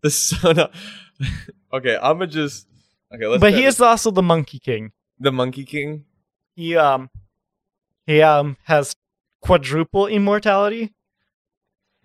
The 0.03 0.11
son 0.11 0.59
of 0.59 0.71
Okay, 1.75 1.99
I'm 2.01 2.19
gonna 2.19 2.29
just 2.29 2.67
okay. 3.13 3.27
Let's. 3.27 3.41
but 3.41 3.53
he 3.53 3.65
is 3.65 3.79
also 3.81 4.11
the 4.11 4.23
Monkey 4.23 4.61
King. 4.61 4.93
The 5.21 5.31
Monkey 5.33 5.65
King. 5.65 6.05
He 6.57 6.77
um, 6.77 7.11
he 8.07 8.23
um 8.23 8.57
has 8.65 8.97
quadruple 9.43 10.07
immortality. 10.07 10.93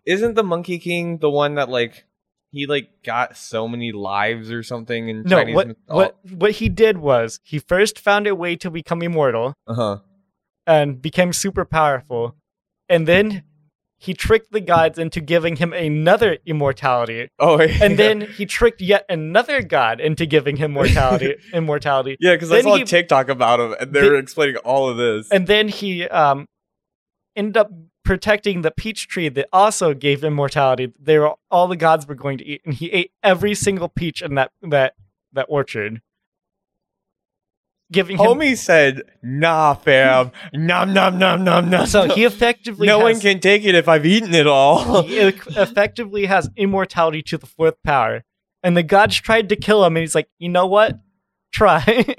Isn't 0.06 0.36
the 0.36 0.44
Monkey 0.44 0.78
King 0.78 1.18
the 1.18 1.30
one 1.30 1.56
that 1.56 1.70
like 1.70 2.06
he 2.52 2.68
like 2.68 2.90
got 3.04 3.36
so 3.38 3.68
many 3.68 3.92
lives 3.92 4.52
or 4.52 4.62
something 4.64 5.10
in 5.10 5.24
No, 5.24 5.38
Chinese? 5.40 5.56
what 5.56 5.68
myth- 5.68 5.78
what 5.88 6.18
what 6.30 6.52
he 6.52 6.70
did 6.70 6.98
was 7.00 7.40
he 7.44 7.60
first 7.60 7.98
found 8.00 8.28
a 8.28 8.36
way 8.36 8.56
to 8.58 8.70
become 8.70 9.02
immortal. 9.02 9.54
Uh 9.68 9.74
huh. 9.74 9.98
and 10.68 11.02
became 11.02 11.34
super 11.34 11.66
powerful. 11.66 12.36
And 12.90 13.08
then 13.08 13.44
he 14.06 14.14
tricked 14.14 14.52
the 14.52 14.62
gods 14.62 14.98
into 15.00 15.20
giving 15.22 15.56
him 15.56 15.74
another 15.74 16.38
immortality. 16.46 17.28
Oh, 17.40 17.60
And 17.82 17.98
then 17.98 18.22
he 18.22 18.46
tricked 18.46 18.82
yet 18.82 19.06
another 19.10 19.62
god 19.62 20.00
into 20.00 20.26
giving 20.26 20.56
him 20.58 20.72
mortality 20.74 21.36
immortality. 21.54 22.18
yeah, 22.20 22.34
because 22.36 22.52
I 22.52 22.62
saw 22.62 22.76
he- 22.76 22.84
a 22.84 22.86
TikTok 22.86 23.30
about 23.30 23.60
him, 23.60 23.76
and 23.80 23.92
they 23.94 24.02
They- 24.02 24.10
were 24.10 24.18
explaining 24.18 24.58
all 24.58 24.90
of 24.90 24.98
this. 24.98 25.32
And 25.32 25.48
then 25.48 25.68
he 25.68 26.08
um 26.10 26.48
ended 27.36 27.58
up 27.58 27.72
protecting 28.04 28.62
the 28.62 28.72
peach 28.72 29.08
tree 29.08 29.30
that 29.30 29.48
also 29.52 29.94
gave 29.94 30.24
immortality. 30.24 30.94
They 31.00 31.18
were 31.18 31.34
all 31.50 31.68
the 31.68 31.76
gods 31.76 32.06
were 32.08 32.16
going 32.16 32.38
to 32.38 32.46
eat, 32.46 32.62
and 32.66 32.74
he 32.74 32.92
ate 32.92 33.12
every 33.24 33.56
single 33.56 33.90
peach 33.90 34.22
in 34.22 34.36
that 34.36 34.52
that 34.62 34.94
that 35.34 35.48
orchard. 35.50 36.02
Giving 37.92 38.18
him 38.18 38.26
Homie 38.26 38.58
said, 38.58 39.04
"Nah, 39.22 39.76
fam, 39.76 40.32
nom 40.54 40.92
nom 40.92 41.20
nom 41.20 41.44
nom 41.44 41.70
nom." 41.70 41.86
so 41.86 42.08
he 42.10 42.24
effectively 42.24 42.88
no 42.88 42.98
one 42.98 43.20
can 43.20 43.40
take 43.40 43.64
it 43.64 43.76
if 43.76 43.88
I've 43.88 44.08
eaten 44.08 44.34
it 44.34 44.48
all. 44.48 45.04
he 45.08 45.20
effectively 45.20 46.26
has 46.26 46.50
immortality 46.56 47.22
to 47.24 47.38
the 47.38 47.46
fourth 47.46 47.76
power. 47.84 48.24
And 48.64 48.76
the 48.76 48.82
gods 48.82 49.18
tried 49.18 49.50
to 49.50 49.56
kill 49.56 49.86
him, 49.86 49.96
and 49.96 50.02
he's 50.02 50.16
like, 50.16 50.28
you 50.40 50.50
know 50.50 50.66
what? 50.66 51.00
Try. 51.52 51.84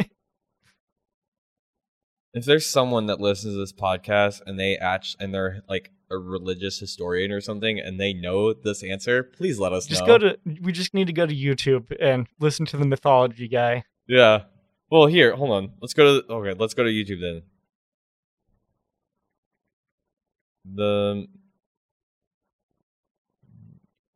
if 2.32 2.44
there's 2.44 2.66
someone 2.66 3.06
that 3.06 3.20
listens 3.20 3.54
to 3.54 3.58
this 3.58 3.72
podcast 3.72 4.42
and 4.46 4.60
they 4.60 4.76
act 4.76 5.16
and 5.18 5.34
they're 5.34 5.62
like 5.68 5.90
a 6.10 6.16
religious 6.16 6.78
historian 6.78 7.32
or 7.32 7.40
something 7.40 7.80
and 7.80 7.98
they 7.98 8.12
know 8.12 8.52
this 8.52 8.84
answer, 8.84 9.24
please 9.24 9.58
let 9.58 9.72
us 9.72 9.86
just 9.86 10.02
know. 10.02 10.06
go 10.06 10.18
to. 10.18 10.38
We 10.62 10.70
just 10.70 10.94
need 10.94 11.08
to 11.08 11.12
go 11.12 11.26
to 11.26 11.34
YouTube 11.34 11.92
and 11.98 12.28
listen 12.38 12.66
to 12.66 12.76
the 12.76 12.86
mythology 12.86 13.48
guy. 13.48 13.82
yeah. 14.06 14.42
Well, 14.90 15.06
here, 15.06 15.34
hold 15.34 15.50
on. 15.50 15.72
Let's 15.80 15.94
go 15.94 16.20
to 16.20 16.32
okay. 16.32 16.54
Let's 16.58 16.74
go 16.74 16.84
to 16.84 16.90
YouTube 16.90 17.20
then. 17.20 17.42
The 20.64 21.26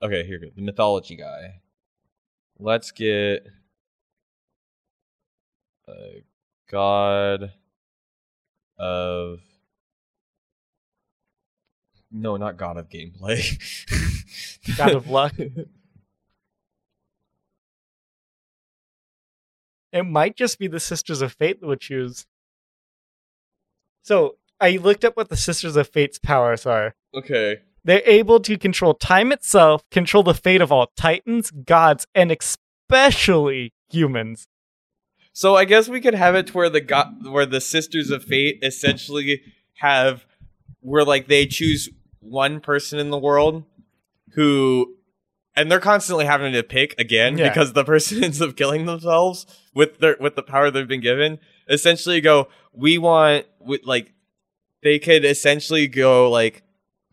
okay, 0.02 0.24
here 0.24 0.38
we 0.40 0.46
go. 0.46 0.52
The 0.54 0.62
mythology 0.62 1.16
guy. 1.16 1.60
Let's 2.58 2.92
get 2.92 3.46
a 5.88 6.22
god 6.70 7.52
of 8.78 9.40
no, 12.12 12.36
not 12.36 12.56
god 12.56 12.76
of 12.76 12.88
gameplay. 12.88 13.42
God 14.76 14.94
of 14.94 15.08
luck. 15.08 15.34
It 19.92 20.04
might 20.04 20.36
just 20.36 20.58
be 20.58 20.66
the 20.68 20.80
Sisters 20.80 21.20
of 21.22 21.32
Fate 21.32 21.60
that 21.60 21.66
would 21.66 21.80
choose. 21.80 22.26
So 24.02 24.36
I 24.60 24.76
looked 24.76 25.04
up 25.04 25.16
what 25.16 25.28
the 25.28 25.36
Sisters 25.36 25.76
of 25.76 25.88
Fate's 25.88 26.18
powers 26.18 26.66
are. 26.66 26.94
okay. 27.14 27.58
They're 27.82 28.02
able 28.04 28.40
to 28.40 28.58
control 28.58 28.92
time 28.92 29.32
itself, 29.32 29.88
control 29.90 30.22
the 30.22 30.34
fate 30.34 30.60
of 30.60 30.70
all 30.70 30.92
titans, 30.98 31.50
gods, 31.50 32.06
and 32.14 32.30
especially 32.30 33.72
humans. 33.90 34.48
So 35.32 35.56
I 35.56 35.64
guess 35.64 35.88
we 35.88 36.02
could 36.02 36.12
have 36.12 36.34
it 36.34 36.48
to 36.48 36.52
where 36.52 36.68
the 36.68 36.82
go- 36.82 37.14
where 37.22 37.46
the 37.46 37.60
Sisters 37.60 38.10
of 38.10 38.22
Fate 38.22 38.58
essentially 38.62 39.40
have 39.76 40.26
where 40.80 41.06
like 41.06 41.26
they 41.26 41.46
choose 41.46 41.88
one 42.18 42.60
person 42.60 42.98
in 42.98 43.08
the 43.08 43.18
world 43.18 43.64
who 44.34 44.96
and 45.60 45.70
they're 45.70 45.80
constantly 45.80 46.24
having 46.24 46.52
to 46.52 46.62
pick 46.62 46.98
again 46.98 47.36
Yeah. 47.38 47.48
because 47.48 47.72
the 47.72 47.84
person 47.84 48.24
ends 48.24 48.40
up 48.40 48.56
killing 48.56 48.86
themselves 48.86 49.46
with 49.74 49.98
their 49.98 50.16
with 50.18 50.36
the 50.36 50.42
power 50.42 50.70
they've 50.70 50.88
been 50.88 51.00
given. 51.00 51.38
Essentially 51.68 52.20
go, 52.20 52.48
we 52.72 52.98
want 52.98 53.46
with 53.60 53.82
like 53.84 54.12
they 54.82 54.98
could 54.98 55.24
essentially 55.24 55.86
go 55.86 56.30
like 56.30 56.62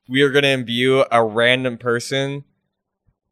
we 0.10 0.22
are 0.22 0.30
going 0.32 0.44
to 0.44 0.50
imbue 0.50 1.04
a 1.12 1.24
random 1.24 1.78
person 1.78 2.46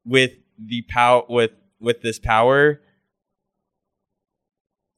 with 0.06 0.34
the 0.58 0.82
power 0.84 1.24
with 1.30 1.52
with 1.80 2.02
this 2.02 2.20
power 2.20 2.82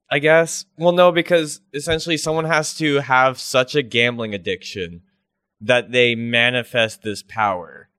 I 0.10 0.20
guess. 0.20 0.64
Well, 0.78 0.94
no, 0.94 1.12
because 1.12 1.60
essentially 1.74 2.16
someone 2.16 2.46
has 2.46 2.74
to 2.76 3.02
have 3.02 3.38
such 3.40 3.76
a 3.76 3.84
gambling 3.84 4.34
addiction 4.34 5.02
that 5.60 5.92
they 5.92 6.16
manifest 6.16 7.02
this 7.04 7.22
power. 7.24 7.90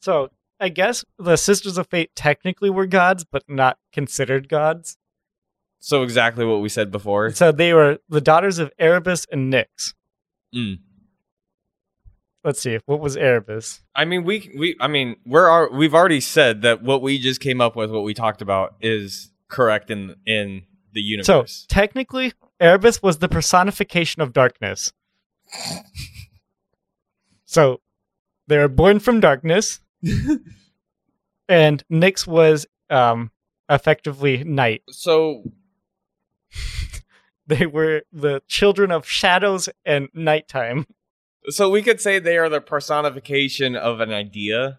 So 0.00 0.30
I 0.60 0.68
guess 0.68 1.04
the 1.18 1.36
Sisters 1.36 1.78
of 1.78 1.88
Fate 1.88 2.14
technically 2.14 2.70
were 2.70 2.86
gods, 2.86 3.24
but 3.24 3.42
not 3.48 3.78
considered 3.92 4.48
gods. 4.48 4.96
So 5.80 6.02
exactly 6.02 6.46
what 6.46 6.62
we 6.62 6.68
said 6.68 6.90
before. 6.90 7.30
So 7.32 7.52
they 7.52 7.74
were 7.74 7.98
the 8.08 8.20
daughters 8.20 8.58
of 8.58 8.72
Erebus 8.78 9.26
and 9.30 9.52
Nyx. 9.52 9.92
Mm. 10.54 10.78
Let's 12.42 12.60
see, 12.60 12.78
what 12.86 13.00
was 13.00 13.16
Erebus? 13.16 13.82
I 13.94 14.04
mean, 14.04 14.24
we 14.24 14.50
we 14.56 14.76
I 14.80 14.88
mean, 14.88 15.16
we're 15.26 15.48
our, 15.48 15.70
we've 15.70 15.94
already 15.94 16.20
said 16.20 16.62
that 16.62 16.82
what 16.82 17.02
we 17.02 17.18
just 17.18 17.40
came 17.40 17.60
up 17.60 17.74
with, 17.74 17.90
what 17.90 18.04
we 18.04 18.14
talked 18.14 18.42
about, 18.42 18.76
is 18.80 19.30
correct 19.48 19.90
in 19.90 20.14
in 20.26 20.62
the 20.92 21.00
universe. 21.00 21.26
So 21.26 21.66
technically, 21.68 22.32
Erebus 22.60 23.02
was 23.02 23.18
the 23.18 23.28
personification 23.28 24.22
of 24.22 24.32
darkness. 24.32 24.92
so 27.44 27.80
they 28.46 28.58
were 28.58 28.68
born 28.68 29.00
from 29.00 29.20
darkness, 29.20 29.80
and 31.48 31.82
Nyx 31.90 32.26
was 32.26 32.66
um, 32.90 33.30
effectively 33.68 34.44
night. 34.44 34.82
So, 34.90 35.44
They 37.46 37.66
were 37.66 38.02
the 38.10 38.40
children 38.48 38.90
of 38.90 39.06
shadows 39.06 39.68
and 39.84 40.08
nighttime. 40.14 40.86
so 41.50 41.68
we 41.68 41.82
could 41.82 42.00
say 42.00 42.18
they 42.18 42.38
are 42.38 42.48
the 42.48 42.60
personification 42.62 43.76
of 43.76 44.00
an 44.00 44.10
idea, 44.14 44.78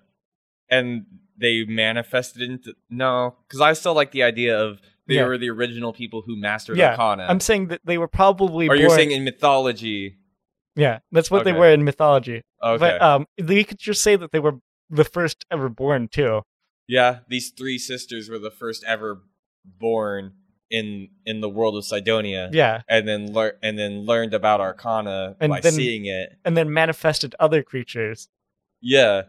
and 0.67 1.05
they 1.37 1.63
manifested 1.65 2.41
into 2.41 2.73
no, 2.89 3.35
because 3.47 3.61
I 3.61 3.73
still 3.73 3.93
like 3.93 4.11
the 4.11 4.23
idea 4.23 4.59
of 4.59 4.81
they 5.07 5.15
Yeah. 5.15 5.25
were 5.25 5.37
the 5.37 5.51
original 5.51 5.93
people 5.93 6.23
who 6.25 6.35
mastered 6.35 6.77
Yeah, 6.77 6.91
Arcana. 6.91 7.27
I'm 7.29 7.39
saying 7.39 7.67
that 7.67 7.81
they 7.85 7.99
were 7.99 8.07
probably 8.07 8.65
or 8.65 8.69
born. 8.69 8.79
you're 8.79 8.89
saying 8.89 9.11
in 9.11 9.23
mythology? 9.23 10.17
yeah, 10.75 10.99
that's 11.11 11.29
what 11.29 11.43
they 11.43 11.53
were 11.53 11.69
in 11.69 11.83
mythology. 11.83 12.41
Okay, 12.63 12.79
But 12.79 12.99
um, 12.99 13.27
you 13.37 13.63
could 13.63 13.77
just 13.77 14.01
say 14.01 14.15
that 14.15 14.31
they 14.31 14.39
were 14.39 14.55
the 14.89 15.03
first 15.05 15.45
ever 15.51 15.69
born 15.69 16.07
too. 16.07 16.41
yeah, 16.87 17.19
these 17.27 17.49
three 17.51 17.77
sisters 17.77 18.29
were 18.29 18.39
the 18.39 18.51
first 18.51 18.83
ever 18.85 19.21
born 19.65 20.33
in 20.69 21.09
in 21.25 21.41
the 21.41 21.49
world 21.49 21.75
of 21.77 21.85
Cydonia. 21.85 22.49
Yeah, 22.53 22.81
and 22.87 23.07
then 23.07 23.33
lear- 23.33 23.57
and 23.63 23.77
then 23.79 24.05
learned 24.05 24.33
about 24.33 24.61
Arcana 24.61 25.35
And 25.39 25.49
by 25.49 25.59
then- 25.61 25.73
seeing 25.73 26.05
it. 26.05 26.37
and 26.45 26.55
then 26.57 26.71
manifested 26.73 27.35
other 27.39 27.63
creatures. 27.63 28.29
Yeah. 28.81 29.23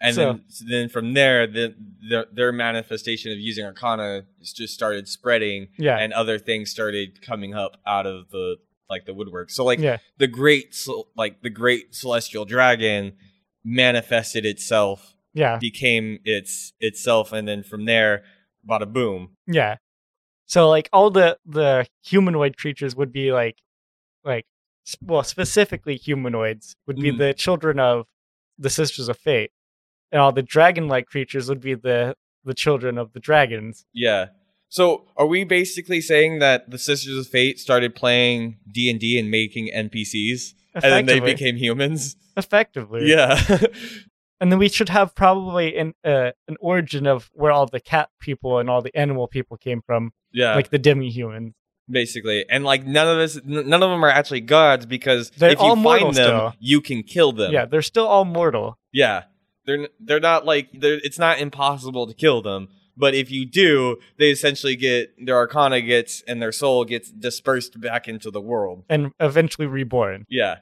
And 0.00 0.14
So- 0.16 0.24
then 0.32 0.44
so 0.48 0.64
then 0.68 0.88
from 0.88 1.14
there, 1.14 1.46
the, 1.46 1.74
the 2.08 2.28
their 2.32 2.50
manifestation 2.52 3.30
of 3.30 3.38
using 3.38 3.64
Arcana 3.64 4.24
just 4.42 4.74
started 4.74 5.06
spreading, 5.08 5.68
Yeah, 5.78 5.96
and 5.98 6.12
other 6.12 6.38
things 6.38 6.70
started 6.70 7.22
coming 7.22 7.54
up 7.54 7.76
out 7.86 8.06
of 8.06 8.30
the 8.30 8.56
like 8.90 9.06
the 9.06 9.14
woodwork. 9.14 9.50
So 9.50 9.64
like 9.64 9.78
yeah, 9.78 9.98
the 10.18 10.26
great 10.26 10.74
like 11.16 11.42
the 11.42 11.50
great 11.50 11.94
celestial 11.94 12.44
dragon 12.44 13.12
manifested 13.64 14.44
itself, 14.46 15.14
yeah, 15.34 15.58
became 15.58 16.18
its 16.24 16.72
itself, 16.80 17.32
and 17.32 17.46
then 17.48 17.62
from 17.62 17.84
there, 17.84 18.22
bada 18.68 18.90
boom. 18.92 19.36
yeah. 19.46 19.76
So 20.46 20.68
like 20.68 20.88
all 20.92 21.10
the 21.10 21.38
the 21.46 21.86
humanoid 22.04 22.56
creatures 22.58 22.94
would 22.94 23.12
be 23.12 23.32
like, 23.32 23.56
like, 24.24 24.44
well, 25.00 25.22
specifically 25.22 25.96
humanoids 25.96 26.76
would 26.86 26.96
be 26.96 27.10
Mhm. 27.12 27.18
the 27.18 27.34
children 27.34 27.78
of 27.80 28.06
the 28.58 28.68
Sisters 28.70 29.08
of 29.08 29.16
Fate, 29.18 29.50
and 30.10 30.20
all 30.20 30.32
the 30.32 30.42
dragon-like 30.42 31.06
creatures 31.06 31.48
would 31.48 31.60
be 31.60 31.74
the 31.74 32.14
the 32.44 32.54
children 32.54 32.98
of 32.98 33.12
the 33.12 33.20
dragons. 33.20 33.86
Yeah. 33.94 34.26
So 34.68 35.06
are 35.16 35.26
we 35.26 35.44
basically 35.44 36.00
saying 36.00 36.40
that 36.40 36.70
the 36.70 36.78
Sisters 36.78 37.16
of 37.18 37.28
Fate 37.30 37.58
started 37.58 37.94
playing 37.94 38.58
D 38.70 38.90
and 38.90 38.98
D 38.98 39.18
and 39.18 39.30
making 39.30 39.68
NPCs, 39.72 40.54
and 40.74 40.82
then 40.84 41.06
they 41.06 41.20
became 41.20 41.56
humans? 41.56 42.16
Effectively, 42.36 43.10
Yeah. 43.10 43.40
And 44.40 44.50
then 44.50 44.58
we 44.58 44.68
should 44.68 44.88
have 44.88 45.14
probably 45.14 45.76
an 45.76 45.94
uh, 46.04 46.32
an 46.48 46.56
origin 46.58 47.06
of 47.06 47.30
where 47.32 47.52
all 47.52 47.66
the 47.66 47.78
cat 47.78 48.08
people 48.18 48.58
and 48.58 48.68
all 48.68 48.82
the 48.82 48.90
animal 48.96 49.28
people 49.28 49.56
came 49.56 49.82
from, 49.86 50.10
yeah. 50.32 50.56
like 50.56 50.70
the 50.70 50.80
demi-humans. 50.80 51.54
basically, 51.88 52.44
and 52.50 52.64
like 52.64 52.84
none 52.84 53.06
of 53.06 53.18
this, 53.18 53.36
n- 53.36 53.68
none 53.68 53.82
of 53.84 53.90
them 53.90 54.04
are 54.04 54.08
actually 54.10 54.40
gods 54.40 54.84
because 54.84 55.30
They're 55.30 55.52
if 55.52 55.60
you 55.60 55.76
find 55.80 56.06
them, 56.06 56.12
still. 56.14 56.54
you 56.58 56.80
can 56.80 57.04
kill 57.04 57.30
them. 57.30 57.52
Yeah, 57.52 57.66
they're 57.66 57.82
still 57.82 58.08
all 58.08 58.24
mortal. 58.24 58.78
Yeah. 58.92 59.24
They're 59.64 59.78
n- 59.82 59.88
they're 60.00 60.18
not 60.18 60.44
like 60.44 60.70
they're, 60.72 60.94
it's 61.04 61.20
not 61.20 61.38
impossible 61.38 62.08
to 62.08 62.14
kill 62.14 62.42
them. 62.42 62.66
But 62.96 63.14
if 63.14 63.30
you 63.30 63.46
do, 63.46 63.98
they 64.18 64.30
essentially 64.32 64.74
get 64.74 65.14
their 65.24 65.36
arcana 65.36 65.80
gets 65.82 66.20
and 66.26 66.42
their 66.42 66.50
soul 66.52 66.84
gets 66.84 67.12
dispersed 67.12 67.80
back 67.80 68.08
into 68.08 68.28
the 68.32 68.40
world. 68.40 68.82
and 68.88 69.12
eventually 69.20 69.68
reborn 69.68 70.26
Yeah. 70.28 70.56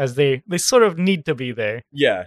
As 0.00 0.14
they 0.14 0.42
they 0.46 0.58
sort 0.58 0.82
of 0.82 0.98
need 0.98 1.24
to 1.26 1.34
be 1.34 1.52
there 1.52 1.82
Yeah. 1.92 2.24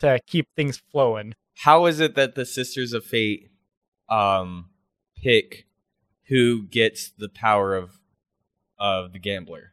to 0.00 0.18
keep 0.26 0.46
things 0.56 0.80
flowing 0.90 1.34
how 1.66 1.86
is 1.86 1.98
it 2.00 2.14
that 2.14 2.34
the 2.34 2.44
sisters 2.46 2.92
of 2.92 3.04
fate 3.04 3.50
um 4.08 4.70
pick 5.22 5.66
who 6.28 6.62
gets 6.66 7.10
the 7.10 7.28
power 7.28 7.74
of 7.74 7.98
of 8.78 9.12
the 9.12 9.18
gambler. 9.18 9.72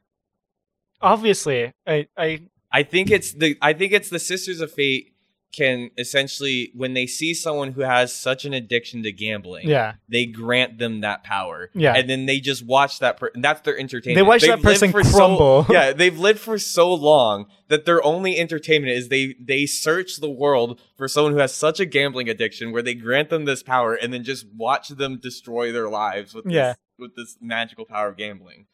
Obviously, 1.02 1.72
I, 1.86 2.08
I 2.18 2.48
I 2.72 2.84
think 2.84 3.12
it's 3.12 3.34
the 3.34 3.58
I 3.62 3.74
think 3.74 3.92
it's 3.94 4.10
the 4.10 4.20
Sisters 4.20 4.62
of 4.62 4.72
Fate 4.72 5.14
can 5.56 5.90
essentially 5.98 6.72
when 6.76 6.94
they 6.94 7.08
see 7.08 7.34
someone 7.34 7.72
who 7.72 7.82
has 7.82 8.14
such 8.14 8.46
an 8.46 8.54
addiction 8.54 9.04
to 9.04 9.12
gambling, 9.12 9.68
yeah, 9.70 9.94
they 10.10 10.26
grant 10.26 10.78
them 10.80 11.02
that 11.02 11.24
power. 11.24 11.70
Yeah. 11.74 11.94
And 11.96 12.10
then 12.10 12.26
they 12.26 12.40
just 12.40 12.66
watch 12.66 13.00
that 13.00 13.18
person. 13.18 13.42
That's 13.42 13.62
their 13.62 13.78
entertainment. 13.78 14.18
They 14.18 14.28
watch 14.28 14.42
They've 14.42 14.52
that 14.52 14.62
person 14.62 14.92
for 14.92 15.04
so- 15.04 15.18
crumble. 15.18 15.66
yeah, 15.70 15.94
they've 15.94 16.18
lived 16.18 16.40
for 16.40 16.58
so 16.58 16.94
long 16.94 17.46
that 17.70 17.86
their 17.86 18.04
only 18.04 18.38
entertainment 18.38 18.92
is 18.94 19.10
they 19.10 19.36
they 19.40 19.66
search 19.66 20.18
the 20.18 20.30
world 20.30 20.80
for 20.98 21.08
someone 21.08 21.34
who 21.34 21.40
has 21.40 21.54
such 21.54 21.80
a 21.80 21.86
gambling 21.86 22.30
addiction 22.30 22.72
where 22.72 22.82
they 22.84 22.94
grant 22.94 23.30
them 23.30 23.46
this 23.46 23.64
power 23.64 23.94
and 23.96 24.12
then 24.14 24.24
just 24.24 24.46
watch 24.56 24.90
them 24.90 25.18
destroy 25.20 25.72
their 25.72 25.90
lives 25.90 26.34
with 26.34 26.46
Yeah. 26.48 26.70
this, 26.70 26.78
with 27.00 27.16
this 27.16 27.38
magical 27.42 27.86
power 27.86 28.10
of 28.10 28.18
gambling. 28.18 28.68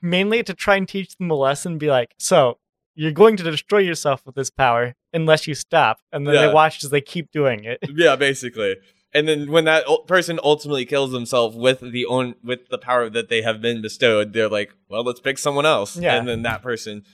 mainly 0.00 0.42
to 0.42 0.54
try 0.54 0.76
and 0.76 0.88
teach 0.88 1.16
them 1.16 1.30
a 1.30 1.34
lesson. 1.34 1.76
Be 1.78 1.88
like, 1.88 2.14
so 2.18 2.58
you're 2.94 3.12
going 3.12 3.36
to 3.38 3.42
destroy 3.42 3.78
yourself 3.78 4.22
with 4.26 4.34
this 4.34 4.50
power 4.50 4.94
unless 5.12 5.46
you 5.46 5.54
stop. 5.54 5.98
And 6.12 6.26
then 6.26 6.34
Yeah. 6.34 6.46
they 6.48 6.52
watch 6.52 6.82
as 6.84 6.90
they 6.90 7.00
keep 7.00 7.30
doing 7.30 7.64
it. 7.64 7.78
yeah, 7.94 8.16
basically. 8.16 8.76
And 9.14 9.28
then 9.28 9.50
when 9.50 9.64
that 9.66 9.84
person 10.06 10.40
ultimately 10.42 10.84
kills 10.86 11.10
themselves 11.12 11.54
with 11.56 11.80
the 11.80 12.06
own 12.06 12.34
with 12.42 12.68
the 12.70 12.78
power 12.78 13.10
that 13.10 13.28
they 13.28 13.42
have 13.42 13.60
been 13.60 13.82
bestowed, 13.82 14.32
they're 14.32 14.48
like, 14.48 14.72
"Well, 14.88 15.04
let's 15.04 15.20
pick 15.20 15.36
someone 15.38 15.66
else." 15.66 15.96
Yeah. 15.98 16.16
And 16.16 16.26
then 16.26 16.42
that 16.42 16.62
person. 16.62 17.04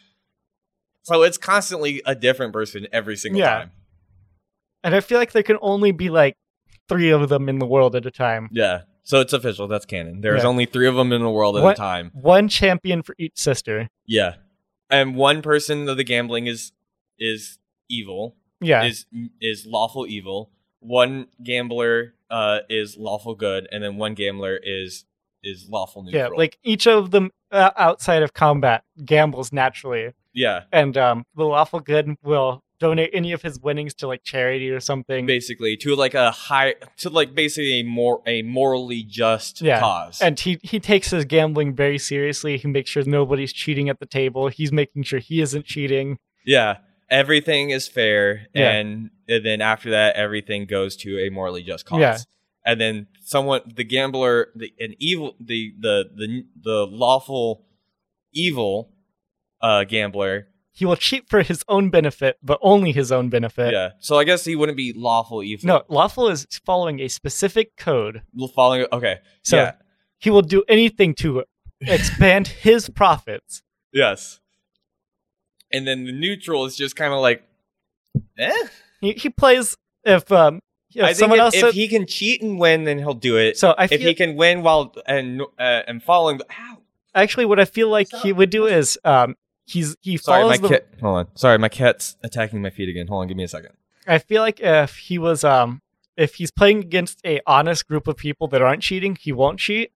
So 1.02 1.22
it's 1.22 1.38
constantly 1.38 2.02
a 2.06 2.14
different 2.14 2.52
person 2.52 2.86
every 2.92 3.16
single 3.16 3.40
Yeah. 3.40 3.54
time. 3.58 3.70
And 4.84 4.94
I 4.94 5.00
feel 5.00 5.18
like 5.18 5.32
there 5.32 5.42
can 5.42 5.58
only 5.60 5.90
be 5.90 6.08
like 6.08 6.34
three 6.88 7.10
of 7.10 7.28
them 7.28 7.48
in 7.48 7.58
the 7.58 7.66
world 7.66 7.96
at 7.96 8.06
a 8.06 8.10
time. 8.12 8.48
Yeah. 8.52 8.82
So 9.02 9.20
it's 9.20 9.32
official. 9.32 9.66
That's 9.68 9.86
canon. 9.86 10.20
There's 10.20 10.42
Yeah. 10.42 10.48
only 10.48 10.66
three 10.66 10.86
of 10.86 10.94
them 10.94 11.12
in 11.12 11.22
the 11.22 11.30
world 11.30 11.56
at 11.56 11.64
a 11.68 11.74
time. 11.74 12.10
One 12.14 12.48
champion 12.48 13.02
for 13.02 13.14
each 13.18 13.32
sister. 13.36 13.88
Yeah. 14.06 14.34
And 14.90 15.16
one 15.16 15.42
person 15.42 15.88
of 15.88 15.96
the 15.96 16.04
gambling 16.04 16.46
is 16.46 16.72
is 17.18 17.58
evil. 17.88 18.36
Yeah. 18.60 18.84
Is 18.84 19.06
is 19.40 19.66
lawful 19.66 20.06
evil. 20.06 20.50
One 20.80 21.26
gambler 21.42 22.14
uh 22.30 22.60
is 22.68 22.96
lawful 22.96 23.34
good, 23.34 23.68
and 23.70 23.82
then 23.82 23.96
one 23.96 24.14
gambler 24.14 24.58
is 24.62 25.04
is 25.42 25.68
lawful 25.68 26.02
neutral. 26.02 26.32
yeah. 26.32 26.36
Like 26.36 26.58
each 26.62 26.86
of 26.86 27.10
them 27.10 27.30
uh, 27.52 27.70
outside 27.76 28.22
of 28.22 28.32
combat 28.34 28.82
gambles 29.04 29.52
naturally. 29.52 30.12
yeah. 30.32 30.64
And 30.72 30.96
um, 30.96 31.24
the 31.36 31.44
lawful 31.44 31.80
good 31.80 32.16
will 32.22 32.62
donate 32.80 33.10
any 33.12 33.32
of 33.32 33.42
his 33.42 33.58
winnings 33.60 33.94
to 33.94 34.06
like 34.06 34.22
charity 34.24 34.70
or 34.70 34.80
something. 34.80 35.26
basically 35.26 35.76
to 35.78 35.94
like 35.96 36.14
a 36.14 36.30
high 36.30 36.74
to 36.98 37.10
like 37.10 37.34
basically 37.34 37.80
a 37.80 37.82
more 37.82 38.22
a 38.26 38.42
morally 38.42 39.02
just 39.02 39.60
Yeah, 39.60 39.80
cause. 39.80 40.20
And 40.20 40.38
he 40.38 40.58
he 40.62 40.78
takes 40.80 41.10
his 41.10 41.24
gambling 41.24 41.74
very 41.74 41.98
seriously. 41.98 42.56
He 42.56 42.68
makes 42.68 42.90
sure 42.90 43.02
nobody's 43.04 43.52
cheating 43.52 43.88
at 43.88 43.98
the 44.00 44.06
table. 44.06 44.48
He's 44.48 44.72
making 44.72 45.02
sure 45.04 45.18
he 45.18 45.40
isn't 45.40 45.64
cheating. 45.66 46.18
yeah, 46.46 46.78
everything 47.10 47.70
is 47.70 47.88
fair, 47.88 48.46
Yeah. 48.54 48.70
and, 48.70 49.10
and 49.28 49.44
then 49.44 49.60
after 49.60 49.90
that, 49.90 50.14
everything 50.16 50.66
goes 50.66 50.96
to 50.98 51.18
a 51.18 51.30
morally 51.30 51.62
just 51.62 51.84
cause. 51.86 52.00
Yeah. 52.00 52.18
And 52.64 52.78
then 52.80 53.06
someone, 53.22 53.62
the 53.74 53.84
gambler, 53.84 54.48
the 54.54 54.72
an 54.78 54.94
evil, 54.98 55.34
the 55.40 55.72
the 55.80 56.04
the 56.14 56.44
the 56.62 56.86
lawful 56.86 57.64
evil 58.32 58.90
uh 59.62 59.84
gambler. 59.84 60.48
He 60.78 60.84
will 60.84 60.94
cheat 60.94 61.28
for 61.28 61.42
his 61.42 61.64
own 61.66 61.90
benefit, 61.90 62.38
but 62.40 62.56
only 62.62 62.92
his 62.92 63.10
own 63.10 63.30
benefit. 63.30 63.72
Yeah. 63.72 63.90
So 63.98 64.16
I 64.16 64.22
guess 64.22 64.44
he 64.44 64.54
wouldn't 64.54 64.76
be 64.76 64.92
lawful 64.94 65.42
evil. 65.42 65.66
No, 65.66 65.82
lawful 65.88 66.28
is 66.28 66.46
following 66.64 67.00
a 67.00 67.08
specific 67.08 67.76
code. 67.76 68.22
following. 68.54 68.86
Okay. 68.92 69.18
So 69.42 69.56
yeah. 69.56 69.72
he 70.20 70.30
will 70.30 70.42
do 70.42 70.62
anything 70.68 71.14
to 71.14 71.42
expand 71.80 72.46
his 72.62 72.88
profits. 72.88 73.64
Yes. 73.92 74.38
And 75.72 75.84
then 75.84 76.04
the 76.04 76.12
neutral 76.12 76.64
is 76.64 76.76
just 76.76 76.94
kind 76.94 77.12
of 77.12 77.18
like, 77.18 77.42
eh. 78.38 78.68
He, 79.00 79.14
he 79.14 79.30
plays 79.30 79.76
if 80.04 80.30
um 80.30 80.60
if 80.94 81.02
I 81.02 81.06
think 81.08 81.18
someone 81.18 81.40
if, 81.40 81.42
else 81.42 81.54
if 81.54 81.60
said- 81.60 81.74
he 81.74 81.88
can 81.88 82.06
cheat 82.06 82.40
and 82.40 82.56
win, 82.56 82.84
then 82.84 82.98
he'll 82.98 83.14
do 83.14 83.36
it. 83.36 83.58
so 83.58 83.72
I 83.76 83.88
if 83.90 84.00
he 84.00 84.14
can 84.14 84.36
win 84.36 84.62
while 84.62 84.94
and 85.06 85.42
uh, 85.58 85.82
and 85.88 86.00
following, 86.00 86.38
the, 86.38 86.46
ow, 86.52 86.78
actually 87.16 87.46
what 87.46 87.58
I 87.58 87.64
feel 87.64 87.88
like 87.88 88.06
he 88.22 88.32
would 88.32 88.50
do 88.50 88.66
is 88.66 88.96
um 89.04 89.34
he's 89.68 89.96
he 90.00 90.16
sorry, 90.16 90.42
follows 90.42 90.60
my 90.60 90.68
the 90.68 90.74
cat. 90.74 90.88
Hold 91.00 91.16
on, 91.18 91.28
sorry, 91.36 91.58
my 91.58 91.68
cat's 91.68 92.16
attacking 92.24 92.62
my 92.62 92.70
feet 92.70 92.88
again. 92.88 93.06
Hold 93.06 93.22
on, 93.22 93.28
give 93.28 93.36
me 93.36 93.44
a 93.44 93.48
second. 93.48 93.72
I 94.06 94.18
feel 94.18 94.42
like 94.42 94.60
if 94.60 94.96
he 94.96 95.18
was 95.18 95.44
um 95.44 95.82
if 96.16 96.34
he's 96.36 96.50
playing 96.50 96.78
against 96.80 97.20
a 97.24 97.40
honest 97.46 97.86
group 97.86 98.08
of 98.08 98.16
people 98.16 98.48
that 98.48 98.60
aren't 98.62 98.82
cheating, 98.82 99.16
he 99.20 99.30
won't 99.32 99.58
cheat. 99.60 99.92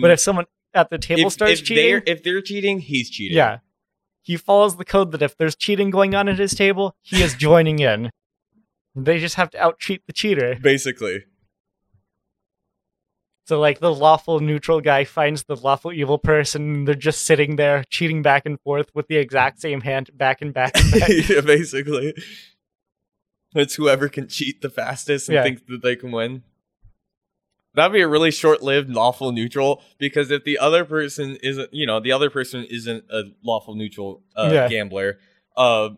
But 0.00 0.10
if 0.10 0.20
someone 0.20 0.46
at 0.74 0.90
the 0.90 0.98
table 0.98 1.20
Mm-hmm. 1.20 1.26
if, 1.28 1.32
starts 1.32 1.60
if 1.60 1.64
cheating, 1.66 1.84
they're 1.84 2.02
if 2.06 2.22
they're 2.22 2.40
cheating, 2.40 2.80
he's 2.80 3.10
cheating. 3.10 3.36
yeah, 3.36 3.58
he 4.22 4.36
follows 4.36 4.76
the 4.76 4.84
code 4.84 5.12
that 5.12 5.22
if 5.22 5.36
there's 5.36 5.54
cheating 5.56 5.90
going 5.90 6.14
on 6.14 6.28
at 6.28 6.38
his 6.38 6.54
table, 6.54 6.96
he 7.02 7.22
is 7.22 7.34
joining 7.34 7.78
in. 7.78 8.10
They 8.94 9.18
just 9.18 9.34
have 9.34 9.50
to 9.50 9.62
out 9.62 9.78
cheat 9.78 10.02
the 10.06 10.12
cheater. 10.12 10.56
basically. 10.60 11.24
So 13.46 13.60
like 13.60 13.78
the 13.78 13.94
lawful 13.94 14.40
neutral 14.40 14.80
guy 14.80 15.04
finds 15.04 15.44
the 15.44 15.54
lawful 15.54 15.92
evil 15.92 16.18
person, 16.18 16.62
and 16.74 16.88
they're 16.88 16.96
just 16.96 17.24
sitting 17.24 17.54
there 17.54 17.84
cheating 17.90 18.20
back 18.20 18.44
and 18.44 18.60
forth 18.60 18.90
with 18.92 19.06
the 19.06 19.16
exact 19.16 19.60
same 19.60 19.80
hand, 19.82 20.10
back 20.14 20.42
and 20.42 20.52
back. 20.52 20.72
And 20.76 20.90
back. 21.00 21.08
yeah, 21.28 21.40
basically. 21.42 22.12
It's 23.54 23.76
whoever 23.76 24.08
can 24.08 24.26
cheat 24.26 24.62
the 24.62 24.68
fastest 24.68 25.28
and 25.28 25.36
Yeah. 25.36 25.42
thinks 25.44 25.62
that 25.68 25.80
they 25.80 25.94
can 25.94 26.10
win. 26.10 26.42
That'd 27.74 27.92
be 27.92 28.00
a 28.00 28.08
really 28.08 28.32
short-lived 28.32 28.90
lawful 28.90 29.30
neutral 29.30 29.80
because 29.98 30.30
if 30.32 30.42
the 30.44 30.58
other 30.58 30.84
person 30.84 31.36
isn't, 31.42 31.72
you 31.72 31.86
know, 31.86 32.00
the 32.00 32.10
other 32.10 32.30
person 32.30 32.64
isn't 32.64 33.04
a 33.10 33.24
lawful 33.44 33.74
neutral 33.76 34.24
uh, 34.34 34.50
Yeah. 34.52 34.68
gambler, 34.68 35.18
uh, 35.56 35.90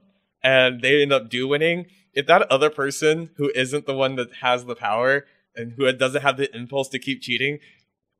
and 0.42 0.82
they 0.82 1.00
end 1.00 1.12
up 1.14 1.30
do 1.30 1.48
winning, 1.48 1.86
if 2.12 2.26
that 2.26 2.42
other 2.50 2.68
person 2.68 3.30
who 3.36 3.50
isn't 3.54 3.86
the 3.86 3.94
one 3.94 4.16
that 4.16 4.34
has 4.42 4.66
the 4.66 4.74
power 4.76 5.24
and 5.54 5.72
who 5.76 5.90
doesn't 5.92 6.22
have 6.22 6.36
the 6.36 6.54
impulse 6.56 6.88
to 6.90 6.98
keep 6.98 7.20
cheating 7.22 7.58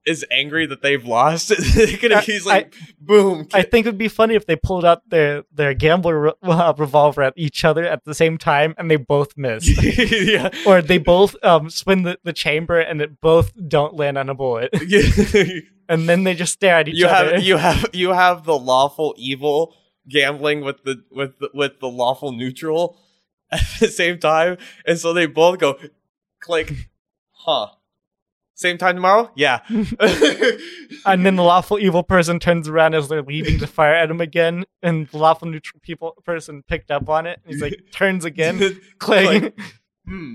is 0.07 0.25
angry 0.31 0.65
that 0.65 0.81
they've 0.81 1.05
lost, 1.05 1.49
they 1.75 1.97
could 1.97 2.13
I- 2.13 2.23
he's 2.23 2.47
like, 2.47 2.75
boom. 3.01 3.47
I 3.53 3.63
think 3.63 3.87
it 3.87 3.91
would 3.91 3.99
be 3.99 4.09
funny 4.09 4.35
if 4.35 4.47
they 4.47 4.57
pulled 4.57 4.85
out 4.85 5.03
their 5.11 5.45
their 5.53 5.75
gambler 5.75 6.33
uh, 6.43 6.73
revolver 6.79 7.23
at 7.23 7.35
each 7.37 7.65
other 7.65 7.85
at 7.85 8.05
the 8.05 8.15
same 8.15 8.39
time 8.39 8.75
and 8.79 8.91
they 8.91 8.97
both 8.97 9.37
miss. 9.37 9.69
yeah. 10.29 10.51
or 10.67 10.81
they 10.81 10.99
both 10.99 11.37
um, 11.45 11.69
spin 11.69 12.05
the, 12.05 12.19
the 12.25 12.33
chamber 12.33 12.79
and 12.79 13.03
it 13.03 13.21
both 13.21 13.53
don't 13.69 13.95
land 13.95 14.17
on 14.17 14.29
a 14.31 14.35
bullet, 14.35 14.71
and 15.89 16.09
then 16.09 16.25
they 16.25 16.35
just 16.35 16.55
stare 16.55 16.77
at 16.77 16.89
each 16.89 16.97
you 16.97 17.07
other. 17.07 17.35
have 17.35 17.43
you 17.43 17.57
have 17.57 17.87
you 17.93 18.11
have 18.13 18.45
the 18.45 18.59
lawful 18.59 19.15
evil 19.19 19.75
gambling 20.09 20.63
with 20.63 20.83
the 20.85 21.03
with 21.11 21.39
the, 21.39 21.51
with 21.53 21.81
the 21.81 21.89
lawful 21.89 22.33
neutral 22.33 22.97
at 23.51 23.61
the 23.81 23.89
same 23.89 24.19
time, 24.19 24.57
and 24.87 24.99
so 24.99 25.13
they 25.13 25.27
both 25.27 25.59
go 25.59 25.79
click, 26.41 26.73
huh? 27.49 27.67
Same 28.55 28.77
time 28.77 28.97
tomorrow? 28.97 29.31
Yeah. 29.37 29.61
and 31.07 31.25
then 31.25 31.37
the 31.37 31.43
lawful 31.45 31.79
evil 31.79 32.03
person 32.03 32.41
turns 32.41 32.69
around 32.69 32.95
as 32.95 33.09
they're 33.09 33.23
leaving 33.23 33.59
to 33.61 33.67
fire 33.69 33.95
at 33.95 34.11
him 34.11 34.21
again, 34.21 34.65
and 34.83 35.07
the 35.09 35.19
lawful 35.19 35.49
neutral 35.49 35.81
people 35.81 36.15
person 36.25 36.63
picked 36.67 36.91
up 36.91 37.09
on 37.09 37.27
it. 37.27 37.41
And 37.45 37.53
he's 37.55 37.63
like 37.63 37.79
turns 37.93 38.25
again, 38.25 38.59
click, 38.99 39.55
Click. 39.57 39.61
hmm. 40.07 40.35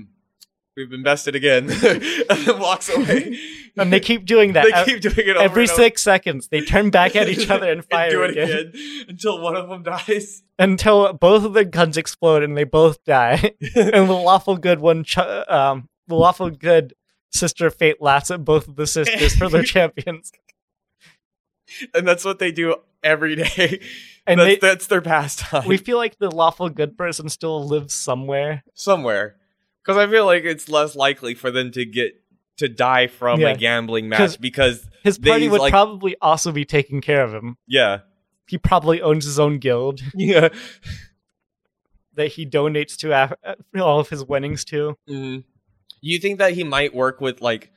We've 0.76 0.92
invested 0.92 1.36
again. 1.36 1.70
and 1.70 2.00
then 2.46 2.58
walks 2.58 2.88
away. 2.88 3.38
and 3.76 3.92
they 3.92 4.00
keep 4.00 4.24
doing 4.24 4.54
that 4.54 4.64
They 4.64 4.92
keep 4.92 5.02
doing 5.02 5.28
it 5.28 5.36
over 5.36 5.44
every 5.44 5.62
and 5.64 5.70
over. 5.70 5.82
six 5.82 6.02
seconds. 6.02 6.48
They 6.48 6.62
turn 6.62 6.90
back 6.90 7.14
at 7.14 7.28
each 7.28 7.48
other 7.48 7.70
and 7.70 7.84
fire 7.84 8.10
do 8.10 8.22
it 8.24 8.30
again, 8.32 8.50
again 8.50 8.72
until 9.08 9.40
one 9.40 9.54
of 9.54 9.68
them 9.68 9.84
dies. 9.84 10.42
until 10.58 11.12
both 11.12 11.44
of 11.44 11.52
their 11.52 11.62
guns 11.64 11.96
explode 11.96 12.42
and 12.42 12.56
they 12.56 12.64
both 12.64 13.04
die. 13.04 13.52
and 13.76 14.08
the 14.08 14.14
lawful 14.14 14.56
good 14.56 14.80
one, 14.80 15.04
ch- 15.04 15.18
um, 15.18 15.88
the 16.08 16.16
lawful 16.16 16.50
good 16.50 16.92
sister 17.34 17.66
of 17.66 17.74
fate 17.74 18.00
laughs 18.00 18.30
at 18.30 18.44
both 18.44 18.68
of 18.68 18.76
the 18.76 18.86
sisters 18.86 19.34
for 19.36 19.48
their 19.48 19.62
champions, 19.74 20.32
and 21.92 22.06
that's 22.06 22.24
what 22.24 22.38
they 22.38 22.52
do 22.52 22.76
every 23.02 23.36
day. 23.36 23.80
and 24.26 24.40
that's, 24.40 24.48
they, 24.48 24.56
that's 24.56 24.86
their 24.86 25.00
pastime. 25.02 25.66
we 25.66 25.76
feel 25.76 25.96
like 25.98 26.18
the 26.18 26.30
lawful 26.30 26.68
good 26.70 26.96
person 26.96 27.28
still 27.28 27.66
lives 27.66 27.92
somewhere. 27.94 28.62
somewhere, 28.74 29.36
because 29.82 29.96
I 29.98 30.10
feel 30.10 30.24
like 30.26 30.44
it's 30.44 30.68
less 30.68 30.94
likely 30.96 31.34
for 31.34 31.50
them 31.50 31.70
to 31.72 31.84
get 31.84 32.14
to 32.58 32.68
die 32.68 33.08
from 33.08 33.40
Yeah. 33.40 33.48
a 33.48 33.56
gambling 33.56 34.08
match 34.08 34.40
because 34.40 34.88
His 35.02 35.18
party 35.18 35.48
would 35.48 35.60
like- 35.60 35.72
probably 35.72 36.16
also 36.22 36.52
be 36.52 36.64
taking 36.64 37.00
care 37.00 37.24
of 37.24 37.34
him. 37.34 37.56
yeah, 37.66 38.00
He 38.46 38.58
probably 38.58 39.02
owns 39.02 39.24
his 39.24 39.40
own 39.40 39.58
guild 39.58 40.00
yeah. 40.14 40.50
that 42.14 42.28
he 42.28 42.46
donates 42.46 42.96
to 42.98 43.10
af- 43.12 43.32
all 43.76 43.98
of 43.98 44.08
his 44.08 44.24
winnings 44.24 44.64
to. 44.66 44.96
hmm 45.08 45.38
You 46.06 46.18
think 46.18 46.38
that 46.38 46.52
he 46.52 46.64
might 46.64 46.94
work 46.94 47.20
with 47.20 47.40
like 47.40 47.70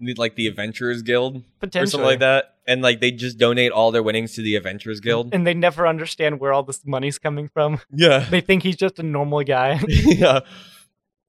the- 0.00 0.14
like 0.14 0.34
the 0.36 0.46
Adventurers 0.48 1.02
Guild 1.02 1.36
or 1.36 1.42
Potentially. 1.60 1.90
something 1.90 2.06
like 2.06 2.18
that, 2.20 2.54
and 2.66 2.82
like 2.82 3.00
they 3.00 3.10
just 3.10 3.38
donate 3.38 3.72
all 3.72 3.90
their 3.92 4.02
winnings 4.02 4.34
to 4.34 4.42
the 4.42 4.56
Adventurers 4.56 5.00
Guild? 5.00 5.32
And 5.34 5.46
they 5.46 5.54
never 5.54 5.86
understand 5.86 6.40
where 6.40 6.52
all 6.52 6.62
this 6.62 6.84
money's 6.86 7.18
coming 7.18 7.48
from. 7.48 7.80
Yeah, 7.92 8.20
They 8.30 8.40
think 8.40 8.62
he's 8.62 8.76
just 8.76 8.98
a 8.98 9.02
normal 9.02 9.42
guy. 9.44 9.80
yeah. 9.88 10.40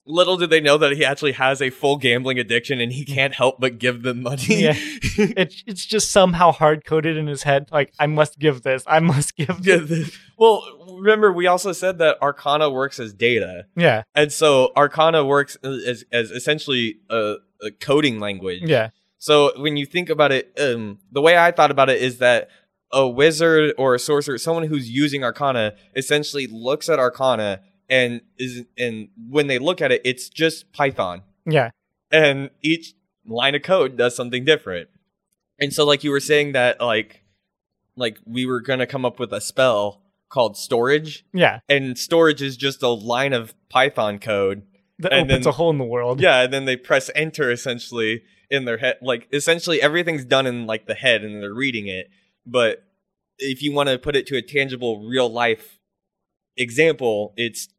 Little 0.10 0.36
did 0.38 0.49
they 0.49 0.60
know 0.60 0.78
that 0.78 0.91
he 0.93 1.05
actually 1.05 1.34
has 1.34 1.62
a 1.62 1.70
full 1.70 1.95
gambling 1.97 2.39
addiction 2.39 2.82
and 2.82 2.91
he 2.91 3.05
can't 3.05 3.34
help 3.36 3.60
but 3.60 3.78
give 3.80 4.01
them 4.03 4.24
money. 4.24 4.43
Yeah. 4.64 4.74
It's 5.18 5.64
it's 5.68 5.86
just 5.86 6.12
somehow 6.12 6.51
hard 6.51 6.84
coded 6.86 7.16
in 7.18 7.28
his 7.28 7.43
head. 7.43 7.68
Like 7.72 7.93
I 7.99 8.07
must 8.07 8.39
give 8.39 8.62
this. 8.64 8.84
I 8.88 8.99
must 8.99 9.36
give. 9.36 9.60
Yeah, 9.66 9.78
This. 9.78 10.18
well, 10.38 10.64
remember 10.97 11.32
we 11.32 11.45
also 11.47 11.72
said 11.74 11.97
that 11.99 12.22
Arcana 12.22 12.70
works 12.70 12.99
as 12.99 13.14
data, 13.14 13.66
Yeah. 13.76 14.03
and 14.16 14.32
so 14.32 14.72
Arcana 14.76 15.24
works 15.26 15.57
as, 15.64 16.05
as 16.12 16.32
essentially 16.32 16.99
a, 17.10 17.36
a 17.62 17.72
coding 17.80 18.20
language. 18.20 18.62
Yeah. 18.64 18.89
So 19.18 19.51
when 19.62 19.76
you 19.78 19.86
think 19.86 20.10
about 20.10 20.32
it, 20.32 20.53
um, 20.60 20.99
the 21.12 21.22
way 21.22 21.38
I 21.38 21.51
thought 21.51 21.72
about 21.72 21.89
it 21.89 22.01
is 22.01 22.20
that 22.20 22.49
a 22.93 23.05
wizard 23.07 23.74
or 23.78 23.93
a 23.95 23.99
sorcerer, 23.99 24.38
someone 24.38 24.64
who's 24.64 24.89
using 24.89 25.24
Arcana, 25.24 25.76
essentially 25.95 26.47
looks 26.47 26.88
at 26.89 26.97
Arcana 26.99 27.60
and 27.90 28.22
is 28.38 28.64
and 28.78 29.10
when 29.30 29.48
they 29.48 29.60
look 29.60 29.82
at 29.82 29.92
it, 29.92 30.02
it's 30.06 30.30
just 30.30 30.72
Python, 30.74 31.24
Yeah. 31.46 31.72
and 32.12 32.50
each 32.62 32.94
line 33.26 33.56
of 33.56 33.62
code 33.64 33.98
does 33.98 34.16
something 34.16 34.46
different. 34.46 34.90
And 35.60 35.74
so, 35.74 35.86
like 35.86 36.04
you 36.04 36.12
were 36.12 36.20
saying 36.20 36.54
that, 36.54 36.80
like, 36.80 37.24
like 37.96 38.18
we 38.26 38.46
were 38.46 38.62
gonna 38.62 38.88
come 38.88 39.06
up 39.06 39.20
with 39.20 39.34
a 39.34 39.42
spell 39.42 40.02
called 40.30 40.56
storage, 40.58 41.26
Yeah. 41.34 41.60
and 41.68 41.98
storage 41.98 42.42
is 42.42 42.56
just 42.56 42.82
a 42.84 42.88
line 42.90 43.34
of 43.34 43.54
Python 43.70 44.20
code 44.20 44.64
That 45.00 45.14
And 45.14 45.32
opens 45.32 45.46
then- 45.46 45.50
a 45.54 45.56
hole 45.56 45.70
in 45.70 45.78
the 45.78 45.86
world. 45.86 46.20
yeah, 46.22 46.42
and 46.44 46.54
then 46.54 46.66
they 46.66 46.76
press 46.76 47.10
enter 47.16 47.50
essentially 47.52 48.24
in 48.52 48.66
their 48.66 48.78
head. 48.80 48.98
Like 49.02 49.28
essentially 49.32 49.82
everything's 49.82 50.26
done 50.26 50.46
in 50.46 50.66
like 50.68 50.88
the 50.88 50.94
head 50.94 51.24
and 51.24 51.42
they're 51.42 51.54
reading 51.54 51.88
it. 51.88 52.10
But 52.46 52.84
if 53.38 53.62
you 53.62 53.72
want 53.72 53.88
to 53.90 53.98
put 53.98 54.16
it 54.18 54.28
to 54.28 54.36
a 54.38 54.42
tangible 54.42 55.00
real 55.08 55.30
life 55.32 55.80
example, 56.58 57.34
it's 57.38 57.70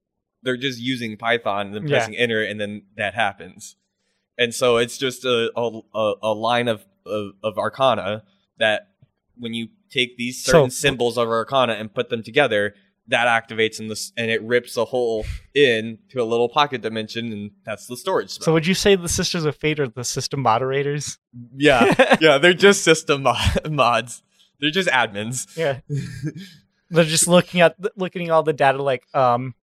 they're 0.43 0.57
just 0.57 0.79
using 0.79 1.17
Python 1.17 1.67
and 1.69 1.75
then 1.75 1.89
Yeah. 1.89 1.97
pressing 1.99 2.17
enter 2.17 2.43
and 2.43 2.61
then 2.61 2.83
that 2.97 3.15
happens. 3.15 3.77
And 4.39 4.55
so 4.55 4.79
it's 4.79 4.97
just 4.99 5.25
a 5.25 5.51
a, 5.57 5.81
a, 6.23 6.33
line 6.35 6.69
of, 6.69 6.85
of 7.07 7.33
of 7.43 7.59
arcana 7.59 8.23
that 8.59 8.89
when 9.39 9.55
you 9.55 9.69
take 9.91 10.17
these 10.17 10.43
So- 10.43 10.53
certain 10.53 10.71
symbols 10.71 11.19
of 11.19 11.29
arcana 11.29 11.75
and 11.75 11.93
put 11.93 12.09
them 12.11 12.23
together, 12.23 12.75
that 13.09 13.27
activates 13.27 13.81
in 13.81 13.89
this 13.89 14.13
and 14.17 14.31
it 14.31 14.41
rips 14.43 14.77
a 14.77 14.85
hole 14.85 15.27
in 15.55 15.99
to 16.11 16.23
a 16.23 16.25
little 16.25 16.49
pocket 16.49 16.81
dimension 16.81 17.33
and 17.33 17.51
that's 17.65 17.87
the 17.87 17.97
storage 17.97 18.31
spell. 18.31 18.45
So 18.47 18.53
would 18.53 18.67
you 18.67 18.75
say 18.75 18.95
the 18.97 19.09
Sisters 19.09 19.45
of 19.45 19.57
Fate 19.57 19.81
are 19.81 19.89
the 19.89 20.05
system 20.05 20.41
moderators? 20.41 21.19
yeah. 21.57 22.17
yeah, 22.21 22.39
they're 22.39 22.55
just 22.55 22.83
system 22.85 23.25
mo- 23.25 23.35
mods. 23.71 24.23
They're 24.61 24.71
just 24.71 24.89
admins. 24.91 25.57
Yeah. 25.57 25.81
They're 26.93 27.05
just 27.05 27.29
looking 27.29 27.61
at 27.61 27.77
looking 27.97 28.27
at 28.27 28.31
all 28.33 28.43
the 28.43 28.53
data 28.53 28.83
like 28.83 29.07
um 29.15 29.55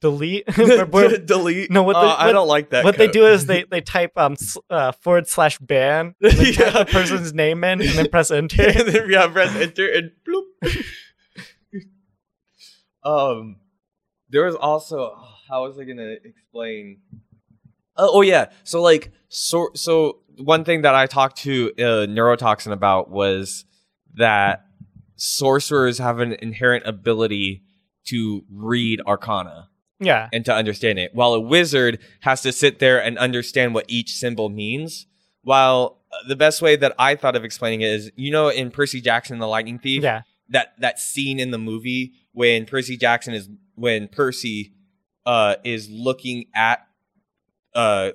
delete 0.00 0.46
Delete. 1.26 1.70
No, 1.70 1.82
what 1.84 1.96
Uh, 1.96 2.02
the- 2.02 2.20
I 2.22 2.32
don't 2.32 2.48
like 2.48 2.70
that. 2.70 2.84
what 2.84 2.96
they 2.98 3.06
do 3.08 3.26
is 3.26 3.46
they 3.46 3.64
they 3.70 3.80
type 3.80 4.12
um 4.16 4.36
uh, 4.70 4.92
forward 4.92 5.28
slash 5.28 5.58
ban 5.58 6.14
and 6.20 6.32
then 6.32 6.52
Yeah. 6.54 6.70
the 6.70 6.84
person's 6.86 7.32
name 7.32 7.62
in 7.64 7.80
and 7.80 7.90
then 7.90 8.08
press 8.08 8.30
enter. 8.30 8.62
and 8.68 8.88
then 8.88 9.10
yeah, 9.10 9.28
press 9.28 9.54
enter 9.54 9.86
and 9.92 10.10
bloop. 10.26 10.84
um, 13.04 13.56
there 14.30 14.44
was 14.44 14.56
also 14.56 15.16
how 15.48 15.64
was 15.64 15.78
I 15.78 15.84
gonna 15.84 16.16
explain? 16.24 16.98
Oh, 17.96 18.18
oh 18.18 18.20
yeah, 18.22 18.46
so 18.64 18.82
like 18.82 19.12
so 19.28 19.70
so 19.74 20.18
one 20.38 20.64
thing 20.64 20.82
that 20.82 20.94
I 20.94 21.06
talked 21.06 21.38
to 21.38 21.70
uh, 21.78 21.82
neurotoxin 22.06 22.72
about 22.72 23.10
was 23.10 23.64
that 24.14 24.64
sorcerers 25.16 25.98
have 25.98 26.18
an 26.20 26.32
inherent 26.34 26.86
ability 26.86 27.62
to 28.08 28.44
read 28.50 29.00
arcana 29.06 29.68
yeah. 30.00 30.28
and 30.32 30.44
to 30.44 30.54
understand 30.54 30.98
it, 30.98 31.14
while 31.14 31.34
a 31.34 31.40
wizard 31.40 31.98
has 32.20 32.42
to 32.42 32.52
sit 32.52 32.78
there 32.78 33.02
and 33.02 33.18
understand 33.18 33.74
what 33.74 33.84
each 33.88 34.14
symbol 34.14 34.48
means. 34.48 35.06
While 35.42 36.02
uh, 36.12 36.26
the 36.28 36.34
best 36.36 36.60
way 36.60 36.74
that 36.76 36.94
I 36.98 37.14
thought 37.14 37.36
of 37.36 37.44
explaining 37.44 37.82
it 37.82 37.90
is, 37.90 38.10
you 38.16 38.30
know, 38.32 38.48
in 38.48 38.70
Percy 38.70 39.00
Jackson 39.00 39.38
the 39.38 39.46
Lightning 39.46 39.78
Thief, 39.78 40.02
Yeah. 40.02 40.22
that 40.48 40.74
that 40.80 40.98
scene 40.98 41.38
in 41.38 41.50
the 41.52 41.58
movie 41.58 42.14
when 42.32 42.66
Percy 42.66 42.96
Jackson 42.96 43.32
is 43.34 43.48
when 43.74 44.08
Percy 44.08 44.72
uh 45.24 45.56
is 45.64 45.88
looking 45.90 46.46
at 46.54 46.86
uh 47.74 48.10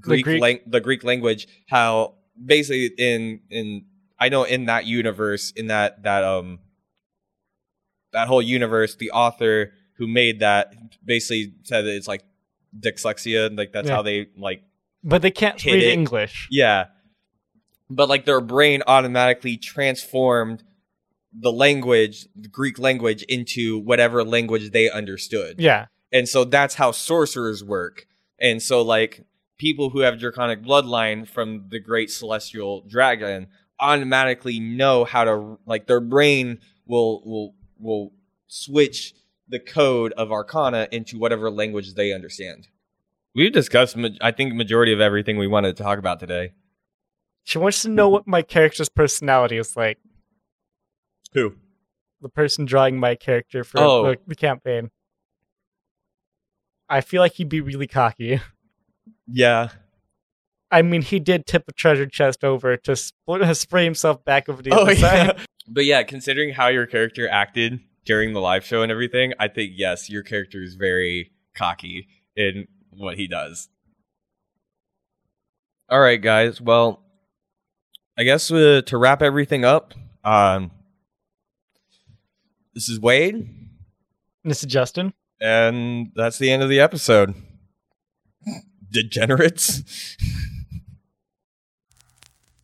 Greek 0.00 0.24
Greek- 0.24 0.40
lang- 0.40 0.60
the 0.66 0.80
Greek 0.80 1.04
language 1.04 1.46
how 1.68 2.14
basically 2.44 2.86
in 2.98 3.40
in 3.50 3.84
I 4.18 4.28
know 4.28 4.44
in 4.44 4.66
that 4.66 4.84
universe 4.86 5.52
in 5.52 5.66
that 5.68 6.02
that 6.04 6.24
um 6.24 6.60
that 8.12 8.28
whole 8.28 8.42
universe 8.42 8.94
the 8.96 9.10
author 9.10 9.72
who 10.02 10.08
made 10.08 10.40
that 10.40 10.74
basically 11.04 11.54
said 11.62 11.82
that 11.82 11.94
it's 11.94 12.08
like 12.08 12.24
dyslexia 12.76 13.56
like 13.56 13.70
that's 13.72 13.86
Yeah. 13.88 13.94
how 13.94 14.02
they 14.02 14.26
like 14.36 14.64
But 15.04 15.22
they 15.22 15.30
can't 15.30 15.62
read 15.64 15.80
it. 15.82 15.92
English. 15.92 16.48
yeah. 16.50 16.86
But 17.88 18.08
like 18.08 18.24
their 18.24 18.40
brain 18.40 18.82
automatically 18.86 19.56
transformed 19.56 20.64
the 21.32 21.52
language, 21.52 22.26
the 22.34 22.48
Greek 22.48 22.78
language, 22.80 23.22
into 23.24 23.78
whatever 23.78 24.24
language 24.24 24.70
they 24.72 24.90
understood. 24.90 25.60
Yeah. 25.60 25.86
And 26.10 26.28
so 26.28 26.44
that's 26.44 26.74
how 26.74 26.90
sorcerers 26.90 27.62
work. 27.62 28.06
And 28.40 28.60
so 28.60 28.82
like 28.82 29.24
people 29.58 29.90
who 29.90 30.00
have 30.00 30.18
draconic 30.18 30.62
bloodline 30.62 31.28
from 31.28 31.66
the 31.70 31.78
great 31.78 32.10
celestial 32.10 32.82
dragon 32.88 33.46
automatically 33.78 34.58
know 34.58 35.04
how 35.04 35.22
to 35.24 35.58
like 35.66 35.86
their 35.86 36.00
brain 36.00 36.58
will 36.86 37.22
will 37.24 37.54
will 37.78 38.12
switch 38.48 39.14
the 39.52 39.60
code 39.60 40.12
of 40.14 40.32
arcana 40.32 40.88
into 40.90 41.18
whatever 41.18 41.48
language 41.50 41.94
they 41.94 42.12
understand. 42.12 42.66
We've 43.34 43.52
discussed 43.52 43.96
I 44.20 44.32
think 44.32 44.54
majority 44.54 44.92
of 44.92 45.00
everything 45.00 45.38
we 45.38 45.46
wanted 45.46 45.76
to 45.76 45.82
talk 45.82 45.98
about 45.98 46.18
today. 46.18 46.52
She 47.44 47.58
wants 47.58 47.82
to 47.82 47.88
know 47.88 48.08
what 48.08 48.26
my 48.26 48.42
character's 48.42 48.88
personality 48.88 49.58
is 49.58 49.76
like. 49.76 49.98
Who? 51.32 51.54
The 52.20 52.28
person 52.28 52.64
drawing 52.64 52.98
my 52.98 53.14
character 53.14 53.62
for 53.64 53.78
Oh. 53.80 54.04
the, 54.10 54.18
the 54.26 54.34
campaign. 54.34 54.90
I 56.88 57.00
feel 57.00 57.20
like 57.20 57.34
he'd 57.34 57.48
be 57.48 57.60
really 57.60 57.86
cocky. 57.86 58.40
Yeah. 59.26 59.68
I 60.70 60.82
mean, 60.82 61.02
he 61.02 61.18
did 61.20 61.46
tip 61.46 61.64
a 61.68 61.72
treasure 61.72 62.06
chest 62.06 62.44
over 62.44 62.76
to 62.76 62.96
sp- 62.96 63.16
spray 63.54 63.84
himself 63.84 64.24
back 64.24 64.48
over 64.48 64.62
the 64.62 64.70
Oh 64.72 64.82
other 64.82 64.92
yeah. 64.92 65.26
side. 65.26 65.40
But 65.68 65.84
yeah, 65.84 66.02
considering 66.02 66.52
how 66.52 66.68
your 66.68 66.86
character 66.86 67.28
acted 67.28 67.78
during 68.04 68.32
the 68.32 68.40
live 68.40 68.64
show 68.64 68.82
and 68.82 68.90
everything, 68.92 69.32
I 69.38 69.48
think 69.48 69.72
yes, 69.76 70.10
your 70.10 70.22
character 70.22 70.62
is 70.62 70.74
very 70.74 71.30
cocky 71.54 72.08
in 72.36 72.66
what 72.90 73.16
he 73.16 73.26
does. 73.26 73.68
All 75.88 76.00
right, 76.00 76.20
guys. 76.20 76.60
Well, 76.60 77.02
I 78.18 78.24
guess 78.24 78.50
uh, 78.50 78.82
to 78.86 78.96
wrap 78.96 79.22
everything 79.22 79.64
up, 79.64 79.94
um, 80.24 80.70
this 82.74 82.88
is 82.88 82.98
Wade, 83.00 83.48
This 84.44 84.62
is 84.64 84.70
Justin. 84.70 85.12
and 85.40 86.10
that's 86.14 86.38
the 86.38 86.50
end 86.50 86.62
of 86.62 86.68
the 86.68 86.80
episode. 86.80 87.34
Degenerates. 88.90 90.16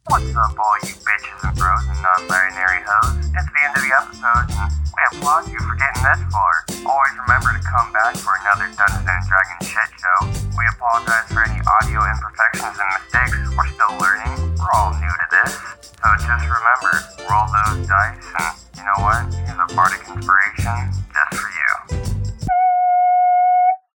What's 0.09 0.33
up, 0.41 0.57
all 0.57 0.77
you 0.89 0.97
bitches 1.05 1.37
and 1.45 1.53
bros 1.53 1.85
and 1.85 2.01
non-binary 2.01 2.81
hoes? 2.81 3.29
It's 3.29 3.45
the 3.45 3.61
end 3.61 3.77
of 3.77 3.83
the 3.85 3.93
episode, 3.93 4.49
and 4.57 4.73
we 4.73 5.03
applaud 5.13 5.45
you 5.53 5.61
for 5.61 5.77
getting 5.77 6.01
this 6.01 6.25
far. 6.33 6.65
Always 6.89 7.13
remember 7.29 7.53
to 7.53 7.61
come 7.61 7.93
back 7.93 8.17
for 8.17 8.33
another 8.41 8.73
Dungeons 8.73 9.05
and 9.05 9.23
Dragons 9.29 9.69
shit 9.69 9.91
show. 10.01 10.19
We 10.57 10.65
apologize 10.73 11.29
for 11.29 11.45
any 11.45 11.61
audio 11.61 12.01
imperfections 12.09 12.73
and 12.73 12.89
mistakes. 12.89 13.37
We're 13.53 13.69
still 13.69 13.95
learning. 14.01 14.57
We're 14.57 14.73
all 14.73 14.97
new 14.97 15.13
to 15.13 15.27
this. 15.29 15.53
So 15.85 16.09
just 16.25 16.45
remember, 16.49 16.93
roll 17.29 17.45
those 17.53 17.85
dice, 17.85 18.33
and 18.33 18.53
you 18.81 18.85
know 18.89 19.05
what? 19.05 19.29
Here's 19.45 19.61
a 19.61 19.69
bardic 19.77 20.09
inspiration. 20.09 20.99